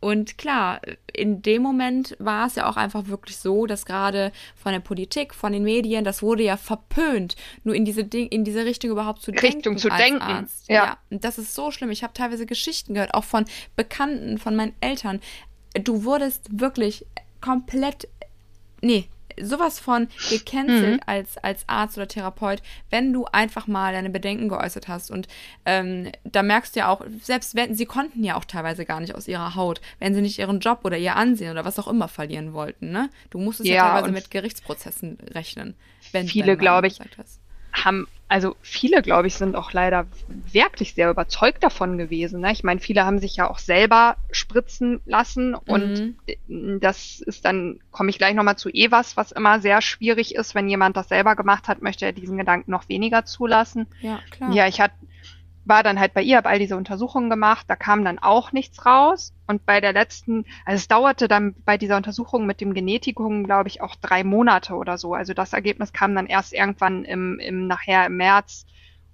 Und 0.01 0.39
klar, 0.39 0.81
in 1.13 1.43
dem 1.43 1.63
Moment 1.63 2.15
war 2.21 2.47
es 2.47 2.55
ja 2.55 2.69
auch 2.69 2.77
einfach 2.77 3.09
wirklich 3.09 3.37
so, 3.37 3.67
dass 3.67 3.85
gerade 3.85 4.31
von 4.55 4.73
der 4.73 4.79
Politik, 4.79 5.35
von 5.35 5.53
den 5.53 5.65
Medien, 5.65 6.05
das 6.05 6.23
wurde 6.23 6.45
ja 6.45 6.57
verpönt, 6.57 7.35
nur 7.65 7.75
in 7.75 7.85
diese 7.85 8.05
Ding, 8.05 8.29
in 8.29 8.45
diese 8.45 8.65
Richtung 8.65 8.91
überhaupt 8.91 9.23
zu 9.23 9.33
Richtung 9.33 9.75
denken. 9.75 9.79
zu 9.79 9.89
denken. 9.89 10.23
Arzt. 10.23 10.69
Ja. 10.69 10.75
ja. 10.75 10.99
Und 11.11 11.25
das 11.25 11.39
ist 11.39 11.55
so 11.55 11.73
schlimm. 11.73 11.91
Ich 11.91 12.05
habe 12.05 12.13
teilweise 12.13 12.47
Geschichten 12.47 12.95
gehört, 12.95 13.13
auch 13.13 13.25
von 13.25 13.45
Bekannten, 13.75 14.39
von 14.39 14.55
meinen 14.55 14.75
Eltern. 14.81 15.21
Du 15.75 16.05
wurdest 16.05 16.61
wirklich 16.61 17.05
komplett, 17.41 18.09
nee, 18.81 19.09
sowas 19.41 19.81
von 19.81 20.09
gecancelt 20.31 20.97
mhm. 20.97 21.03
als, 21.07 21.39
als 21.39 21.69
Arzt 21.69 21.97
oder 21.97 22.09
Therapeut, 22.09 22.63
wenn 22.91 23.13
du 23.13 23.25
einfach 23.27 23.67
mal 23.67 23.93
deine 23.93 24.11
Bedenken 24.11 24.49
geäußert 24.49 24.89
hast. 24.89 25.11
Und 25.11 25.29
ähm, 25.65 26.11
da 26.25 26.43
merkst 26.43 26.75
du 26.75 26.81
ja 26.81 26.89
auch, 26.89 27.05
selbst 27.23 27.55
wenn 27.55 27.75
sie 27.75 27.87
konnten 27.87 28.25
ja 28.25 28.37
auch 28.37 28.45
teilweise 28.45 28.85
gar 28.85 29.01
nicht 29.01 29.15
aus 29.15 29.29
ihrer 29.29 29.55
Haut, 29.55 29.81
wenn 29.99 30.15
sie 30.15 30.23
nicht 30.23 30.39
ihren 30.39 30.61
Job 30.61 30.81
oder 30.85 30.99
ihr 30.99 31.17
Ansehen 31.17 31.51
oder 31.53 31.65
was 31.65 31.79
auch 31.79 31.89
immer 31.89 32.09
verlieren 32.09 32.53
wollten. 32.53 32.91
Ne? 32.91 33.11
Du 33.31 33.39
musstest 33.39 33.69
ja, 33.69 33.77
ja 33.77 33.93
teilweise 33.93 34.13
mit 34.13 34.31
Gerichtsprozessen 34.31 35.19
rechnen. 35.33 35.75
Wenn, 36.13 36.29
viele, 36.29 36.57
glaube 36.57 36.87
ich, 36.87 37.01
haben 37.73 38.07
also 38.29 38.57
viele, 38.61 39.01
glaube 39.01 39.27
ich, 39.27 39.35
sind 39.35 39.57
auch 39.57 39.73
leider 39.73 40.07
wirklich 40.53 40.95
sehr 40.95 41.11
überzeugt 41.11 41.63
davon 41.63 41.97
gewesen. 41.97 42.41
Ne? 42.41 42.53
Ich 42.53 42.63
meine, 42.63 42.79
viele 42.79 43.05
haben 43.05 43.19
sich 43.19 43.37
ja 43.37 43.49
auch 43.49 43.59
selber 43.59 44.17
spritzen 44.31 45.01
lassen 45.07 45.55
und 45.55 46.17
mhm. 46.47 46.81
das 46.81 47.21
ist 47.21 47.47
dann, 47.47 47.81
komme 47.91 48.11
ich 48.11 48.19
gleich 48.19 48.35
nochmal 48.35 48.57
zu 48.57 48.69
Evas, 48.69 49.17
was 49.17 49.33
immer 49.33 49.61
sehr 49.61 49.81
schwierig 49.81 50.35
ist, 50.35 50.55
wenn 50.55 50.69
jemand 50.69 50.97
das 50.97 51.09
selber 51.09 51.37
gemacht 51.37 51.69
hat, 51.69 51.81
möchte 51.81 52.05
er 52.05 52.13
diesen 52.13 52.37
Gedanken 52.37 52.71
noch 52.71 52.89
weniger 52.89 53.25
zulassen. 53.25 53.87
Ja, 54.03 54.21
klar. 54.31 54.53
Ja, 54.53 54.69
ich 54.69 54.81
hatte 54.81 54.95
war 55.69 55.83
dann 55.83 56.01
halt 56.01 56.15
bei 56.15 56.23
ihr, 56.23 56.39
habe 56.39 56.49
all 56.49 56.59
diese 56.59 56.77
Untersuchungen 56.77 57.29
gemacht, 57.29 57.67
da 57.69 57.77
kam 57.77 58.05
dann 58.05 58.19
auch 58.19 58.53
nichts 58.53 58.87
raus. 58.87 59.35
Und 59.47 59.67
bei 59.67 59.81
der 59.81 59.93
letzten, 59.93 60.45
also 60.65 60.77
es 60.77 60.89
dauerte 60.89 61.29
dann 61.29 61.55
bei 61.65 61.77
dieser 61.77 61.97
Untersuchung 61.97 62.47
mit 62.47 62.61
dem 62.61 62.75
Genetikum, 62.75 63.45
glaube 63.45 63.69
ich, 63.69 63.83
auch 63.83 63.95
drei 63.97 64.25
Monate 64.25 64.75
oder 64.75 64.99
so. 64.99 65.15
Also 65.15 65.35
das 65.35 65.53
Ergebnis 65.53 65.93
kam 65.93 66.15
dann 66.15 66.27
erst 66.27 66.55
irgendwann 66.55 67.05
im, 67.05 67.39
im 67.39 67.67
nachher 67.67 68.07
im 68.07 68.17
März. 68.17 68.67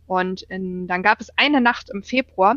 Und 0.06 0.42
in, 0.42 0.86
dann 0.86 1.02
gab 1.02 1.20
es 1.20 1.30
eine 1.36 1.60
Nacht 1.60 1.90
im 1.90 2.02
Februar, 2.02 2.56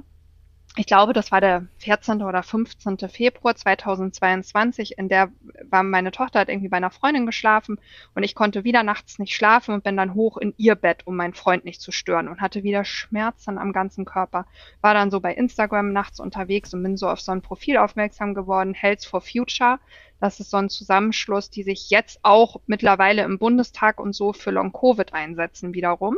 ich 0.77 0.85
glaube, 0.85 1.13
das 1.13 1.31
war 1.31 1.41
der 1.41 1.65
14. 1.79 2.21
oder 2.21 2.43
15. 2.43 3.09
Februar 3.09 3.55
2022, 3.55 4.97
in 4.97 5.09
der 5.09 5.31
war 5.63 5.81
meine 5.81 6.11
Tochter 6.11 6.39
hat 6.39 6.49
irgendwie 6.49 6.69
bei 6.69 6.77
einer 6.77 6.91
Freundin 6.91 7.25
geschlafen 7.25 7.79
und 8.13 8.23
ich 8.23 8.35
konnte 8.35 8.63
wieder 8.63 8.83
nachts 8.83 9.17
nicht 9.17 9.33
schlafen 9.33 9.73
und 9.73 9.83
bin 9.83 9.97
dann 9.97 10.13
hoch 10.13 10.37
in 10.37 10.53
ihr 10.57 10.75
Bett, 10.75 11.07
um 11.07 11.15
meinen 11.15 11.33
Freund 11.33 11.65
nicht 11.65 11.81
zu 11.81 11.91
stören 11.91 12.27
und 12.27 12.41
hatte 12.41 12.61
wieder 12.61 12.85
Schmerzen 12.85 13.57
am 13.57 13.73
ganzen 13.73 14.05
Körper. 14.05 14.45
War 14.81 14.93
dann 14.93 15.09
so 15.09 15.19
bei 15.19 15.33
Instagram 15.33 15.93
nachts 15.93 16.19
unterwegs 16.19 16.73
und 16.75 16.83
bin 16.83 16.95
so 16.95 17.09
auf 17.09 17.21
so 17.21 17.31
ein 17.31 17.41
Profil 17.41 17.77
aufmerksam 17.77 18.35
geworden, 18.35 18.75
Health 18.75 19.03
for 19.03 19.21
Future. 19.21 19.79
Das 20.19 20.39
ist 20.39 20.51
so 20.51 20.57
ein 20.57 20.69
Zusammenschluss, 20.69 21.49
die 21.49 21.63
sich 21.63 21.89
jetzt 21.89 22.19
auch 22.21 22.61
mittlerweile 22.67 23.23
im 23.23 23.39
Bundestag 23.39 23.99
und 23.99 24.13
so 24.13 24.31
für 24.31 24.51
Long 24.51 24.71
Covid 24.71 25.13
einsetzen 25.13 25.73
wiederum. 25.73 26.17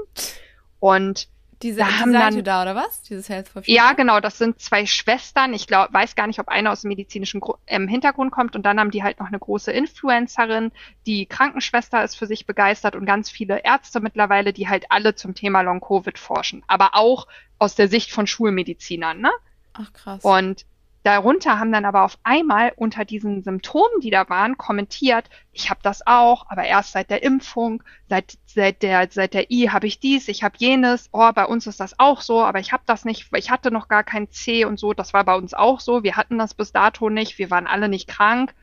Und 0.79 1.29
diese, 1.61 1.79
da 1.79 1.99
haben 1.99 2.13
Seite 2.13 2.35
dann, 2.35 2.43
da, 2.43 2.61
oder 2.61 2.75
was? 2.75 3.01
Dieses 3.01 3.27
Health 3.27 3.49
for 3.49 3.61
Future? 3.61 3.75
Ja, 3.75 3.93
genau, 3.93 4.19
das 4.19 4.37
sind 4.37 4.61
zwei 4.61 4.85
Schwestern. 4.85 5.53
Ich 5.53 5.67
glaub, 5.67 5.93
weiß 5.93 6.15
gar 6.15 6.27
nicht, 6.27 6.39
ob 6.39 6.47
eine 6.47 6.71
aus 6.71 6.81
dem 6.81 6.89
medizinischen 6.89 7.41
ähm, 7.67 7.87
Hintergrund 7.87 8.31
kommt 8.31 8.55
und 8.55 8.65
dann 8.65 8.79
haben 8.79 8.91
die 8.91 9.03
halt 9.03 9.19
noch 9.19 9.27
eine 9.27 9.39
große 9.39 9.71
Influencerin, 9.71 10.71
die 11.05 11.25
Krankenschwester 11.25 12.03
ist 12.03 12.15
für 12.15 12.27
sich 12.27 12.45
begeistert 12.45 12.95
und 12.95 13.05
ganz 13.05 13.29
viele 13.29 13.63
Ärzte 13.63 13.99
mittlerweile, 13.99 14.53
die 14.53 14.69
halt 14.69 14.85
alle 14.89 15.15
zum 15.15 15.35
Thema 15.35 15.61
Long 15.61 15.81
Covid 15.81 16.17
forschen, 16.17 16.63
aber 16.67 16.91
auch 16.93 17.27
aus 17.57 17.75
der 17.75 17.89
Sicht 17.89 18.11
von 18.11 18.25
Schulmedizinern, 18.25 19.19
ne? 19.19 19.31
Ach 19.73 19.91
krass. 19.93 20.23
Und 20.23 20.65
Darunter 21.03 21.59
haben 21.59 21.71
dann 21.71 21.85
aber 21.85 22.03
auf 22.03 22.17
einmal 22.23 22.73
unter 22.75 23.05
diesen 23.05 23.41
Symptomen, 23.41 24.01
die 24.01 24.09
da 24.09 24.27
waren, 24.29 24.57
kommentiert, 24.57 25.29
ich 25.53 25.69
habe 25.69 25.79
das 25.81 26.05
auch, 26.05 26.45
aber 26.49 26.65
erst 26.65 26.91
seit 26.91 27.09
der 27.09 27.23
Impfung, 27.23 27.81
seit, 28.09 28.37
seit 28.45 28.83
der 28.83 29.07
seit 29.09 29.33
der 29.33 29.49
I 29.49 29.69
habe 29.69 29.87
ich 29.87 29.99
dies, 29.99 30.27
ich 30.27 30.43
habe 30.43 30.55
jenes, 30.57 31.09
oh, 31.13 31.31
bei 31.33 31.45
uns 31.45 31.67
ist 31.67 31.79
das 31.79 31.97
auch 31.99 32.19
so, 32.19 32.41
aber 32.41 32.59
ich 32.59 32.73
habe 32.73 32.83
das 32.85 33.05
nicht, 33.05 33.29
ich 33.33 33.49
hatte 33.49 33.71
noch 33.71 33.87
gar 33.87 34.03
kein 34.03 34.29
C 34.29 34.65
und 34.65 34.77
so, 34.77 34.93
das 34.93 35.13
war 35.13 35.23
bei 35.23 35.35
uns 35.35 35.53
auch 35.53 35.79
so, 35.79 36.03
wir 36.03 36.17
hatten 36.17 36.37
das 36.37 36.53
bis 36.53 36.73
dato 36.73 37.09
nicht, 37.09 37.37
wir 37.37 37.49
waren 37.49 37.67
alle 37.67 37.87
nicht 37.87 38.09
krank. 38.09 38.53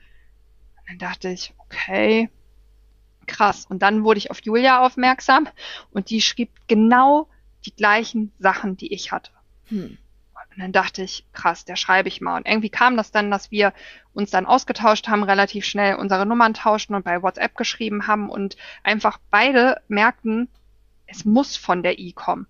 Und 0.79 0.91
dann 0.91 0.99
dachte 0.99 1.31
ich, 1.31 1.55
okay, 1.59 2.29
krass. 3.27 3.67
Und 3.67 3.81
dann 3.81 4.05
wurde 4.05 4.19
ich 4.19 4.31
auf 4.31 4.43
Julia 4.43 4.85
aufmerksam 4.85 5.49
und 5.91 6.11
die 6.11 6.21
schrieb 6.21 6.51
genau 6.69 7.29
die 7.65 7.75
gleichen 7.75 8.33
Sachen, 8.39 8.77
die 8.77 8.93
ich 8.93 9.11
hatte. 9.11 9.31
Hm. 9.69 9.97
Und 10.57 10.63
dann 10.63 10.73
dachte 10.73 11.03
ich, 11.03 11.27
krass, 11.35 11.67
der 11.67 11.77
schreibe 11.77 12.09
ich 12.09 12.23
mal. 12.23 12.39
Und 12.39 12.49
irgendwie 12.49 12.71
kam 12.71 12.97
das 12.97 13.11
dann, 13.11 13.31
dass 13.31 13.51
wir 13.51 13.75
uns 14.15 14.31
dann 14.31 14.47
ausgetauscht 14.47 15.07
haben, 15.07 15.23
relativ 15.23 15.67
schnell 15.67 15.97
unsere 15.97 16.25
Nummern 16.25 16.55
tauschten 16.55 16.97
und 16.97 17.05
bei 17.05 17.23
WhatsApp 17.23 17.57
geschrieben 17.57 18.07
haben 18.07 18.31
und 18.31 18.57
einfach 18.83 19.19
beide 19.31 19.83
merkten, 19.89 20.49
es 21.07 21.27
muss 21.27 21.57
von 21.57 21.83
der 21.83 21.99
I 21.99 22.13
kommen. 22.13 22.47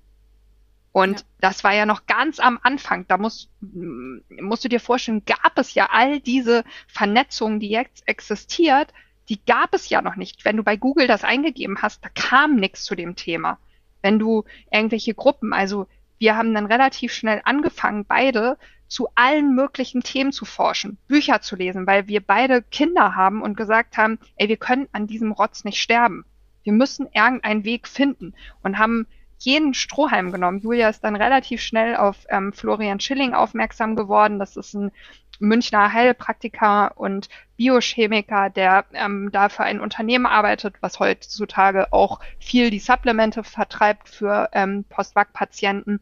Und 0.92 1.20
ja. 1.20 1.26
das 1.40 1.64
war 1.64 1.74
ja 1.74 1.84
noch 1.84 2.06
ganz 2.06 2.38
am 2.38 2.60
Anfang. 2.62 3.06
Da 3.08 3.18
musst, 3.18 3.50
musst 3.60 4.64
du 4.64 4.68
dir 4.68 4.80
vorstellen, 4.80 5.24
gab 5.26 5.58
es 5.58 5.74
ja 5.74 5.88
all 5.90 6.20
diese 6.20 6.62
Vernetzungen, 6.86 7.58
die 7.58 7.70
jetzt 7.70 8.06
existiert, 8.06 8.94
die 9.28 9.44
gab 9.44 9.74
es 9.74 9.88
ja 9.88 10.00
noch 10.00 10.14
nicht. 10.14 10.44
Wenn 10.44 10.56
du 10.56 10.62
bei 10.62 10.76
Google 10.76 11.08
das 11.08 11.24
eingegeben 11.24 11.82
hast, 11.82 12.04
da 12.04 12.08
kam 12.14 12.54
nichts 12.54 12.84
zu 12.84 12.94
dem 12.94 13.16
Thema. 13.16 13.58
Wenn 14.00 14.20
du 14.20 14.44
irgendwelche 14.70 15.14
Gruppen, 15.14 15.52
also 15.52 15.88
wir 16.18 16.36
haben 16.36 16.54
dann 16.54 16.66
relativ 16.66 17.12
schnell 17.12 17.40
angefangen, 17.44 18.04
beide 18.04 18.58
zu 18.88 19.08
allen 19.14 19.54
möglichen 19.54 20.02
Themen 20.02 20.32
zu 20.32 20.44
forschen, 20.44 20.98
Bücher 21.08 21.40
zu 21.40 21.56
lesen, 21.56 21.86
weil 21.86 22.06
wir 22.08 22.20
beide 22.20 22.62
Kinder 22.62 23.16
haben 23.16 23.42
und 23.42 23.56
gesagt 23.56 23.96
haben, 23.96 24.18
ey, 24.36 24.48
wir 24.48 24.56
können 24.56 24.88
an 24.92 25.06
diesem 25.06 25.32
Rotz 25.32 25.64
nicht 25.64 25.80
sterben. 25.80 26.24
Wir 26.62 26.72
müssen 26.72 27.08
irgendeinen 27.12 27.64
Weg 27.64 27.88
finden 27.88 28.34
und 28.62 28.78
haben 28.78 29.06
jeden 29.38 29.74
Strohhalm 29.74 30.32
genommen. 30.32 30.60
Julia 30.60 30.88
ist 30.88 31.04
dann 31.04 31.16
relativ 31.16 31.60
schnell 31.60 31.96
auf 31.96 32.26
ähm, 32.30 32.52
Florian 32.52 33.00
Schilling 33.00 33.34
aufmerksam 33.34 33.94
geworden. 33.94 34.38
Das 34.38 34.56
ist 34.56 34.74
ein 34.74 34.92
Münchner 35.38 35.92
Heilpraktiker 35.92 36.92
und 36.96 37.28
Biochemiker, 37.56 38.50
der 38.50 38.84
ähm, 38.92 39.30
da 39.32 39.48
für 39.48 39.64
ein 39.64 39.80
Unternehmen 39.80 40.26
arbeitet, 40.26 40.76
was 40.80 40.98
heutzutage 41.00 41.92
auch 41.92 42.20
viel 42.38 42.70
die 42.70 42.78
Supplemente 42.78 43.44
vertreibt 43.44 44.08
für 44.08 44.48
ähm, 44.52 44.84
Post-Vac-Patienten. 44.88 46.00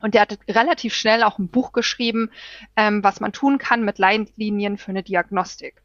Und 0.00 0.14
der 0.14 0.22
hat 0.22 0.38
relativ 0.48 0.94
schnell 0.94 1.22
auch 1.22 1.38
ein 1.38 1.48
Buch 1.48 1.72
geschrieben, 1.72 2.30
ähm, 2.76 3.02
was 3.02 3.20
man 3.20 3.32
tun 3.32 3.58
kann 3.58 3.84
mit 3.84 3.98
Leitlinien 3.98 4.76
für 4.76 4.90
eine 4.90 5.02
Diagnostik. 5.02 5.83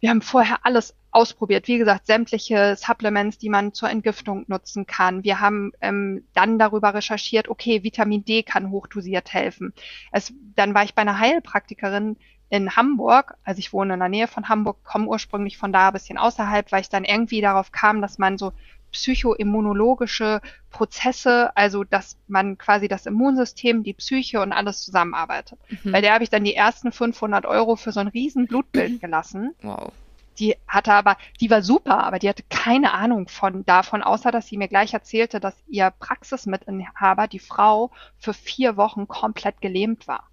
Wir 0.00 0.10
haben 0.10 0.22
vorher 0.22 0.58
alles 0.64 0.94
ausprobiert. 1.10 1.68
Wie 1.68 1.78
gesagt, 1.78 2.06
sämtliche 2.06 2.76
Supplements, 2.76 3.38
die 3.38 3.48
man 3.48 3.72
zur 3.72 3.90
Entgiftung 3.90 4.44
nutzen 4.46 4.86
kann. 4.86 5.24
Wir 5.24 5.40
haben 5.40 5.72
ähm, 5.80 6.26
dann 6.34 6.58
darüber 6.58 6.94
recherchiert, 6.94 7.48
okay, 7.48 7.82
Vitamin 7.82 8.24
D 8.24 8.42
kann 8.42 8.70
hochdosiert 8.70 9.32
helfen. 9.32 9.72
Es, 10.12 10.32
dann 10.54 10.74
war 10.74 10.84
ich 10.84 10.94
bei 10.94 11.02
einer 11.02 11.18
Heilpraktikerin 11.18 12.16
in 12.50 12.76
Hamburg, 12.76 13.36
also 13.44 13.58
ich 13.58 13.72
wohne 13.72 13.94
in 13.94 14.00
der 14.00 14.08
Nähe 14.08 14.26
von 14.26 14.48
Hamburg, 14.48 14.82
komme 14.82 15.06
ursprünglich 15.06 15.58
von 15.58 15.72
da 15.72 15.88
ein 15.88 15.92
bisschen 15.92 16.16
außerhalb, 16.16 16.72
weil 16.72 16.80
ich 16.80 16.88
dann 16.88 17.04
irgendwie 17.04 17.42
darauf 17.42 17.72
kam, 17.72 18.00
dass 18.00 18.18
man 18.18 18.38
so 18.38 18.52
psychoimmunologische 18.92 20.40
Prozesse, 20.70 21.56
also 21.56 21.84
dass 21.84 22.16
man 22.26 22.58
quasi 22.58 22.88
das 22.88 23.06
Immunsystem, 23.06 23.82
die 23.82 23.94
Psyche 23.94 24.40
und 24.40 24.52
alles 24.52 24.82
zusammenarbeitet. 24.82 25.58
Mhm. 25.82 25.92
Bei 25.92 26.00
der 26.00 26.14
habe 26.14 26.24
ich 26.24 26.30
dann 26.30 26.44
die 26.44 26.54
ersten 26.54 26.92
500 26.92 27.46
Euro 27.46 27.76
für 27.76 27.92
so 27.92 28.00
ein 28.00 28.08
riesen 28.08 28.46
Blutbild 28.46 29.00
gelassen. 29.00 29.54
Wow 29.62 29.92
die 30.38 30.56
hatte 30.66 30.92
aber, 30.92 31.16
die 31.40 31.50
war 31.50 31.62
super, 31.62 32.04
aber 32.04 32.18
die 32.18 32.28
hatte 32.28 32.44
keine 32.48 32.92
Ahnung 32.92 33.28
von 33.28 33.64
davon, 33.64 34.02
außer 34.02 34.30
dass 34.30 34.46
sie 34.46 34.56
mir 34.56 34.68
gleich 34.68 34.94
erzählte, 34.94 35.40
dass 35.40 35.54
ihr 35.66 35.90
Praxismitinhaber, 35.90 37.26
die 37.26 37.38
Frau, 37.38 37.90
für 38.18 38.34
vier 38.34 38.76
Wochen 38.76 39.08
komplett 39.08 39.60
gelähmt 39.60 40.06
war. 40.06 40.28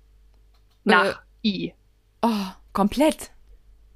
Nach 0.84 1.22
äh, 1.44 1.48
I. 1.48 1.74
Oh, 2.22 2.48
komplett. 2.74 3.32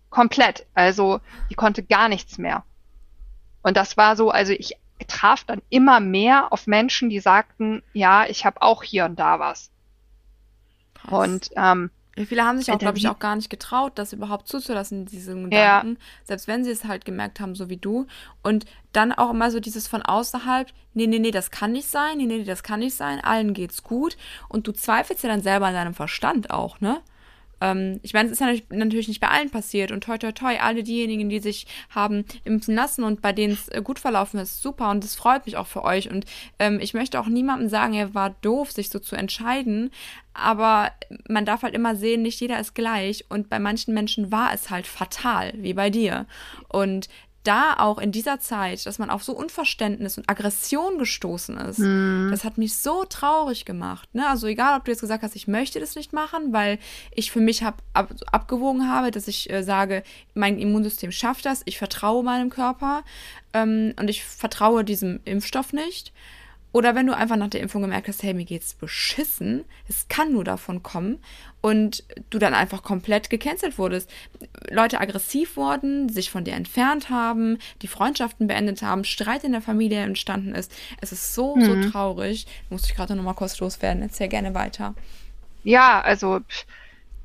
Komplett. 0.09 0.65
Also 0.73 1.21
die 1.49 1.55
konnte 1.55 1.83
gar 1.83 2.09
nichts 2.09 2.37
mehr. 2.37 2.63
Und 3.61 3.77
das 3.77 3.97
war 3.97 4.15
so, 4.15 4.29
also 4.31 4.53
ich 4.53 4.77
traf 5.07 5.43
dann 5.43 5.61
immer 5.69 5.99
mehr 5.99 6.51
auf 6.51 6.67
Menschen, 6.67 7.09
die 7.09 7.19
sagten, 7.19 7.83
ja, 7.93 8.25
ich 8.27 8.45
habe 8.45 8.61
auch 8.61 8.83
hier 8.83 9.05
und 9.05 9.19
da 9.19 9.39
was. 9.39 9.71
Krass. 10.93 11.11
Und 11.11 11.49
ähm, 11.55 11.89
ja, 12.19 12.25
viele 12.25 12.43
haben 12.43 12.57
sich 12.57 12.71
auch, 12.71 12.79
glaube 12.79 12.97
ich, 12.97 13.07
auch 13.07 13.19
gar 13.19 13.37
nicht 13.37 13.49
getraut, 13.49 13.93
das 13.95 14.11
überhaupt 14.11 14.47
zuzulassen, 14.47 15.05
diese 15.05 15.33
Gedanken. 15.35 15.93
Ja. 15.93 16.05
Selbst 16.25 16.47
wenn 16.47 16.65
sie 16.65 16.71
es 16.71 16.83
halt 16.83 17.05
gemerkt 17.05 17.39
haben, 17.39 17.55
so 17.55 17.69
wie 17.69 17.77
du. 17.77 18.07
Und 18.43 18.65
dann 18.91 19.13
auch 19.13 19.29
immer 19.29 19.51
so 19.51 19.61
dieses 19.61 19.87
von 19.87 20.01
außerhalb, 20.01 20.67
nee, 20.93 21.07
nee, 21.07 21.19
nee, 21.19 21.31
das 21.31 21.49
kann 21.49 21.71
nicht 21.71 21.87
sein, 21.87 22.17
nee, 22.17 22.25
nee, 22.25 22.43
das 22.43 22.61
kann 22.61 22.81
nicht 22.81 22.95
sein, 22.95 23.23
allen 23.23 23.53
geht's 23.53 23.83
gut. 23.83 24.17
Und 24.49 24.67
du 24.67 24.73
zweifelst 24.73 25.23
ja 25.23 25.29
dann 25.29 25.41
selber 25.41 25.67
an 25.67 25.73
deinem 25.73 25.93
Verstand 25.93 26.51
auch, 26.51 26.81
ne? 26.81 27.01
Ähm, 27.61 27.99
ich 28.03 28.13
meine, 28.13 28.29
es 28.29 28.33
ist 28.33 28.41
ja 28.41 28.53
natürlich 28.69 29.07
nicht 29.07 29.19
bei 29.19 29.27
allen 29.27 29.49
passiert. 29.49 29.91
Und 29.91 30.03
toi 30.03 30.17
toi 30.17 30.31
toi, 30.31 30.57
alle 30.59 30.83
diejenigen, 30.83 31.29
die 31.29 31.39
sich 31.39 31.67
haben 31.89 32.25
impfen 32.43 32.75
lassen 32.75 33.03
und 33.03 33.21
bei 33.21 33.33
denen 33.33 33.53
es 33.53 33.69
äh, 33.69 33.81
gut 33.83 33.99
verlaufen 33.99 34.39
ist, 34.39 34.61
super. 34.61 34.89
Und 34.89 35.03
das 35.03 35.15
freut 35.15 35.45
mich 35.45 35.57
auch 35.57 35.67
für 35.67 35.83
euch. 35.83 36.09
Und 36.09 36.25
ähm, 36.59 36.79
ich 36.81 36.93
möchte 36.93 37.19
auch 37.19 37.27
niemandem 37.27 37.69
sagen, 37.69 37.93
er 37.93 38.13
war 38.13 38.31
doof, 38.41 38.71
sich 38.71 38.89
so 38.89 38.99
zu 38.99 39.15
entscheiden, 39.15 39.91
aber 40.33 40.91
man 41.27 41.45
darf 41.45 41.63
halt 41.63 41.73
immer 41.73 41.95
sehen, 41.95 42.21
nicht 42.21 42.39
jeder 42.39 42.59
ist 42.59 42.75
gleich. 42.75 43.25
Und 43.29 43.49
bei 43.49 43.59
manchen 43.59 43.93
Menschen 43.93 44.31
war 44.31 44.53
es 44.53 44.69
halt 44.69 44.87
fatal, 44.87 45.53
wie 45.57 45.73
bei 45.73 45.89
dir. 45.89 46.27
Und 46.69 47.09
da 47.49 47.73
auch 47.79 47.97
in 47.97 48.11
dieser 48.11 48.39
Zeit, 48.39 48.85
dass 48.85 48.99
man 48.99 49.09
auf 49.09 49.23
so 49.23 49.33
Unverständnis 49.33 50.19
und 50.19 50.29
Aggression 50.29 50.99
gestoßen 50.99 51.57
ist, 51.57 51.79
mhm. 51.79 52.27
das 52.29 52.43
hat 52.43 52.59
mich 52.59 52.77
so 52.77 53.05
traurig 53.05 53.65
gemacht. 53.65 54.07
Ne? 54.13 54.27
Also 54.27 54.45
egal, 54.45 54.77
ob 54.77 54.85
du 54.85 54.91
jetzt 54.91 55.01
gesagt 55.01 55.23
hast, 55.23 55.35
ich 55.35 55.47
möchte 55.47 55.79
das 55.79 55.95
nicht 55.95 56.13
machen, 56.13 56.53
weil 56.53 56.77
ich 57.15 57.31
für 57.31 57.39
mich 57.39 57.63
hab, 57.63 57.81
ab, 57.93 58.13
abgewogen 58.31 58.87
habe, 58.87 59.09
dass 59.09 59.27
ich 59.27 59.49
äh, 59.49 59.63
sage, 59.63 60.03
mein 60.35 60.59
Immunsystem 60.59 61.11
schafft 61.11 61.47
das, 61.47 61.63
ich 61.65 61.79
vertraue 61.79 62.23
meinem 62.23 62.51
Körper 62.51 63.03
ähm, 63.53 63.95
und 63.99 64.11
ich 64.11 64.23
vertraue 64.23 64.83
diesem 64.83 65.19
Impfstoff 65.25 65.73
nicht. 65.73 66.13
Oder 66.79 66.95
wenn 66.95 67.07
du 67.07 67.13
einfach 67.13 67.35
nach 67.35 67.49
der 67.49 67.59
Impfung 67.59 67.81
gemerkt 67.81 68.07
hast, 68.07 68.23
hey, 68.23 68.33
mir 68.33 68.45
geht's 68.45 68.73
beschissen, 68.73 69.65
es 69.89 70.07
kann 70.07 70.31
nur 70.31 70.45
davon 70.45 70.81
kommen 70.81 71.19
und 71.59 72.05
du 72.29 72.39
dann 72.39 72.53
einfach 72.53 72.83
komplett 72.83 73.29
gecancelt 73.29 73.77
wurdest. 73.77 74.09
Leute 74.69 75.01
aggressiv 75.01 75.57
wurden, 75.57 76.07
sich 76.07 76.31
von 76.31 76.45
dir 76.45 76.53
entfernt 76.53 77.09
haben, 77.09 77.57
die 77.81 77.89
Freundschaften 77.89 78.47
beendet 78.47 78.81
haben, 78.81 79.03
Streit 79.03 79.43
in 79.43 79.51
der 79.51 79.61
Familie 79.61 79.99
entstanden 79.99 80.55
ist. 80.55 80.73
Es 81.01 81.11
ist 81.11 81.35
so, 81.35 81.57
mhm. 81.57 81.65
so 81.65 81.89
traurig. 81.89 82.47
Muss 82.69 82.85
ich 82.85 82.95
gerade 82.95 83.13
nochmal 83.13 83.35
kurz 83.35 83.59
loswerden. 83.59 84.01
Erzähl 84.01 84.29
gerne 84.29 84.55
weiter. 84.55 84.95
Ja, 85.65 85.99
also 85.99 86.39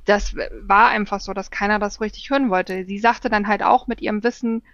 das 0.05 0.35
war 0.35 0.88
einfach 0.88 1.21
so, 1.21 1.33
dass 1.33 1.53
keiner 1.53 1.79
das 1.79 2.01
richtig 2.01 2.29
hören 2.29 2.51
wollte. 2.51 2.87
Sie 2.87 2.99
sagte 2.99 3.31
dann 3.31 3.47
halt 3.47 3.62
auch 3.62 3.87
mit 3.87 4.01
ihrem 4.03 4.25
Wissen, 4.25 4.64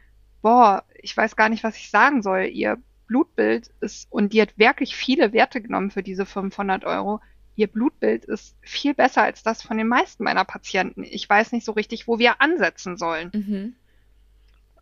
boah, 0.41 0.85
ich 0.95 1.15
weiß 1.15 1.37
gar 1.37 1.51
nicht, 1.51 1.65
was 1.65 1.77
ich 1.77 1.91
sagen 1.91 2.23
soll. 2.23 2.45
Ihr 2.45 2.79
Blutbild 3.11 3.73
ist, 3.81 4.07
und 4.11 4.33
die 4.33 4.41
hat 4.41 4.57
wirklich 4.57 4.95
viele 4.95 5.33
Werte 5.33 5.61
genommen 5.61 5.91
für 5.91 6.05
diese 6.05 6.25
500 6.25 6.85
Euro. 6.85 7.21
Ihr 7.57 7.67
Blutbild 7.67 8.25
ist 8.25 8.57
viel 8.63 8.95
besser 8.95 9.23
als 9.25 9.43
das 9.43 9.63
von 9.63 9.77
den 9.77 9.89
meisten 9.89 10.23
meiner 10.23 10.45
Patienten. 10.45 11.03
Ich 11.03 11.29
weiß 11.29 11.51
nicht 11.51 11.67
so 11.67 11.73
richtig, 11.73 12.07
wo 12.07 12.21
wir 12.21 12.41
ansetzen 12.41 12.97
sollen. 12.97 13.31
Mhm. 13.35 13.75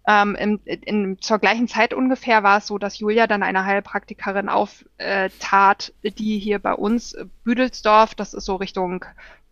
Ähm, 0.06 0.34
in, 0.36 0.58
in, 0.64 1.18
zur 1.22 1.38
gleichen 1.38 1.68
Zeit 1.68 1.94
ungefähr 1.94 2.42
war 2.42 2.58
es 2.58 2.66
so, 2.66 2.76
dass 2.76 2.98
Julia 2.98 3.26
dann 3.26 3.42
eine 3.42 3.64
Heilpraktikerin 3.64 4.50
auftat, 4.50 5.94
die 6.02 6.38
hier 6.38 6.58
bei 6.58 6.74
uns, 6.74 7.16
Büdelsdorf, 7.44 8.14
das 8.14 8.34
ist 8.34 8.44
so 8.44 8.56
Richtung 8.56 9.06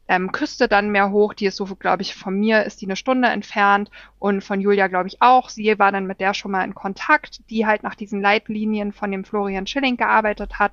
ähm, 0.08 0.32
Küste 0.32 0.68
dann 0.68 0.90
mehr 0.90 1.10
hoch. 1.10 1.34
Die 1.34 1.46
ist 1.46 1.56
so, 1.56 1.64
glaube 1.66 2.02
ich, 2.02 2.14
von 2.14 2.38
mir 2.38 2.64
ist 2.64 2.80
die 2.80 2.86
eine 2.86 2.96
Stunde 2.96 3.28
entfernt 3.28 3.90
und 4.18 4.42
von 4.42 4.60
Julia, 4.60 4.86
glaube 4.86 5.08
ich, 5.08 5.20
auch. 5.20 5.48
Sie 5.48 5.78
war 5.78 5.92
dann 5.92 6.06
mit 6.06 6.20
der 6.20 6.34
schon 6.34 6.52
mal 6.52 6.64
in 6.64 6.74
Kontakt, 6.74 7.48
die 7.50 7.66
halt 7.66 7.82
nach 7.82 7.94
diesen 7.94 8.20
Leitlinien 8.20 8.92
von 8.92 9.10
dem 9.10 9.24
Florian 9.24 9.66
Schilling 9.66 9.96
gearbeitet 9.96 10.58
hat. 10.58 10.72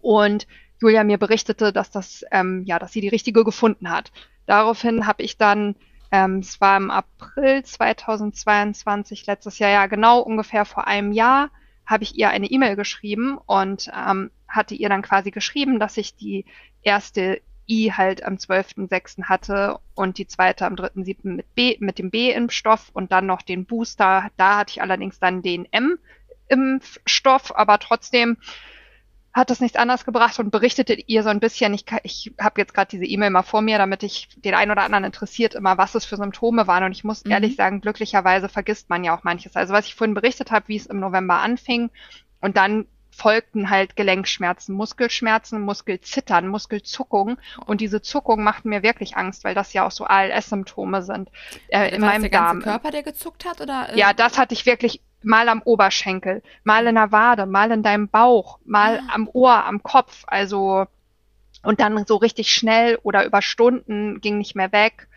Und 0.00 0.46
Julia 0.80 1.04
mir 1.04 1.18
berichtete, 1.18 1.72
dass 1.72 1.90
das, 1.90 2.24
ähm, 2.30 2.64
ja, 2.66 2.78
dass 2.78 2.92
sie 2.92 3.00
die 3.00 3.08
richtige 3.08 3.44
gefunden 3.44 3.90
hat. 3.90 4.12
Daraufhin 4.46 5.06
habe 5.06 5.22
ich 5.22 5.36
dann, 5.36 5.76
ähm, 6.10 6.38
es 6.38 6.60
war 6.60 6.76
im 6.76 6.90
April 6.90 7.62
2022, 7.64 9.26
letztes 9.26 9.58
Jahr, 9.58 9.70
ja 9.70 9.86
genau 9.86 10.20
ungefähr 10.20 10.64
vor 10.64 10.86
einem 10.86 11.12
Jahr, 11.12 11.50
habe 11.84 12.04
ich 12.04 12.18
ihr 12.18 12.30
eine 12.30 12.46
E-Mail 12.46 12.76
geschrieben 12.76 13.38
und 13.46 13.90
ähm, 13.94 14.30
hatte 14.46 14.74
ihr 14.74 14.88
dann 14.88 15.02
quasi 15.02 15.30
geschrieben, 15.30 15.78
dass 15.78 15.96
ich 15.96 16.16
die 16.16 16.44
erste 16.82 17.40
I 17.68 17.92
halt 17.92 18.24
am 18.24 18.34
12.06. 18.34 19.24
hatte 19.24 19.78
und 19.94 20.18
die 20.18 20.26
zweite 20.26 20.66
am 20.66 20.74
3.07. 20.74 21.34
mit 21.34 21.54
B, 21.54 21.76
mit 21.80 21.98
dem 21.98 22.10
B-Impfstoff 22.10 22.90
und 22.92 23.12
dann 23.12 23.26
noch 23.26 23.42
den 23.42 23.66
Booster. 23.66 24.30
Da 24.36 24.58
hatte 24.58 24.72
ich 24.72 24.82
allerdings 24.82 25.18
dann 25.18 25.42
den 25.42 25.66
M-Impfstoff, 25.70 27.54
aber 27.54 27.78
trotzdem 27.78 28.38
hat 29.34 29.50
das 29.50 29.60
nichts 29.60 29.76
anderes 29.76 30.04
gebracht 30.04 30.38
und 30.38 30.50
berichtete 30.50 30.94
ihr 30.94 31.22
so 31.22 31.28
ein 31.28 31.40
bisschen, 31.40 31.72
ich, 31.74 31.84
ich 32.02 32.32
habe 32.40 32.60
jetzt 32.60 32.74
gerade 32.74 32.90
diese 32.90 33.04
E-Mail 33.04 33.30
mal 33.30 33.42
vor 33.42 33.62
mir, 33.62 33.78
damit 33.78 34.02
ich 34.02 34.28
den 34.36 34.54
einen 34.54 34.70
oder 34.70 34.82
anderen 34.82 35.04
interessiert 35.04 35.54
immer, 35.54 35.78
was 35.78 35.94
es 35.94 36.04
für 36.04 36.16
Symptome 36.16 36.66
waren. 36.66 36.84
Und 36.84 36.92
ich 36.92 37.04
muss 37.04 37.24
mhm. 37.24 37.30
ehrlich 37.30 37.56
sagen, 37.56 37.80
glücklicherweise 37.80 38.48
vergisst 38.48 38.90
man 38.90 39.04
ja 39.04 39.16
auch 39.16 39.24
manches. 39.24 39.54
Also 39.54 39.74
was 39.74 39.86
ich 39.86 39.94
vorhin 39.94 40.14
berichtet 40.14 40.50
habe, 40.50 40.68
wie 40.68 40.76
es 40.76 40.86
im 40.86 40.98
November 40.98 41.36
anfing 41.40 41.90
und 42.40 42.56
dann 42.56 42.86
folgten 43.18 43.68
halt 43.68 43.96
Gelenkschmerzen, 43.96 44.74
Muskelschmerzen, 44.74 45.60
Muskelzittern, 45.60 46.48
Muskelzuckung. 46.48 47.38
Und 47.66 47.80
diese 47.80 48.00
Zuckung 48.00 48.44
macht 48.44 48.64
mir 48.64 48.82
wirklich 48.82 49.16
Angst, 49.16 49.44
weil 49.44 49.54
das 49.54 49.72
ja 49.72 49.86
auch 49.86 49.90
so 49.90 50.04
ALS-Symptome 50.04 51.02
sind 51.02 51.28
äh, 51.68 51.94
in 51.94 52.00
meinem 52.00 52.22
der 52.22 52.30
Darm. 52.30 52.60
Der 52.60 52.72
Körper, 52.72 52.90
der 52.92 53.02
gezuckt 53.02 53.44
hat? 53.44 53.60
Oder, 53.60 53.88
äh? 53.92 53.98
Ja, 53.98 54.12
das 54.12 54.38
hatte 54.38 54.54
ich 54.54 54.66
wirklich 54.66 55.02
mal 55.22 55.48
am 55.48 55.62
Oberschenkel, 55.62 56.42
mal 56.62 56.86
in 56.86 56.94
der 56.94 57.10
Wade, 57.10 57.46
mal 57.46 57.72
in 57.72 57.82
deinem 57.82 58.08
Bauch, 58.08 58.60
mal 58.64 59.00
ah. 59.00 59.14
am 59.14 59.28
Ohr, 59.32 59.64
am 59.64 59.82
Kopf. 59.82 60.22
Also 60.28 60.86
und 61.64 61.80
dann 61.80 62.06
so 62.06 62.16
richtig 62.16 62.52
schnell 62.52 62.98
oder 63.02 63.24
über 63.24 63.42
Stunden 63.42 64.20
ging 64.20 64.38
nicht 64.38 64.54
mehr 64.54 64.70
weg. 64.70 65.08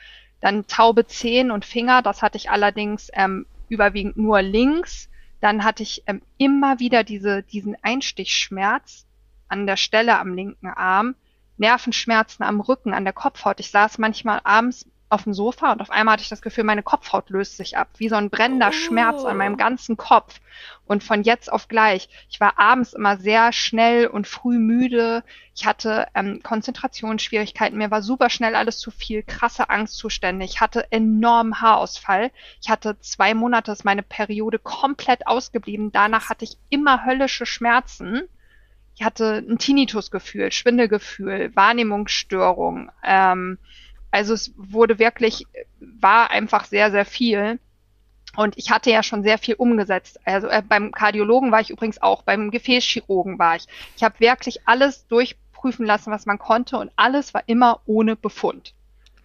Dann 0.41 0.65
taube 0.65 1.05
Zehen 1.05 1.51
und 1.51 1.65
Finger, 1.65 2.01
das 2.01 2.23
hatte 2.23 2.37
ich 2.37 2.49
allerdings 2.49 3.11
ähm, 3.13 3.45
überwiegend 3.69 4.17
nur 4.17 4.41
links 4.41 5.07
dann 5.41 5.63
hatte 5.63 5.83
ich 5.83 6.03
ähm, 6.05 6.21
immer 6.37 6.79
wieder 6.79 7.03
diese, 7.03 7.43
diesen 7.43 7.75
Einstichschmerz 7.81 9.05
an 9.47 9.67
der 9.67 9.75
Stelle 9.75 10.17
am 10.19 10.33
linken 10.33 10.67
Arm, 10.67 11.15
Nervenschmerzen 11.57 12.43
am 12.43 12.61
Rücken, 12.61 12.93
an 12.93 13.03
der 13.03 13.13
Kopfhaut. 13.13 13.59
Ich 13.59 13.71
saß 13.71 13.97
manchmal 13.97 14.39
abends 14.43 14.85
auf 15.11 15.23
dem 15.23 15.33
Sofa 15.33 15.73
und 15.73 15.81
auf 15.81 15.91
einmal 15.91 16.13
hatte 16.13 16.23
ich 16.23 16.29
das 16.29 16.41
Gefühl, 16.41 16.63
meine 16.63 16.83
Kopfhaut 16.83 17.29
löst 17.29 17.57
sich 17.57 17.77
ab, 17.77 17.89
wie 17.97 18.07
so 18.07 18.15
ein 18.15 18.29
brennender 18.29 18.69
oh. 18.69 18.71
Schmerz 18.71 19.25
an 19.25 19.37
meinem 19.37 19.57
ganzen 19.57 19.97
Kopf. 19.97 20.39
Und 20.85 21.03
von 21.03 21.23
jetzt 21.23 21.51
auf 21.51 21.67
gleich. 21.67 22.09
Ich 22.29 22.39
war 22.39 22.59
abends 22.59 22.93
immer 22.93 23.17
sehr 23.17 23.53
schnell 23.53 24.07
und 24.07 24.27
früh 24.27 24.57
müde. 24.57 25.23
Ich 25.55 25.65
hatte 25.65 26.07
ähm, 26.15 26.41
Konzentrationsschwierigkeiten. 26.43 27.77
Mir 27.77 27.91
war 27.91 28.01
super 28.01 28.29
schnell 28.29 28.55
alles 28.55 28.77
zu 28.77 28.91
viel, 28.91 29.23
krasse 29.23 29.69
Angstzustände. 29.69 30.45
Ich 30.45 30.59
hatte 30.59 30.91
enormen 30.91 31.61
Haarausfall. 31.61 32.31
Ich 32.61 32.69
hatte 32.69 32.99
zwei 32.99 33.33
Monate, 33.33 33.71
ist 33.71 33.85
meine 33.85 34.03
Periode 34.03 34.59
komplett 34.59 35.27
ausgeblieben. 35.27 35.91
Danach 35.91 36.29
hatte 36.29 36.45
ich 36.45 36.57
immer 36.69 37.05
höllische 37.05 37.45
Schmerzen. 37.45 38.23
Ich 38.95 39.03
hatte 39.03 39.43
ein 39.47 39.57
Tinnitusgefühl, 39.57 40.51
Schwindelgefühl, 40.51 41.55
Wahrnehmungsstörung. 41.55 42.91
Ähm, 43.03 43.57
also 44.11 44.33
es 44.33 44.53
wurde 44.57 44.99
wirklich, 44.99 45.47
war 45.79 46.29
einfach 46.31 46.65
sehr, 46.65 46.91
sehr 46.91 47.05
viel. 47.05 47.59
Und 48.35 48.57
ich 48.57 48.71
hatte 48.71 48.91
ja 48.91 49.03
schon 49.03 49.23
sehr 49.23 49.37
viel 49.37 49.55
umgesetzt. 49.55 50.19
Also 50.25 50.47
äh, 50.47 50.61
beim 50.61 50.91
Kardiologen 50.91 51.51
war 51.51 51.61
ich 51.61 51.69
übrigens 51.69 52.01
auch, 52.01 52.21
beim 52.23 52.51
Gefäßchirurgen 52.51 53.39
war 53.39 53.55
ich. 53.57 53.67
Ich 53.97 54.03
habe 54.03 54.19
wirklich 54.19 54.67
alles 54.67 55.07
durchprüfen 55.07 55.85
lassen, 55.85 56.11
was 56.11 56.25
man 56.25 56.37
konnte 56.37 56.77
und 56.77 56.91
alles 56.95 57.33
war 57.33 57.43
immer 57.47 57.81
ohne 57.85 58.15
Befund. 58.15 58.73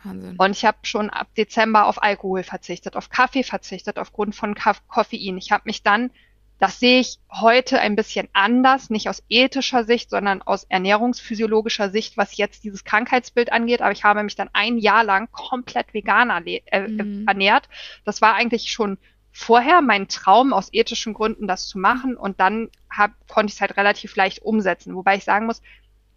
Wahnsinn. 0.02 0.36
Und 0.38 0.50
ich 0.52 0.64
habe 0.64 0.78
schon 0.82 1.10
ab 1.10 1.28
Dezember 1.36 1.86
auf 1.86 2.02
Alkohol 2.02 2.42
verzichtet, 2.42 2.96
auf 2.96 3.10
Kaffee 3.10 3.42
verzichtet 3.42 3.98
aufgrund 3.98 4.34
von 4.34 4.54
Koffein. 4.54 5.38
Ich 5.38 5.52
habe 5.52 5.62
mich 5.66 5.82
dann 5.82 6.10
das 6.58 6.80
sehe 6.80 7.00
ich 7.00 7.18
heute 7.30 7.80
ein 7.80 7.96
bisschen 7.96 8.28
anders, 8.32 8.88
nicht 8.88 9.08
aus 9.08 9.22
ethischer 9.28 9.84
Sicht, 9.84 10.08
sondern 10.08 10.40
aus 10.40 10.64
ernährungsphysiologischer 10.64 11.90
Sicht, 11.90 12.16
was 12.16 12.36
jetzt 12.36 12.64
dieses 12.64 12.84
Krankheitsbild 12.84 13.52
angeht. 13.52 13.82
Aber 13.82 13.92
ich 13.92 14.04
habe 14.04 14.22
mich 14.22 14.36
dann 14.36 14.48
ein 14.54 14.78
Jahr 14.78 15.04
lang 15.04 15.30
komplett 15.32 15.92
vegan 15.92 16.30
äh, 16.46 16.88
mhm. 16.88 17.24
ernährt. 17.26 17.68
Das 18.04 18.22
war 18.22 18.34
eigentlich 18.34 18.72
schon 18.72 18.96
vorher 19.32 19.82
mein 19.82 20.08
Traum 20.08 20.54
aus 20.54 20.72
ethischen 20.72 21.12
Gründen, 21.12 21.46
das 21.46 21.68
zu 21.68 21.78
machen. 21.78 22.16
Und 22.16 22.40
dann 22.40 22.70
hab, 22.90 23.12
konnte 23.28 23.50
ich 23.50 23.56
es 23.56 23.60
halt 23.60 23.76
relativ 23.76 24.16
leicht 24.16 24.40
umsetzen. 24.40 24.94
Wobei 24.94 25.16
ich 25.16 25.24
sagen 25.24 25.44
muss, 25.44 25.60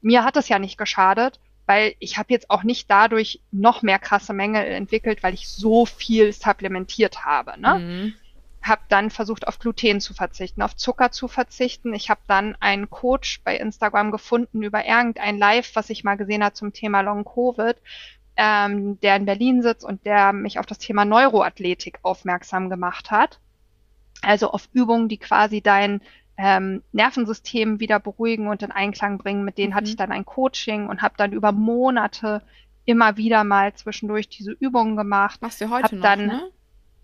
mir 0.02 0.24
hat 0.24 0.38
es 0.38 0.48
ja 0.48 0.58
nicht 0.58 0.78
geschadet, 0.78 1.42
weil 1.66 1.96
ich 2.00 2.18
habe 2.18 2.32
jetzt 2.32 2.50
auch 2.50 2.64
nicht 2.64 2.90
dadurch 2.90 3.42
noch 3.52 3.82
mehr 3.82 4.00
krasse 4.00 4.32
Mängel 4.32 4.64
entwickelt, 4.64 5.22
weil 5.22 5.34
ich 5.34 5.50
so 5.50 5.86
viel 5.86 6.32
supplementiert 6.32 7.26
habe. 7.26 7.60
Ne? 7.60 7.80
Mhm 7.80 8.14
habe 8.62 8.82
dann 8.90 9.10
versucht, 9.10 9.48
auf 9.48 9.60
Gluten 9.60 10.02
zu 10.02 10.14
verzichten, 10.14 10.62
auf 10.62 10.76
Zucker 10.76 11.12
zu 11.12 11.28
verzichten. 11.28 11.94
Ich 11.94 12.10
habe 12.10 12.22
dann 12.28 12.56
einen 12.60 12.90
Coach 12.90 13.42
bei 13.44 13.56
Instagram 13.56 14.12
gefunden 14.12 14.64
über 14.64 14.86
irgendein 14.86 15.38
Live, 15.38 15.76
was 15.76 15.90
ich 15.90 16.04
mal 16.04 16.18
gesehen 16.18 16.44
habe 16.44 16.54
zum 16.54 16.74
Thema 16.74 17.02
Long 17.02 17.24
Covid, 17.24 17.78
ähm, 18.36 19.00
der 19.02 19.16
in 19.16 19.26
Berlin 19.26 19.62
sitzt 19.62 19.86
und 19.86 20.06
der 20.06 20.34
mich 20.34 20.60
auf 20.60 20.66
das 20.66 20.78
Thema 20.78 21.06
Neuroathletik 21.06 22.00
aufmerksam 22.04 22.70
gemacht 22.70 23.12
hat. 23.12 23.40
Also 24.22 24.52
auf 24.52 24.68
Übungen, 24.74 25.08
die 25.08 25.18
quasi 25.18 25.62
dein 25.62 26.02
ähm, 26.38 26.84
Nervensystem 26.92 27.80
wieder 27.80 28.00
beruhigen 28.00 28.48
und 28.48 28.64
in 28.64 28.72
Einklang 28.72 29.18
bringen. 29.18 29.44
Mit 29.44 29.58
denen 29.58 29.72
mhm. 29.72 29.76
hatte 29.76 29.90
ich 29.90 29.96
dann 29.96 30.12
ein 30.12 30.26
Coaching 30.26 30.88
und 30.88 31.02
habe 31.02 31.16
dann 31.18 31.32
über 31.32 31.52
Monate 31.52 32.42
immer 32.86 33.18
wieder 33.18 33.44
mal 33.44 33.74
zwischendurch 33.74 34.30
diese 34.30 34.52
Übungen 34.52 34.96
gemacht. 34.96 35.42
Machst 35.42 35.62
du 35.62 35.70
heute 35.70 35.96
noch, 35.96 36.04
dann, 36.04 36.26
ne? 36.26 36.50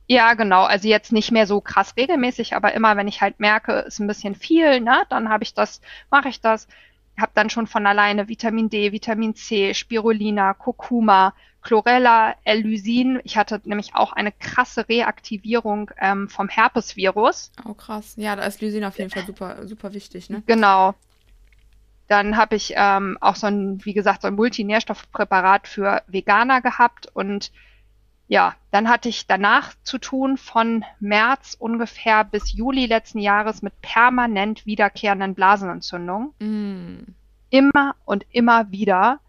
Ja, 0.07 0.33
genau. 0.35 0.63
Also 0.63 0.87
jetzt 0.87 1.11
nicht 1.11 1.31
mehr 1.31 1.47
so 1.47 1.61
krass 1.61 1.95
regelmäßig, 1.97 2.55
aber 2.55 2.73
immer, 2.73 2.95
wenn 2.97 3.07
ich 3.07 3.21
halt 3.21 3.39
merke, 3.39 3.73
ist 3.79 3.99
ein 3.99 4.07
bisschen 4.07 4.35
viel, 4.35 4.79
ne, 4.79 5.03
dann 5.09 5.29
habe 5.29 5.43
ich 5.43 5.53
das, 5.53 5.81
mache 6.11 6.29
ich 6.29 6.41
das. 6.41 6.67
Habe 7.17 7.31
dann 7.33 7.49
schon 7.49 7.65
von 7.65 7.87
alleine 7.87 8.27
Vitamin 8.27 8.69
D, 8.69 8.91
Vitamin 8.91 9.35
C, 9.35 9.73
Spirulina, 9.73 10.53
Kurkuma, 10.53 11.33
Chlorella, 11.61 12.35
Elysin. 12.43 13.21
Ich 13.23 13.37
hatte 13.37 13.61
nämlich 13.63 13.95
auch 13.95 14.11
eine 14.11 14.31
krasse 14.31 14.87
Reaktivierung 14.89 15.91
ähm, 15.99 16.29
vom 16.29 16.49
Herpesvirus. 16.49 17.51
Oh 17.67 17.73
krass. 17.73 18.13
Ja, 18.17 18.35
da 18.35 18.43
ist 18.43 18.61
Lysin 18.61 18.83
auf 18.83 18.97
jeden 18.99 19.09
Fall 19.09 19.25
super, 19.25 19.65
super 19.65 19.93
wichtig, 19.93 20.29
ne? 20.29 20.43
Genau. 20.45 20.93
Dann 22.07 22.37
habe 22.37 22.55
ich 22.55 22.73
ähm, 22.75 23.17
auch 23.21 23.35
so 23.35 23.47
ein, 23.47 23.83
wie 23.83 23.93
gesagt, 23.93 24.21
so 24.21 24.27
ein 24.27 24.35
Multinährstoffpräparat 24.35 25.67
für 25.67 26.03
Veganer 26.07 26.61
gehabt 26.61 27.07
und 27.13 27.51
ja, 28.27 28.55
dann 28.71 28.89
hatte 28.89 29.09
ich 29.09 29.27
danach 29.27 29.73
zu 29.83 29.99
tun 29.99 30.37
von 30.37 30.83
März 30.99 31.55
ungefähr 31.59 32.23
bis 32.23 32.53
Juli 32.53 32.87
letzten 32.87 33.19
Jahres 33.19 33.61
mit 33.61 33.79
permanent 33.81 34.65
wiederkehrenden 34.65 35.35
Blasenentzündungen. 35.35 36.31
Mm. 36.39 37.13
Immer 37.51 37.95
und 38.05 38.25
immer 38.31 38.71
wieder. 38.71 39.19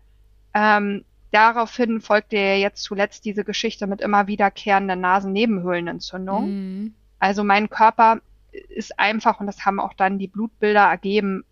Ähm, 0.55 1.05
daraufhin 1.31 2.01
folgte 2.01 2.37
ja 2.37 2.55
jetzt 2.55 2.83
zuletzt 2.83 3.27
diese 3.27 3.45
Geschichte 3.45 3.87
mit 3.87 4.01
immer 4.01 4.27
wiederkehrenden 4.27 5.01
Nasennebenhöhlenentzündungen. 5.01 6.85
Mm. 6.85 6.95
Also 7.19 7.45
mein 7.45 7.69
Körper 7.69 8.21
ist 8.51 8.99
einfach, 8.99 9.41
und 9.41 9.47
das 9.47 9.67
haben 9.67 9.79
auch 9.79 9.93
dann 9.93 10.19
die 10.19 10.29
Blutbilder 10.29 10.85
ergeben, 10.85 11.45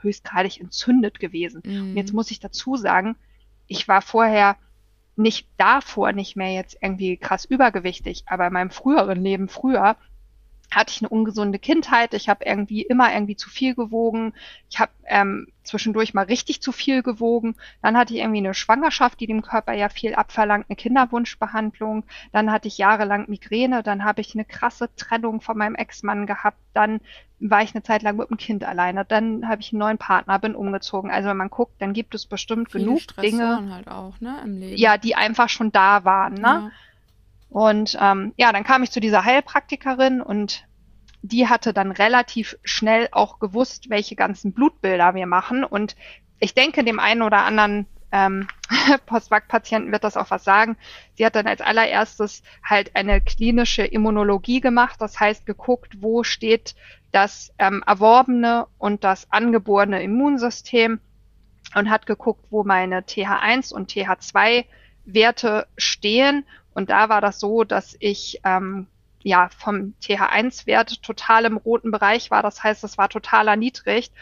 höchstgradig 0.00 0.60
entzündet 0.60 1.20
gewesen. 1.20 1.62
Mm. 1.64 1.90
Und 1.90 1.96
jetzt 1.96 2.12
muss 2.12 2.30
ich 2.30 2.40
dazu 2.40 2.76
sagen, 2.76 3.16
ich 3.68 3.86
war 3.86 4.02
vorher 4.02 4.56
nicht 5.16 5.48
davor 5.56 6.12
nicht 6.12 6.36
mehr 6.36 6.52
jetzt 6.52 6.76
irgendwie 6.80 7.16
krass 7.16 7.44
übergewichtig, 7.44 8.24
aber 8.26 8.46
in 8.46 8.52
meinem 8.52 8.70
früheren 8.70 9.22
Leben 9.22 9.48
früher 9.48 9.96
hatte 10.70 10.92
ich 10.92 11.02
eine 11.02 11.08
ungesunde 11.08 11.58
Kindheit. 11.58 12.14
Ich 12.14 12.28
habe 12.28 12.44
irgendwie 12.44 12.82
immer 12.82 13.12
irgendwie 13.12 13.36
zu 13.36 13.48
viel 13.48 13.74
gewogen. 13.74 14.34
Ich 14.68 14.78
habe 14.78 14.92
ähm, 15.06 15.46
zwischendurch 15.62 16.12
mal 16.14 16.24
richtig 16.24 16.60
zu 16.60 16.72
viel 16.72 17.02
gewogen. 17.02 17.54
Dann 17.82 17.96
hatte 17.96 18.14
ich 18.14 18.20
irgendwie 18.20 18.38
eine 18.38 18.54
Schwangerschaft, 18.54 19.20
die 19.20 19.26
dem 19.26 19.42
Körper 19.42 19.72
ja 19.72 19.88
viel 19.88 20.14
abverlangt, 20.14 20.66
eine 20.68 20.76
Kinderwunschbehandlung. 20.76 22.04
Dann 22.32 22.50
hatte 22.50 22.68
ich 22.68 22.78
jahrelang 22.78 23.28
Migräne. 23.28 23.82
Dann 23.82 24.04
habe 24.04 24.20
ich 24.20 24.34
eine 24.34 24.44
krasse 24.44 24.88
Trennung 24.96 25.40
von 25.40 25.56
meinem 25.56 25.76
Ex-Mann 25.76 26.26
gehabt. 26.26 26.58
Dann 26.74 27.00
war 27.38 27.62
ich 27.62 27.74
eine 27.74 27.82
Zeit 27.82 28.02
lang 28.02 28.16
mit 28.16 28.30
dem 28.30 28.36
Kind 28.36 28.64
alleine. 28.64 29.04
Dann 29.04 29.48
habe 29.48 29.60
ich 29.60 29.72
einen 29.72 29.80
neuen 29.80 29.98
Partner, 29.98 30.38
bin 30.38 30.54
umgezogen. 30.54 31.10
Also 31.10 31.28
wenn 31.28 31.36
man 31.36 31.50
guckt, 31.50 31.74
dann 31.80 31.92
gibt 31.92 32.14
es 32.14 32.26
bestimmt 32.26 32.72
Viele 32.72 32.84
genug 32.84 33.00
Dinge, 33.20 33.70
halt 33.72 33.88
auch, 33.88 34.20
ne, 34.20 34.74
ja, 34.74 34.96
die 34.96 35.14
einfach 35.14 35.48
schon 35.48 35.70
da 35.70 36.04
waren. 36.04 36.34
Ne? 36.34 36.40
Ja. 36.40 36.70
Und 37.56 37.96
ähm, 37.98 38.34
ja, 38.36 38.52
dann 38.52 38.64
kam 38.64 38.82
ich 38.82 38.90
zu 38.90 39.00
dieser 39.00 39.24
Heilpraktikerin 39.24 40.20
und 40.20 40.66
die 41.22 41.48
hatte 41.48 41.72
dann 41.72 41.90
relativ 41.90 42.58
schnell 42.64 43.08
auch 43.12 43.38
gewusst, 43.38 43.88
welche 43.88 44.14
ganzen 44.14 44.52
Blutbilder 44.52 45.14
wir 45.14 45.26
machen. 45.26 45.64
Und 45.64 45.96
ich 46.38 46.52
denke, 46.52 46.84
dem 46.84 47.00
einen 47.00 47.22
oder 47.22 47.44
anderen 47.44 47.86
ähm, 48.12 48.46
Postvac-Patienten 49.06 49.90
wird 49.90 50.04
das 50.04 50.18
auch 50.18 50.30
was 50.30 50.44
sagen. 50.44 50.76
Sie 51.14 51.24
hat 51.24 51.34
dann 51.34 51.46
als 51.46 51.62
allererstes 51.62 52.42
halt 52.62 52.94
eine 52.94 53.22
klinische 53.22 53.86
Immunologie 53.86 54.60
gemacht, 54.60 55.00
das 55.00 55.18
heißt 55.18 55.46
geguckt, 55.46 56.02
wo 56.02 56.24
steht 56.24 56.74
das 57.10 57.54
ähm, 57.58 57.82
erworbene 57.86 58.66
und 58.76 59.02
das 59.02 59.32
angeborene 59.32 60.02
Immunsystem 60.02 61.00
und 61.74 61.88
hat 61.88 62.04
geguckt, 62.04 62.44
wo 62.50 62.64
meine 62.64 63.00
TH1 63.00 63.72
und 63.72 63.90
TH2 63.90 64.66
Werte 65.06 65.66
stehen. 65.78 66.44
Und 66.76 66.90
da 66.90 67.08
war 67.08 67.22
das 67.22 67.40
so, 67.40 67.64
dass 67.64 67.96
ich 68.00 68.42
ähm, 68.44 68.86
ja 69.22 69.48
vom 69.48 69.94
TH1-Wert 70.02 71.02
total 71.02 71.46
im 71.46 71.56
roten 71.56 71.90
Bereich 71.90 72.30
war. 72.30 72.42
Das 72.42 72.62
heißt, 72.62 72.84
es 72.84 72.98
war 72.98 73.08
total 73.08 73.48
erniedrigt. 73.48 74.12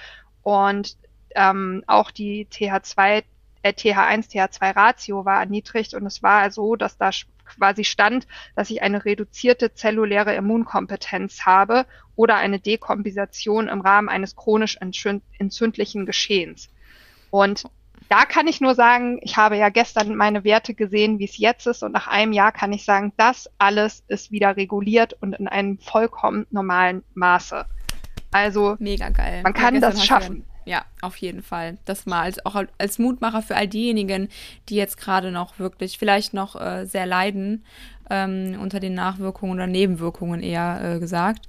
Und 0.45 0.97
ähm, 1.35 1.83
auch 1.89 2.13
die 2.13 2.47
TH2, 2.47 3.25
äh, 3.63 3.73
TH1, 3.73 4.31
TH2-Ratio 4.31 5.25
war 5.25 5.41
erniedrigt. 5.41 5.95
Und 5.95 6.07
es 6.07 6.23
war 6.23 6.49
so, 6.53 6.77
dass 6.77 6.97
da 6.97 7.11
quasi 7.45 7.83
stand, 7.83 8.29
dass 8.55 8.71
ich 8.71 8.83
eine 8.83 9.05
reduzierte 9.05 9.75
zelluläre 9.75 10.37
Immunkompetenz 10.37 11.45
habe 11.45 11.87
oder 12.15 12.37
eine 12.37 12.61
Dekompensation 12.61 13.67
im 13.67 13.81
Rahmen 13.81 14.09
eines 14.09 14.37
chronisch 14.37 14.79
entzündlichen 14.81 16.07
Geschehens. 16.07 16.69
Und 17.31 17.65
da 18.09 18.25
kann 18.25 18.47
ich 18.47 18.61
nur 18.61 18.75
sagen, 18.75 19.19
ich 19.23 19.37
habe 19.37 19.57
ja 19.57 19.69
gestern 19.69 20.15
meine 20.15 20.45
Werte 20.45 20.75
gesehen, 20.75 21.19
wie 21.19 21.25
es 21.25 21.39
jetzt 21.39 21.67
ist, 21.67 21.83
und 21.83 21.93
nach 21.93 22.07
einem 22.07 22.33
Jahr 22.33 22.53
kann 22.53 22.73
ich 22.73 22.85
sagen, 22.85 23.13
das 23.17 23.51
alles 23.59 24.05
ist 24.09 24.31
wieder 24.31 24.57
reguliert 24.57 25.17
und 25.21 25.35
in 25.35 25.49
einem 25.49 25.79
vollkommen 25.79 26.47
normalen 26.51 27.03
Maße. 27.15 27.65
Also 28.31 28.77
mega 28.79 29.11
geil. 29.11 29.43
Man 29.43 29.55
kann 29.55 29.75
ja, 29.75 29.81
das 29.81 30.05
schaffen. 30.05 30.45
Ja, 30.67 30.85
auf 31.03 31.17
jeden 31.19 31.43
Fall. 31.43 31.77
Das 31.85 32.07
mal 32.07 32.23
als, 32.23 32.45
auch 32.47 32.57
als 32.79 32.99
Mutmacher 32.99 33.43
für 33.43 33.55
all 33.55 33.69
diejenigen, 33.69 34.29
die 34.69 34.77
jetzt 34.77 34.97
gerade 34.97 35.31
noch 35.31 35.59
wirklich, 35.59 35.99
vielleicht 35.99 36.33
noch 36.33 36.61
äh, 36.61 36.87
sehr 36.87 37.07
leiden 37.07 37.65
ähm, 38.11 38.59
unter 38.61 38.81
den 38.81 38.95
Nachwirkungen 38.95 39.55
oder 39.55 39.67
Nebenwirkungen 39.67 40.43
eher 40.43 40.97
äh, 40.97 40.99
gesagt. 41.01 41.47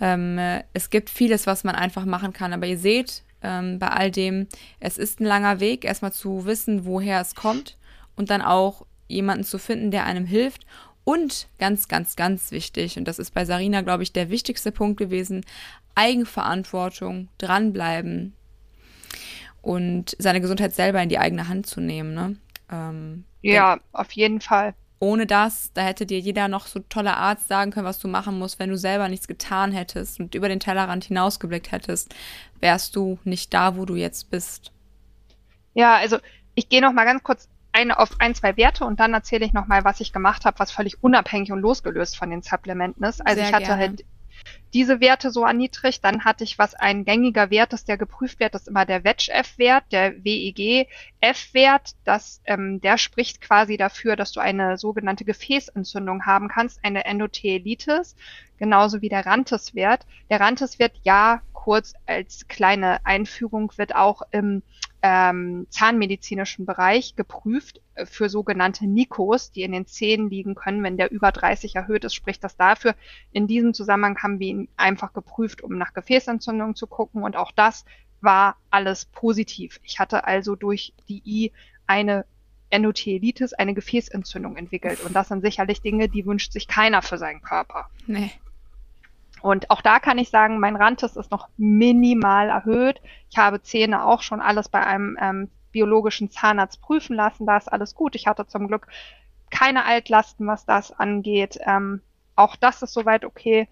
Ähm, 0.00 0.38
äh, 0.38 0.64
es 0.74 0.90
gibt 0.90 1.10
vieles, 1.10 1.46
was 1.46 1.64
man 1.64 1.74
einfach 1.74 2.04
machen 2.04 2.32
kann, 2.32 2.52
aber 2.52 2.66
ihr 2.66 2.78
seht 2.78 3.22
ähm, 3.42 3.78
bei 3.78 3.88
all 3.88 4.10
dem, 4.10 4.46
es 4.80 4.98
ist 4.98 5.20
ein 5.20 5.24
langer 5.24 5.60
Weg, 5.60 5.84
erstmal 5.84 6.12
zu 6.12 6.44
wissen, 6.44 6.84
woher 6.84 7.20
es 7.20 7.34
kommt 7.34 7.76
und 8.16 8.30
dann 8.30 8.42
auch 8.42 8.86
jemanden 9.06 9.44
zu 9.44 9.58
finden, 9.58 9.90
der 9.90 10.04
einem 10.04 10.26
hilft. 10.26 10.66
Und 11.04 11.48
ganz, 11.58 11.88
ganz, 11.88 12.16
ganz 12.16 12.50
wichtig, 12.50 12.98
und 12.98 13.06
das 13.06 13.18
ist 13.18 13.32
bei 13.32 13.46
Sarina, 13.46 13.80
glaube 13.80 14.02
ich, 14.02 14.12
der 14.12 14.28
wichtigste 14.28 14.72
Punkt 14.72 14.98
gewesen, 14.98 15.46
Eigenverantwortung, 15.94 17.28
dranbleiben, 17.38 18.34
und 19.62 20.16
seine 20.18 20.40
Gesundheit 20.40 20.74
selber 20.74 21.02
in 21.02 21.08
die 21.08 21.18
eigene 21.18 21.48
Hand 21.48 21.66
zu 21.66 21.80
nehmen. 21.80 22.14
Ne? 22.14 22.36
Ähm, 22.70 23.24
ja, 23.42 23.78
auf 23.92 24.12
jeden 24.12 24.40
Fall. 24.40 24.74
Ohne 25.00 25.26
das, 25.26 25.72
da 25.74 25.82
hätte 25.82 26.06
dir 26.06 26.18
jeder 26.18 26.48
noch 26.48 26.66
so 26.66 26.80
toller 26.80 27.16
Arzt 27.16 27.46
sagen 27.46 27.70
können, 27.70 27.86
was 27.86 28.00
du 28.00 28.08
machen 28.08 28.38
musst, 28.38 28.58
wenn 28.58 28.70
du 28.70 28.76
selber 28.76 29.08
nichts 29.08 29.28
getan 29.28 29.70
hättest 29.70 30.18
und 30.18 30.34
über 30.34 30.48
den 30.48 30.58
Tellerrand 30.58 31.04
hinausgeblickt 31.04 31.70
hättest, 31.70 32.14
wärst 32.60 32.96
du 32.96 33.18
nicht 33.24 33.54
da, 33.54 33.76
wo 33.76 33.84
du 33.84 33.94
jetzt 33.94 34.30
bist. 34.30 34.72
Ja, 35.74 35.96
also 35.96 36.18
ich 36.56 36.68
gehe 36.68 36.82
noch 36.82 36.92
mal 36.92 37.04
ganz 37.04 37.22
kurz 37.22 37.48
eine 37.72 37.98
auf 37.98 38.10
ein, 38.18 38.34
zwei 38.34 38.56
Werte 38.56 38.84
und 38.84 38.98
dann 38.98 39.14
erzähle 39.14 39.44
ich 39.44 39.52
noch 39.52 39.68
mal, 39.68 39.84
was 39.84 40.00
ich 40.00 40.12
gemacht 40.12 40.44
habe, 40.44 40.58
was 40.58 40.72
völlig 40.72 41.02
unabhängig 41.02 41.52
und 41.52 41.60
losgelöst 41.60 42.16
von 42.16 42.30
den 42.30 42.42
Supplementen 42.42 43.04
ist. 43.04 43.24
Also 43.24 43.38
Sehr 43.38 43.48
ich 43.48 43.54
hatte 43.54 43.66
gerne. 43.66 43.80
halt 43.80 44.04
diese 44.74 45.00
Werte 45.00 45.30
so 45.30 45.44
erniedrigt. 45.44 46.04
Dann 46.04 46.24
hatte 46.24 46.44
ich, 46.44 46.58
was 46.58 46.74
ein 46.74 47.04
gängiger 47.04 47.50
Wert 47.50 47.72
ist, 47.72 47.88
der 47.88 47.96
geprüft 47.96 48.40
wird, 48.40 48.54
ist 48.54 48.68
immer 48.68 48.84
der 48.84 49.04
WEG-F-Wert, 49.04 49.84
der 49.92 50.24
WEG-F-Wert. 50.24 51.96
Das, 52.04 52.42
ähm, 52.44 52.80
der 52.80 52.98
spricht 52.98 53.40
quasi 53.40 53.76
dafür, 53.76 54.16
dass 54.16 54.32
du 54.32 54.40
eine 54.40 54.76
sogenannte 54.78 55.24
Gefäßentzündung 55.24 56.26
haben 56.26 56.48
kannst, 56.48 56.84
eine 56.84 57.04
Endothelitis, 57.04 58.16
genauso 58.58 59.00
wie 59.02 59.08
der 59.08 59.26
Rantes-Wert. 59.26 60.06
Der 60.30 60.40
Rantes-Wert, 60.40 60.92
ja, 61.02 61.42
kurz 61.52 61.94
als 62.06 62.48
kleine 62.48 63.04
Einführung, 63.04 63.72
wird 63.76 63.94
auch 63.94 64.22
im 64.30 64.62
ähm, 65.02 65.66
zahnmedizinischen 65.70 66.66
Bereich 66.66 67.14
geprüft 67.14 67.80
für 68.04 68.28
sogenannte 68.28 68.86
Nikos, 68.86 69.52
die 69.52 69.62
in 69.62 69.72
den 69.72 69.86
Zähnen 69.86 70.28
liegen 70.30 70.54
können. 70.54 70.82
Wenn 70.82 70.96
der 70.96 71.10
über 71.10 71.32
30 71.32 71.76
erhöht 71.76 72.04
ist, 72.04 72.14
spricht 72.14 72.42
das 72.42 72.56
dafür. 72.56 72.94
In 73.30 73.46
diesem 73.46 73.74
Zusammenhang 73.74 74.18
haben 74.22 74.40
wir 74.40 74.48
ihn 74.48 74.68
einfach 74.76 75.12
geprüft, 75.12 75.62
um 75.62 75.78
nach 75.78 75.94
Gefäßentzündungen 75.94 76.74
zu 76.74 76.86
gucken. 76.86 77.22
Und 77.22 77.36
auch 77.36 77.52
das 77.52 77.84
war 78.20 78.56
alles 78.70 79.06
positiv. 79.06 79.78
Ich 79.82 79.98
hatte 79.98 80.24
also 80.24 80.56
durch 80.56 80.92
die 81.08 81.22
I 81.24 81.52
eine 81.86 82.24
Endothelitis, 82.70 83.54
eine 83.54 83.74
Gefäßentzündung 83.74 84.56
entwickelt. 84.56 85.00
Und 85.04 85.14
das 85.14 85.28
sind 85.28 85.42
sicherlich 85.42 85.80
Dinge, 85.80 86.08
die 86.08 86.26
wünscht 86.26 86.52
sich 86.52 86.68
keiner 86.68 87.02
für 87.02 87.18
seinen 87.18 87.40
Körper. 87.40 87.88
Nee. 88.06 88.32
Und 89.42 89.70
auch 89.70 89.80
da 89.80 90.00
kann 90.00 90.18
ich 90.18 90.30
sagen, 90.30 90.60
mein 90.60 90.76
Rantes 90.76 91.16
ist 91.16 91.30
noch 91.30 91.48
minimal 91.56 92.48
erhöht. 92.48 93.00
Ich 93.30 93.38
habe 93.38 93.62
Zähne 93.62 94.04
auch 94.04 94.22
schon 94.22 94.40
alles 94.40 94.68
bei 94.68 94.84
einem 94.84 95.16
ähm, 95.20 95.50
biologischen 95.72 96.30
Zahnarzt 96.30 96.80
prüfen 96.80 97.14
lassen. 97.14 97.46
Da 97.46 97.56
ist 97.56 97.70
alles 97.72 97.94
gut. 97.94 98.14
Ich 98.14 98.26
hatte 98.26 98.46
zum 98.46 98.68
Glück 98.68 98.86
keine 99.50 99.84
Altlasten, 99.84 100.46
was 100.46 100.66
das 100.66 100.92
angeht. 100.92 101.58
Ähm, 101.64 102.00
auch 102.36 102.56
das 102.56 102.82
ist 102.82 102.94
soweit 102.94 103.24
okay. 103.24 103.68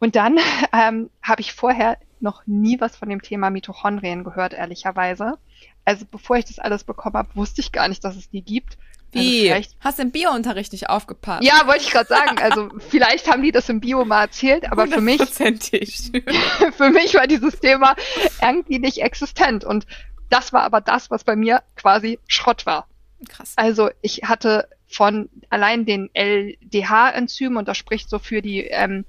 Und 0.00 0.16
dann 0.16 0.38
ähm, 0.72 1.10
habe 1.22 1.40
ich 1.40 1.52
vorher 1.52 1.98
noch 2.20 2.46
nie 2.46 2.80
was 2.80 2.96
von 2.96 3.08
dem 3.08 3.22
Thema 3.22 3.50
Mitochondrien 3.50 4.24
gehört, 4.24 4.52
ehrlicherweise. 4.52 5.38
Also 5.84 6.04
bevor 6.10 6.36
ich 6.36 6.44
das 6.44 6.58
alles 6.58 6.84
bekommen 6.84 7.16
habe, 7.16 7.34
wusste 7.34 7.60
ich 7.60 7.72
gar 7.72 7.88
nicht, 7.88 8.04
dass 8.04 8.16
es 8.16 8.30
die 8.30 8.42
gibt. 8.42 8.76
Wie? 9.12 9.50
Also 9.50 9.70
Hast 9.80 9.98
du 9.98 10.02
im 10.02 10.10
Biounterricht 10.10 10.72
nicht 10.72 10.90
aufgepasst? 10.90 11.42
Ja, 11.42 11.66
wollte 11.66 11.82
ich 11.82 11.90
gerade 11.90 12.08
sagen. 12.08 12.38
Also 12.48 12.68
vielleicht 12.88 13.28
haben 13.30 13.42
die 13.42 13.52
das 13.52 13.68
im 13.68 13.80
Bio 13.80 14.04
mal 14.04 14.22
erzählt, 14.22 14.70
aber 14.70 14.86
für 14.86 15.00
mich, 15.00 15.20
für 16.76 16.90
mich 16.90 17.14
war 17.14 17.26
dieses 17.26 17.58
Thema 17.60 17.94
irgendwie 18.40 18.78
nicht 18.78 18.98
existent. 18.98 19.64
Und 19.64 19.86
das 20.30 20.52
war 20.52 20.62
aber 20.62 20.80
das, 20.80 21.10
was 21.10 21.24
bei 21.24 21.36
mir 21.36 21.62
quasi 21.76 22.18
Schrott 22.26 22.66
war. 22.66 22.86
Krass. 23.28 23.54
Also 23.56 23.90
ich 24.02 24.22
hatte 24.24 24.68
von 24.86 25.28
allein 25.50 25.84
den 25.84 26.10
LDH-Enzymen, 26.14 27.58
und 27.58 27.68
das 27.68 27.76
spricht 27.76 28.08
so 28.08 28.18
für 28.18 28.40
die 28.40 28.62
ähm, 28.62 29.04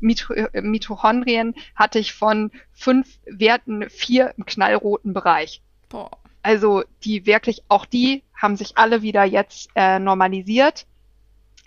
Mitochondrien, 0.00 1.54
hatte 1.76 1.98
ich 1.98 2.12
von 2.12 2.50
fünf 2.72 3.18
Werten 3.26 3.88
vier 3.90 4.34
im 4.36 4.44
knallroten 4.44 5.14
Bereich. 5.14 5.62
Boah. 5.88 6.19
Also 6.42 6.84
die 7.04 7.26
wirklich, 7.26 7.62
auch 7.68 7.86
die 7.86 8.22
haben 8.34 8.56
sich 8.56 8.78
alle 8.78 9.02
wieder 9.02 9.24
jetzt 9.24 9.70
äh, 9.74 9.98
normalisiert. 9.98 10.86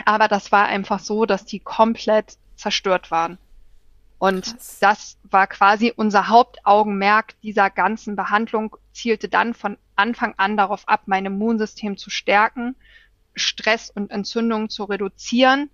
Aber 0.06 0.28
das 0.28 0.52
war 0.52 0.66
einfach 0.66 1.00
so, 1.00 1.26
dass 1.26 1.46
die 1.46 1.60
komplett 1.60 2.38
zerstört 2.56 3.12
waren. 3.12 3.38
Und 4.18 4.46
Krass. 4.46 4.80
das 4.80 5.18
war 5.24 5.48
quasi 5.48 5.94
unser 5.96 6.30
Hauptaugenmerk 6.30 7.40
dieser 7.42 7.70
ganzen 7.70 8.16
Behandlung, 8.16 8.78
zielte 8.94 9.28
dann 9.28 9.54
von 9.54 9.78
Anfang 9.96 10.34
an 10.38 10.56
darauf 10.58 10.88
ab, 10.88 11.02
mein 11.08 11.26
Immunsystem 11.26 11.98
zu 11.98 12.10
stärken, 12.10 12.76
Stress 13.36 13.90
und 13.90 14.12
Entzündungen 14.12 14.70
zu 14.70 14.86
reduzieren. 14.86 15.70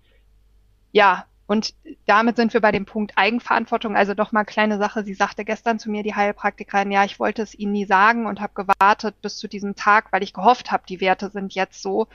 Ja, 0.91 1.25
und 1.49 1.73
damit 2.05 2.35
sind 2.35 2.53
wir 2.53 2.61
bei 2.61 2.71
dem 2.71 2.85
Punkt 2.85 3.13
Eigenverantwortung. 3.15 3.95
Also 3.95 4.13
doch 4.13 4.31
mal 4.31 4.43
kleine 4.43 4.77
Sache. 4.77 5.03
Sie 5.03 5.15
sagte 5.15 5.43
gestern 5.43 5.79
zu 5.79 5.89
mir, 5.89 6.03
die 6.03 6.13
Heilpraktikerin, 6.13 6.91
ja, 6.91 7.05
ich 7.05 7.19
wollte 7.19 7.41
es 7.41 7.57
Ihnen 7.57 7.71
nie 7.71 7.85
sagen 7.85 8.27
und 8.27 8.39
habe 8.39 8.53
gewartet 8.53 9.19
bis 9.23 9.37
zu 9.37 9.47
diesem 9.47 9.73
Tag, 9.73 10.11
weil 10.11 10.21
ich 10.21 10.35
gehofft 10.35 10.71
habe, 10.71 10.83
die 10.87 11.01
Werte 11.01 11.31
sind 11.31 11.55
jetzt 11.55 11.81
so. 11.81 12.07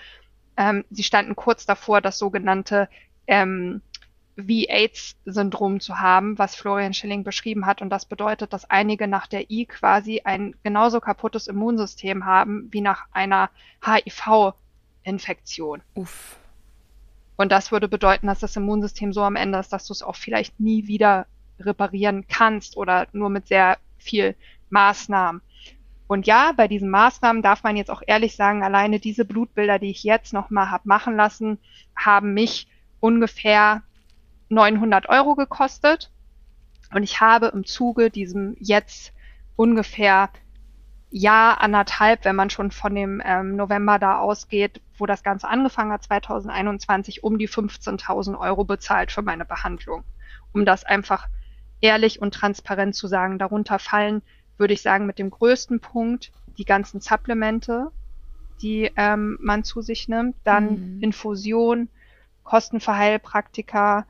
Ähm, 0.56 0.84
sie 0.88 1.02
standen 1.02 1.34
kurz 1.34 1.66
davor, 1.66 2.00
das 2.00 2.16
sogenannte 2.16 2.88
ähm, 3.26 3.82
V-AIDS-Syndrom 4.36 5.80
zu 5.80 5.98
haben, 5.98 6.38
was 6.38 6.54
Florian 6.54 6.94
Schilling 6.94 7.24
beschrieben 7.24 7.66
hat. 7.66 7.82
Und 7.82 7.90
das 7.90 8.06
bedeutet, 8.06 8.52
dass 8.52 8.70
einige 8.70 9.08
nach 9.08 9.26
der 9.26 9.50
I 9.50 9.66
quasi 9.66 10.20
ein 10.24 10.54
genauso 10.62 11.00
kaputtes 11.00 11.48
Immunsystem 11.48 12.24
haben 12.24 12.68
wie 12.70 12.82
nach 12.82 13.06
einer 13.10 13.50
HIV-Infektion. 13.84 15.82
Uff. 15.94 16.38
Und 17.36 17.50
das 17.50 17.72
würde 17.72 17.88
bedeuten, 17.88 18.26
dass 18.26 18.40
das 18.40 18.56
Immunsystem 18.56 19.12
so 19.12 19.22
am 19.22 19.36
Ende 19.36 19.58
ist, 19.58 19.72
dass 19.72 19.86
du 19.86 19.92
es 19.92 20.02
auch 20.02 20.16
vielleicht 20.16 20.60
nie 20.60 20.86
wieder 20.86 21.26
reparieren 21.58 22.26
kannst 22.28 22.76
oder 22.76 23.06
nur 23.12 23.30
mit 23.30 23.48
sehr 23.48 23.78
viel 23.98 24.36
Maßnahmen. 24.70 25.40
Und 26.06 26.26
ja, 26.26 26.52
bei 26.52 26.68
diesen 26.68 26.90
Maßnahmen 26.90 27.42
darf 27.42 27.62
man 27.62 27.76
jetzt 27.76 27.90
auch 27.90 28.02
ehrlich 28.06 28.36
sagen, 28.36 28.62
alleine 28.62 29.00
diese 29.00 29.24
Blutbilder, 29.24 29.78
die 29.78 29.90
ich 29.90 30.04
jetzt 30.04 30.32
nochmal 30.32 30.70
habe 30.70 30.86
machen 30.86 31.16
lassen, 31.16 31.58
haben 31.96 32.34
mich 32.34 32.68
ungefähr 33.00 33.82
900 34.50 35.08
Euro 35.08 35.34
gekostet. 35.34 36.10
Und 36.92 37.02
ich 37.02 37.20
habe 37.20 37.46
im 37.46 37.64
Zuge 37.64 38.10
diesem 38.10 38.56
jetzt 38.60 39.12
ungefähr 39.56 40.30
Jahr, 41.16 41.60
anderthalb, 41.60 42.24
wenn 42.24 42.34
man 42.34 42.50
schon 42.50 42.72
von 42.72 42.92
dem 42.92 43.22
ähm, 43.24 43.54
November 43.54 44.00
da 44.00 44.18
ausgeht, 44.18 44.80
wo 44.98 45.06
das 45.06 45.22
Ganze 45.22 45.46
angefangen 45.46 45.92
hat, 45.92 46.02
2021, 46.02 47.22
um 47.22 47.38
die 47.38 47.48
15.000 47.48 48.36
Euro 48.36 48.64
bezahlt 48.64 49.12
für 49.12 49.22
meine 49.22 49.44
Behandlung. 49.44 50.02
Um 50.52 50.64
das 50.64 50.82
einfach 50.82 51.28
ehrlich 51.80 52.20
und 52.20 52.34
transparent 52.34 52.96
zu 52.96 53.06
sagen. 53.06 53.38
Darunter 53.38 53.78
fallen, 53.78 54.22
würde 54.58 54.74
ich 54.74 54.82
sagen, 54.82 55.06
mit 55.06 55.20
dem 55.20 55.30
größten 55.30 55.78
Punkt 55.78 56.32
die 56.58 56.64
ganzen 56.64 57.00
Supplemente, 57.00 57.92
die 58.60 58.90
ähm, 58.96 59.38
man 59.40 59.62
zu 59.62 59.82
sich 59.82 60.08
nimmt, 60.08 60.34
dann 60.42 60.96
mhm. 60.96 61.00
Infusion, 61.00 61.88
Kosten 62.42 62.80
für 62.80 62.96
Heilpraktiker, 62.96 64.04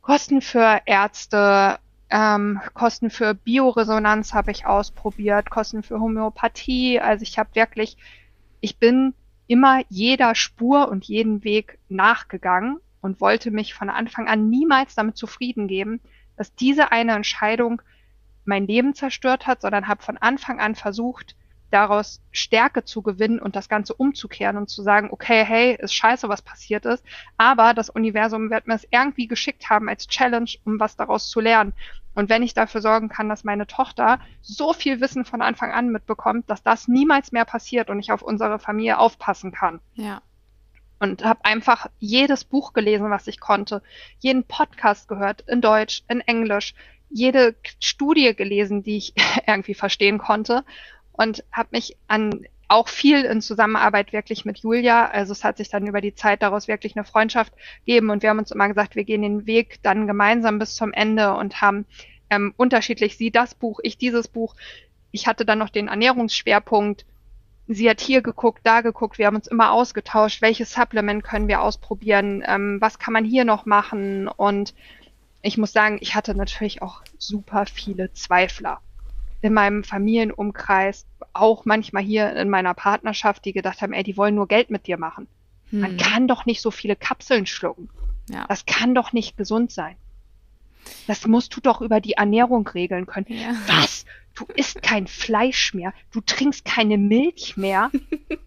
Kosten 0.00 0.40
für 0.40 0.80
Ärzte, 0.86 1.78
ähm, 2.10 2.60
Kosten 2.74 3.10
für 3.10 3.34
Bioresonanz 3.34 4.32
habe 4.34 4.50
ich 4.50 4.66
ausprobiert, 4.66 5.50
Kosten 5.50 5.82
für 5.82 6.00
Homöopathie. 6.00 7.00
Also 7.00 7.22
ich 7.22 7.38
habe 7.38 7.54
wirklich, 7.54 7.96
ich 8.60 8.78
bin 8.78 9.14
immer 9.46 9.82
jeder 9.88 10.34
Spur 10.34 10.88
und 10.88 11.04
jeden 11.04 11.44
Weg 11.44 11.78
nachgegangen 11.88 12.78
und 13.00 13.20
wollte 13.20 13.50
mich 13.50 13.74
von 13.74 13.90
Anfang 13.90 14.28
an 14.28 14.48
niemals 14.48 14.94
damit 14.94 15.16
zufrieden 15.16 15.68
geben, 15.68 16.00
dass 16.36 16.54
diese 16.54 16.92
eine 16.92 17.12
Entscheidung 17.12 17.82
mein 18.44 18.66
Leben 18.66 18.94
zerstört 18.94 19.46
hat, 19.46 19.60
sondern 19.60 19.88
habe 19.88 20.02
von 20.02 20.16
Anfang 20.16 20.60
an 20.60 20.74
versucht, 20.74 21.36
daraus 21.70 22.20
Stärke 22.32 22.84
zu 22.84 23.02
gewinnen 23.02 23.38
und 23.38 23.56
das 23.56 23.68
Ganze 23.68 23.94
umzukehren 23.94 24.56
und 24.56 24.68
zu 24.68 24.82
sagen, 24.82 25.08
okay, 25.10 25.44
hey, 25.44 25.76
ist 25.78 25.94
scheiße, 25.94 26.28
was 26.28 26.42
passiert 26.42 26.86
ist, 26.86 27.04
aber 27.36 27.74
das 27.74 27.90
Universum 27.90 28.50
wird 28.50 28.66
mir 28.66 28.74
es 28.74 28.86
irgendwie 28.90 29.28
geschickt 29.28 29.68
haben 29.68 29.88
als 29.88 30.06
Challenge, 30.06 30.50
um 30.64 30.80
was 30.80 30.96
daraus 30.96 31.28
zu 31.28 31.40
lernen. 31.40 31.72
Und 32.14 32.30
wenn 32.30 32.42
ich 32.42 32.52
dafür 32.52 32.80
sorgen 32.80 33.08
kann, 33.08 33.28
dass 33.28 33.44
meine 33.44 33.66
Tochter 33.66 34.18
so 34.42 34.72
viel 34.72 35.00
Wissen 35.00 35.24
von 35.24 35.40
Anfang 35.40 35.70
an 35.70 35.90
mitbekommt, 35.90 36.50
dass 36.50 36.62
das 36.64 36.88
niemals 36.88 37.30
mehr 37.30 37.44
passiert 37.44 37.90
und 37.90 38.00
ich 38.00 38.10
auf 38.10 38.22
unsere 38.22 38.58
Familie 38.58 38.98
aufpassen 38.98 39.52
kann. 39.52 39.80
Ja. 39.94 40.20
Und 40.98 41.24
habe 41.24 41.44
einfach 41.44 41.86
jedes 42.00 42.44
Buch 42.44 42.72
gelesen, 42.72 43.08
was 43.08 43.28
ich 43.28 43.38
konnte, 43.38 43.82
jeden 44.18 44.42
Podcast 44.42 45.06
gehört, 45.06 45.42
in 45.42 45.60
Deutsch, 45.60 46.02
in 46.08 46.20
Englisch, 46.22 46.74
jede 47.08 47.54
Studie 47.78 48.34
gelesen, 48.34 48.82
die 48.82 48.96
ich 48.96 49.14
irgendwie 49.46 49.74
verstehen 49.74 50.18
konnte 50.18 50.64
und 51.18 51.44
habe 51.52 51.68
mich 51.72 51.96
an 52.06 52.46
auch 52.68 52.88
viel 52.88 53.24
in 53.24 53.40
Zusammenarbeit 53.40 54.12
wirklich 54.12 54.44
mit 54.44 54.58
Julia. 54.58 55.06
Also 55.06 55.32
es 55.32 55.42
hat 55.42 55.56
sich 55.56 55.70
dann 55.70 55.86
über 55.86 56.00
die 56.00 56.14
Zeit 56.14 56.42
daraus 56.42 56.68
wirklich 56.68 56.96
eine 56.96 57.04
Freundschaft 57.04 57.52
gegeben 57.84 58.10
und 58.10 58.22
wir 58.22 58.30
haben 58.30 58.38
uns 58.38 58.50
immer 58.50 58.68
gesagt, 58.68 58.94
wir 58.94 59.04
gehen 59.04 59.22
den 59.22 59.46
Weg 59.46 59.82
dann 59.82 60.06
gemeinsam 60.06 60.58
bis 60.58 60.74
zum 60.74 60.92
Ende 60.92 61.34
und 61.34 61.60
haben 61.62 61.86
ähm, 62.30 62.52
unterschiedlich 62.56 63.16
sie 63.16 63.30
das 63.30 63.54
Buch, 63.54 63.80
ich 63.82 63.96
dieses 63.96 64.28
Buch. 64.28 64.54
Ich 65.10 65.26
hatte 65.26 65.46
dann 65.46 65.58
noch 65.58 65.70
den 65.70 65.88
Ernährungsschwerpunkt. 65.88 67.06
Sie 67.66 67.88
hat 67.88 68.00
hier 68.00 68.20
geguckt, 68.20 68.60
da 68.64 68.82
geguckt. 68.82 69.18
Wir 69.18 69.26
haben 69.26 69.36
uns 69.36 69.46
immer 69.46 69.72
ausgetauscht. 69.72 70.42
Welches 70.42 70.72
Supplement 70.72 71.24
können 71.24 71.48
wir 71.48 71.62
ausprobieren? 71.62 72.44
Ähm, 72.46 72.78
was 72.80 72.98
kann 72.98 73.14
man 73.14 73.24
hier 73.24 73.46
noch 73.46 73.64
machen? 73.64 74.28
Und 74.28 74.74
ich 75.40 75.56
muss 75.56 75.72
sagen, 75.72 75.98
ich 76.00 76.14
hatte 76.14 76.34
natürlich 76.34 76.82
auch 76.82 77.02
super 77.16 77.64
viele 77.64 78.12
Zweifler 78.12 78.80
in 79.40 79.54
meinem 79.54 79.84
Familienumkreis, 79.84 81.06
auch 81.32 81.64
manchmal 81.64 82.02
hier 82.02 82.34
in 82.34 82.48
meiner 82.48 82.74
Partnerschaft, 82.74 83.44
die 83.44 83.52
gedacht 83.52 83.82
haben, 83.82 83.92
ey, 83.92 84.02
die 84.02 84.16
wollen 84.16 84.34
nur 84.34 84.48
Geld 84.48 84.70
mit 84.70 84.86
dir 84.86 84.98
machen. 84.98 85.28
Hm. 85.70 85.80
Man 85.80 85.96
kann 85.96 86.28
doch 86.28 86.46
nicht 86.46 86.60
so 86.60 86.70
viele 86.70 86.96
Kapseln 86.96 87.46
schlucken. 87.46 87.88
Ja. 88.28 88.46
Das 88.48 88.66
kann 88.66 88.94
doch 88.94 89.12
nicht 89.12 89.36
gesund 89.36 89.72
sein. 89.72 89.96
Das 91.06 91.26
musst 91.26 91.54
du 91.54 91.60
doch 91.60 91.80
über 91.80 92.00
die 92.00 92.12
Ernährung 92.12 92.66
regeln 92.66 93.06
können. 93.06 93.26
Ja. 93.28 93.54
Was? 93.66 94.04
Du 94.34 94.46
isst 94.54 94.82
kein 94.82 95.06
Fleisch 95.06 95.74
mehr. 95.74 95.92
Du 96.12 96.20
trinkst 96.20 96.64
keine 96.64 96.96
Milch 96.96 97.56
mehr. 97.56 97.90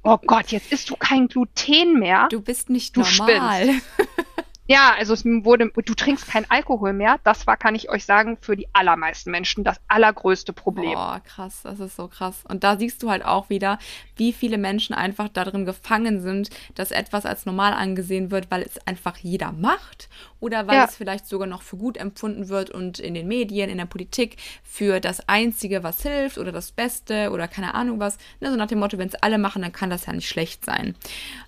Oh 0.03 0.17
Gott, 0.17 0.47
jetzt 0.51 0.71
isst 0.71 0.89
du 0.89 0.95
kein 0.95 1.27
Gluten 1.27 1.99
mehr. 1.99 2.27
Du 2.31 2.41
bist 2.41 2.69
nicht 2.69 2.95
du 2.95 3.01
normal. 3.01 3.63
Spinnst. 3.63 3.85
Ja, 4.71 4.95
also 4.97 5.13
es 5.13 5.25
wurde, 5.25 5.69
du 5.69 5.93
trinkst 5.93 6.27
kein 6.27 6.49
Alkohol 6.49 6.93
mehr. 6.93 7.19
Das 7.25 7.45
war, 7.45 7.57
kann 7.57 7.75
ich 7.75 7.89
euch 7.89 8.05
sagen, 8.05 8.37
für 8.39 8.55
die 8.55 8.69
allermeisten 8.71 9.29
Menschen 9.29 9.65
das 9.65 9.81
allergrößte 9.89 10.53
Problem. 10.53 10.93
Boah, 10.93 11.21
krass, 11.25 11.59
das 11.63 11.81
ist 11.81 11.97
so 11.97 12.07
krass. 12.07 12.45
Und 12.47 12.63
da 12.63 12.77
siehst 12.77 13.03
du 13.03 13.09
halt 13.09 13.25
auch 13.25 13.49
wieder, 13.49 13.79
wie 14.15 14.31
viele 14.31 14.57
Menschen 14.57 14.93
einfach 14.93 15.27
darin 15.27 15.65
gefangen 15.65 16.21
sind, 16.21 16.51
dass 16.75 16.91
etwas 16.91 17.25
als 17.25 17.45
normal 17.45 17.73
angesehen 17.73 18.31
wird, 18.31 18.49
weil 18.49 18.61
es 18.61 18.87
einfach 18.87 19.17
jeder 19.17 19.51
macht 19.51 20.07
oder 20.39 20.67
weil 20.67 20.77
ja. 20.77 20.85
es 20.85 20.95
vielleicht 20.95 21.27
sogar 21.27 21.47
noch 21.47 21.61
für 21.61 21.75
gut 21.75 21.97
empfunden 21.97 22.47
wird 22.47 22.69
und 22.69 22.99
in 22.99 23.13
den 23.13 23.27
Medien, 23.27 23.69
in 23.69 23.77
der 23.77 23.85
Politik 23.85 24.37
für 24.63 25.01
das 25.01 25.27
Einzige, 25.27 25.83
was 25.83 26.01
hilft 26.01 26.37
oder 26.37 26.51
das 26.53 26.71
Beste 26.71 27.31
oder 27.31 27.47
keine 27.47 27.73
Ahnung 27.75 27.99
was. 27.99 28.17
Ne, 28.39 28.49
so 28.49 28.55
nach 28.55 28.67
dem 28.67 28.79
Motto, 28.79 28.97
wenn 28.97 29.09
es 29.09 29.15
alle 29.15 29.37
machen, 29.37 29.61
dann 29.61 29.73
kann 29.73 29.89
das 29.89 30.05
ja 30.05 30.13
nicht 30.13 30.29
schlecht 30.29 30.63
sein. 30.63 30.95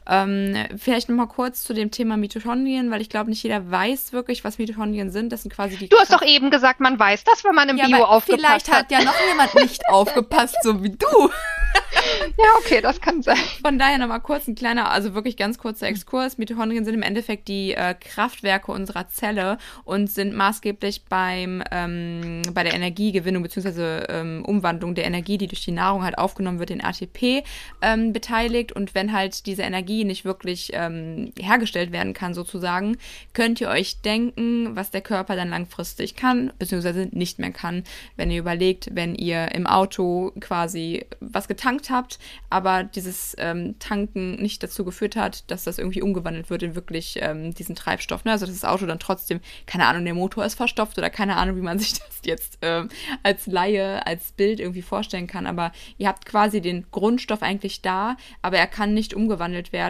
Ähm, 0.08 0.56
vielleicht 0.78 1.10
nochmal 1.10 1.28
kurz 1.28 1.64
zu 1.64 1.74
dem 1.74 1.91
Thema 1.91 2.18
Mitochondrien, 2.18 2.91
weil 2.91 3.01
ich 3.01 3.10
glaube, 3.10 3.30
nicht 3.30 3.43
jeder 3.43 3.70
weiß 3.70 4.14
wirklich, 4.14 4.43
was 4.43 4.58
Mitochondrien 4.58 5.12
sind. 5.12 5.32
Das 5.32 5.43
sind 5.43 5.54
quasi 5.54 5.78
die. 5.78 5.89
Du 5.89 5.97
hast 5.97 6.10
Kraft 6.10 6.22
doch 6.22 6.28
eben 6.28 6.49
gesagt, 6.49 6.80
man 6.80 6.99
weiß 6.99 7.24
das, 7.24 7.43
wenn 7.43 7.56
man 7.56 7.70
im 7.70 7.78
ja, 7.78 7.88
Bio 7.88 8.04
aufgepasst 8.04 8.39
vielleicht 8.39 8.72
hat. 8.72 8.88
Vielleicht 8.88 9.01
hat 9.01 9.06
ja 9.06 9.12
noch 9.12 9.28
jemand 9.28 9.56
nicht 9.56 9.88
aufgepasst, 9.89 10.58
so 10.64 10.84
wie 10.84 10.91
du. 10.91 11.30
ja, 12.38 12.45
okay, 12.58 12.82
das 12.82 13.01
kann 13.01 13.22
sein. 13.22 13.38
Von 13.62 13.80
daher 13.80 13.97
nochmal 13.97 14.22
kurz 14.22 14.47
ein 14.47 14.56
kleiner, 14.56 14.91
also 14.91 15.14
wirklich 15.14 15.38
ganz 15.38 15.58
kurzer 15.58 15.88
Exkurs. 15.88 16.38
Mitochondrien 16.38 16.86
sind 16.86 16.93
im 16.93 17.01
Endeffekt 17.01 17.47
die 17.47 17.74
äh, 17.74 17.95
Kraftwerke 17.99 18.72
unserer 18.72 19.08
Zelle 19.08 19.58
und 19.84 20.10
sind 20.10 20.36
maßgeblich 20.36 21.06
beim, 21.06 21.64
ähm, 21.72 22.41
bei 22.54 22.64
der 22.64 22.74
Energiegewinnung 22.74 23.43
bzw. 23.43 24.06
Ähm, 24.10 24.45
Umwandlung 24.45 24.95
der 24.95 25.06
Energie, 25.06 25.38
die 25.38 25.47
durch 25.47 25.64
die 25.64 25.72
Nahrung 25.72 26.04
halt 26.04 26.18
aufgenommen 26.18 26.60
wird, 26.60 26.72
in 26.72 26.84
ATP 26.84 27.43
ähm, 27.82 28.14
beteiligt. 28.14 28.72
Und 28.72 28.95
wenn 28.95 29.14
halt 29.14 29.45
diese 29.45 29.64
Energie 29.64 29.93
nicht 30.04 30.26
wirklich 30.26 30.72
ähm, 30.74 31.32
hergestellt 31.39 31.91
werden 31.91 32.14
kann, 32.14 32.34
sozusagen, 32.34 32.98
könnt 33.34 33.62
ihr 33.62 33.70
euch 33.70 34.02
denken, 34.02 34.76
was 34.76 34.91
der 34.91 35.02
Körper 35.02 35.36
dann 35.36 35.50
langfristig 35.50 36.16
kann, 36.16 36.52
bzw. 36.58 37.10
nicht 37.12 37.38
mehr 37.39 37.52
kann, 37.52 37.84
wenn 38.16 38.32
ihr 38.32 38.39
überlegt, 38.39 38.89
wenn 38.94 39.14
ihr 39.14 39.54
im 39.54 39.68
Auto 39.68 40.32
quasi 40.39 41.06
was 41.20 41.48
getankt 41.48 41.89
habt, 41.89 42.18
aber 42.50 42.84
dieses 42.84 43.36
ähm, 43.38 43.76
Tanken 43.80 44.36
nicht 44.41 44.64
dazu 44.64 44.84
geführt 44.84 45.16
hat, 45.16 45.50
dass 45.52 45.64
das 45.64 45.78
irgendwie 45.78 46.02
umgewandelt 46.02 46.50
wird 46.50 46.64
in 46.64 46.76
wirklich 46.76 47.20
ähm, 47.22 47.54
diesen 47.54 47.76
Treibstoff. 47.76 48.26
Ne? 48.26 48.32
Also 48.32 48.46
dass 48.46 48.60
das 48.60 48.70
Auto 48.70 48.86
dann 48.86 49.00
trotzdem, 49.00 49.39
keine 49.66 49.86
Ahnung, 49.86 50.06
der 50.06 50.14
Motor 50.14 50.46
ist 50.46 50.56
verstopft 50.56 50.98
oder 50.98 51.10
keine 51.10 51.36
Ahnung, 51.36 51.58
wie 51.58 51.62
man 51.62 51.80
sich 51.84 51.94
das 51.94 52.22
jetzt 52.24 52.58
ähm, 52.62 52.89
als 53.22 53.48
Laie, 53.48 54.06
als 54.06 54.32
Bild 54.32 54.60
irgendwie 54.60 54.82
vorstellen 54.82 55.28
kann. 55.28 55.46
Aber 55.46 55.72
ihr 55.98 56.08
habt 56.08 56.26
quasi 56.26 56.62
den 56.62 56.86
Grundstoff 56.91 57.41
eigentlich 57.41 57.82
da, 57.82 58.18
aber 58.41 58.58
er 58.58 58.68
kann 58.68 58.94
nicht 58.94 59.14
umgewandelt 59.14 59.74
werden 59.74 59.83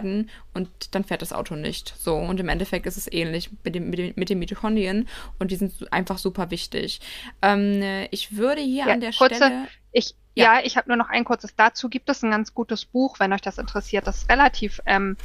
und 0.52 0.68
dann 0.92 1.04
fährt 1.04 1.22
das 1.22 1.32
Auto 1.32 1.54
nicht. 1.54 1.94
So, 1.98 2.16
und 2.16 2.40
im 2.40 2.48
Endeffekt 2.48 2.86
ist 2.86 2.96
es 2.96 3.10
ähnlich 3.10 3.50
mit, 3.62 3.74
dem, 3.74 3.90
mit, 3.90 3.98
dem, 3.98 4.12
mit 4.16 4.30
den 4.30 4.38
Mitochondrien 4.38 5.08
und 5.38 5.50
die 5.50 5.56
sind 5.56 5.92
einfach 5.92 6.18
super 6.18 6.50
wichtig. 6.50 7.00
Ähm, 7.42 8.06
ich 8.10 8.36
würde 8.36 8.60
hier 8.60 8.86
ja, 8.86 8.94
an 8.94 9.00
der 9.00 9.12
kurze, 9.12 9.36
Stelle. 9.36 9.68
Ich, 9.92 10.14
ja, 10.34 10.54
ja 10.54 10.64
ich 10.64 10.76
habe 10.76 10.88
nur 10.88 10.96
noch 10.96 11.08
ein 11.08 11.24
kurzes 11.24 11.54
dazu. 11.56 11.88
Gibt 11.88 12.08
es 12.08 12.22
ein 12.22 12.30
ganz 12.30 12.54
gutes 12.54 12.84
Buch, 12.84 13.20
wenn 13.20 13.32
euch 13.32 13.42
das 13.42 13.58
interessiert. 13.58 14.06
Das 14.06 14.18
ist 14.18 14.30
relativ 14.30 14.80
ähm, 14.86 15.16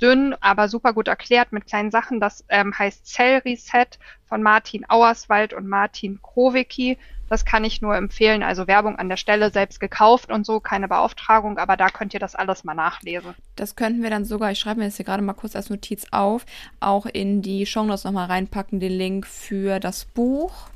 dünn, 0.00 0.34
aber 0.40 0.68
super 0.68 0.92
gut 0.92 1.08
erklärt 1.08 1.52
mit 1.52 1.66
kleinen 1.66 1.90
Sachen. 1.90 2.20
Das 2.20 2.44
ähm, 2.48 2.76
heißt 2.76 3.06
Cell 3.06 3.38
Reset 3.44 3.86
von 4.26 4.42
Martin 4.42 4.88
Auerswald 4.88 5.52
und 5.52 5.66
Martin 5.66 6.20
Krowicki. 6.22 6.98
Das 7.28 7.44
kann 7.44 7.64
ich 7.64 7.82
nur 7.82 7.94
empfehlen. 7.94 8.42
Also 8.42 8.66
Werbung 8.66 8.96
an 8.96 9.08
der 9.08 9.16
Stelle 9.16 9.50
selbst 9.50 9.80
gekauft 9.80 10.30
und 10.30 10.46
so, 10.46 10.60
keine 10.60 10.88
Beauftragung, 10.88 11.58
aber 11.58 11.76
da 11.76 11.88
könnt 11.88 12.14
ihr 12.14 12.20
das 12.20 12.34
alles 12.34 12.64
mal 12.64 12.74
nachlesen. 12.74 13.34
Das 13.56 13.76
könnten 13.76 14.02
wir 14.02 14.10
dann 14.10 14.24
sogar, 14.24 14.50
ich 14.50 14.58
schreibe 14.58 14.80
mir 14.80 14.86
das 14.86 14.96
hier 14.96 15.04
gerade 15.04 15.22
mal 15.22 15.34
kurz 15.34 15.54
als 15.54 15.68
Notiz 15.68 16.06
auf, 16.10 16.46
auch 16.80 17.04
in 17.06 17.42
die 17.42 17.66
Show 17.66 17.84
Notes 17.84 18.04
nochmal 18.04 18.26
reinpacken, 18.26 18.80
den 18.80 18.92
Link 18.92 19.26
für 19.26 19.78
das 19.78 20.06
Buch 20.06 20.70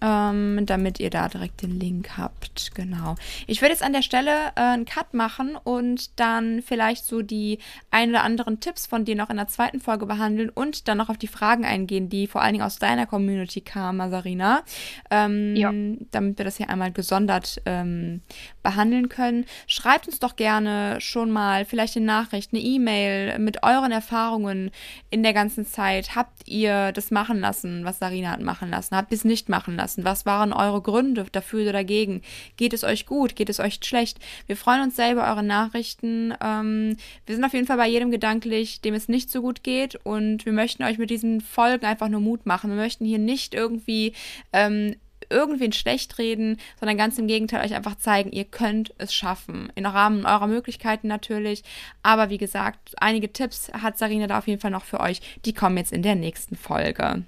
ähm, 0.00 0.64
damit 0.66 1.00
ihr 1.00 1.10
da 1.10 1.28
direkt 1.28 1.62
den 1.62 1.78
Link 1.78 2.16
habt. 2.16 2.74
Genau. 2.74 3.16
Ich 3.46 3.60
würde 3.60 3.72
jetzt 3.72 3.82
an 3.82 3.92
der 3.92 4.02
Stelle 4.02 4.30
äh, 4.56 4.60
einen 4.60 4.84
Cut 4.84 5.14
machen 5.14 5.56
und 5.62 6.18
dann 6.18 6.62
vielleicht 6.62 7.04
so 7.04 7.22
die 7.22 7.58
ein 7.90 8.10
oder 8.10 8.22
anderen 8.22 8.60
Tipps 8.60 8.86
von 8.86 9.04
dir 9.04 9.16
noch 9.16 9.30
in 9.30 9.36
der 9.36 9.48
zweiten 9.48 9.80
Folge 9.80 10.06
behandeln 10.06 10.48
und 10.48 10.88
dann 10.88 10.98
noch 10.98 11.08
auf 11.08 11.18
die 11.18 11.26
Fragen 11.26 11.64
eingehen, 11.64 12.08
die 12.08 12.26
vor 12.26 12.42
allen 12.42 12.54
Dingen 12.54 12.64
aus 12.64 12.78
deiner 12.78 13.06
Community 13.06 13.60
kamen, 13.60 13.98
Masarina. 13.98 14.62
Ähm, 15.10 15.56
ja. 15.56 15.72
Damit 16.10 16.38
wir 16.38 16.44
das 16.44 16.56
hier 16.56 16.70
einmal 16.70 16.92
gesondert 16.92 17.60
ähm, 17.66 18.22
behandeln 18.62 19.08
können. 19.08 19.44
Schreibt 19.66 20.06
uns 20.06 20.18
doch 20.18 20.36
gerne 20.36 21.00
schon 21.00 21.30
mal 21.30 21.64
vielleicht 21.64 21.96
eine 21.96 22.06
Nachricht, 22.06 22.52
eine 22.52 22.62
E-Mail 22.62 23.38
mit 23.38 23.62
euren 23.62 23.92
Erfahrungen 23.92 24.70
in 25.10 25.22
der 25.22 25.32
ganzen 25.32 25.66
Zeit. 25.66 26.14
Habt 26.16 26.46
ihr 26.48 26.92
das 26.92 27.10
machen 27.10 27.40
lassen, 27.40 27.84
was 27.84 27.98
Sarina 27.98 28.30
hat 28.30 28.40
machen 28.40 28.70
lassen? 28.70 28.96
Habt 28.96 29.12
ihr 29.12 29.16
es 29.16 29.24
nicht 29.24 29.48
machen 29.48 29.76
lassen? 29.76 29.89
Lassen? 29.90 30.04
Was 30.04 30.26
waren 30.26 30.52
eure 30.52 30.80
Gründe 30.80 31.26
dafür 31.32 31.62
oder 31.62 31.72
dagegen? 31.72 32.22
Geht 32.56 32.72
es 32.72 32.84
euch 32.84 33.06
gut? 33.06 33.36
Geht 33.36 33.48
es 33.48 33.60
euch 33.60 33.80
schlecht? 33.82 34.18
Wir 34.46 34.56
freuen 34.56 34.82
uns 34.82 34.96
selber 34.96 35.28
eure 35.28 35.42
Nachrichten. 35.42 36.34
Ähm, 36.42 36.96
wir 37.26 37.34
sind 37.34 37.44
auf 37.44 37.52
jeden 37.52 37.66
Fall 37.66 37.76
bei 37.76 37.88
jedem 37.88 38.10
gedanklich, 38.10 38.80
dem 38.80 38.94
es 38.94 39.08
nicht 39.08 39.30
so 39.30 39.40
gut 39.40 39.62
geht 39.62 39.96
und 40.04 40.46
wir 40.46 40.52
möchten 40.52 40.84
euch 40.84 40.98
mit 40.98 41.10
diesen 41.10 41.40
Folgen 41.40 41.86
einfach 41.86 42.08
nur 42.08 42.20
Mut 42.20 42.46
machen. 42.46 42.70
Wir 42.70 42.76
möchten 42.76 43.04
hier 43.04 43.18
nicht 43.18 43.54
irgendwie 43.54 44.12
ähm, 44.52 44.96
irgendwen 45.28 45.72
schlecht 45.72 46.18
reden, 46.18 46.58
sondern 46.78 46.96
ganz 46.96 47.18
im 47.18 47.26
Gegenteil 47.26 47.64
euch 47.64 47.74
einfach 47.74 47.96
zeigen, 47.96 48.32
ihr 48.32 48.44
könnt 48.44 48.92
es 48.98 49.14
schaffen. 49.14 49.70
Im 49.74 49.86
Rahmen 49.86 50.26
eurer 50.26 50.46
Möglichkeiten 50.46 51.08
natürlich. 51.08 51.62
Aber 52.02 52.30
wie 52.30 52.38
gesagt, 52.38 52.94
einige 53.00 53.32
Tipps 53.32 53.70
hat 53.72 53.98
Sarina 53.98 54.26
da 54.26 54.38
auf 54.38 54.48
jeden 54.48 54.60
Fall 54.60 54.72
noch 54.72 54.84
für 54.84 55.00
euch. 55.00 55.20
Die 55.44 55.52
kommen 55.52 55.76
jetzt 55.76 55.92
in 55.92 56.02
der 56.02 56.16
nächsten 56.16 56.56
Folge. 56.56 57.24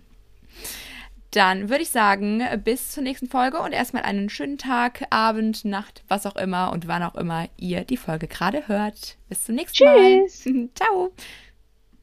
Dann 1.32 1.70
würde 1.70 1.82
ich 1.82 1.90
sagen, 1.90 2.42
bis 2.62 2.90
zur 2.90 3.02
nächsten 3.02 3.26
Folge 3.26 3.58
und 3.58 3.72
erstmal 3.72 4.02
einen 4.02 4.28
schönen 4.28 4.58
Tag, 4.58 5.04
Abend, 5.08 5.64
Nacht, 5.64 6.04
was 6.06 6.26
auch 6.26 6.36
immer 6.36 6.70
und 6.72 6.88
wann 6.88 7.02
auch 7.02 7.14
immer 7.14 7.48
ihr 7.56 7.84
die 7.84 7.96
Folge 7.96 8.28
gerade 8.28 8.68
hört. 8.68 9.16
Bis 9.30 9.44
zum 9.44 9.54
nächsten 9.54 9.84
Tschüss. 9.84 10.44
Mal. 10.44 10.68
Ciao. 10.74 11.10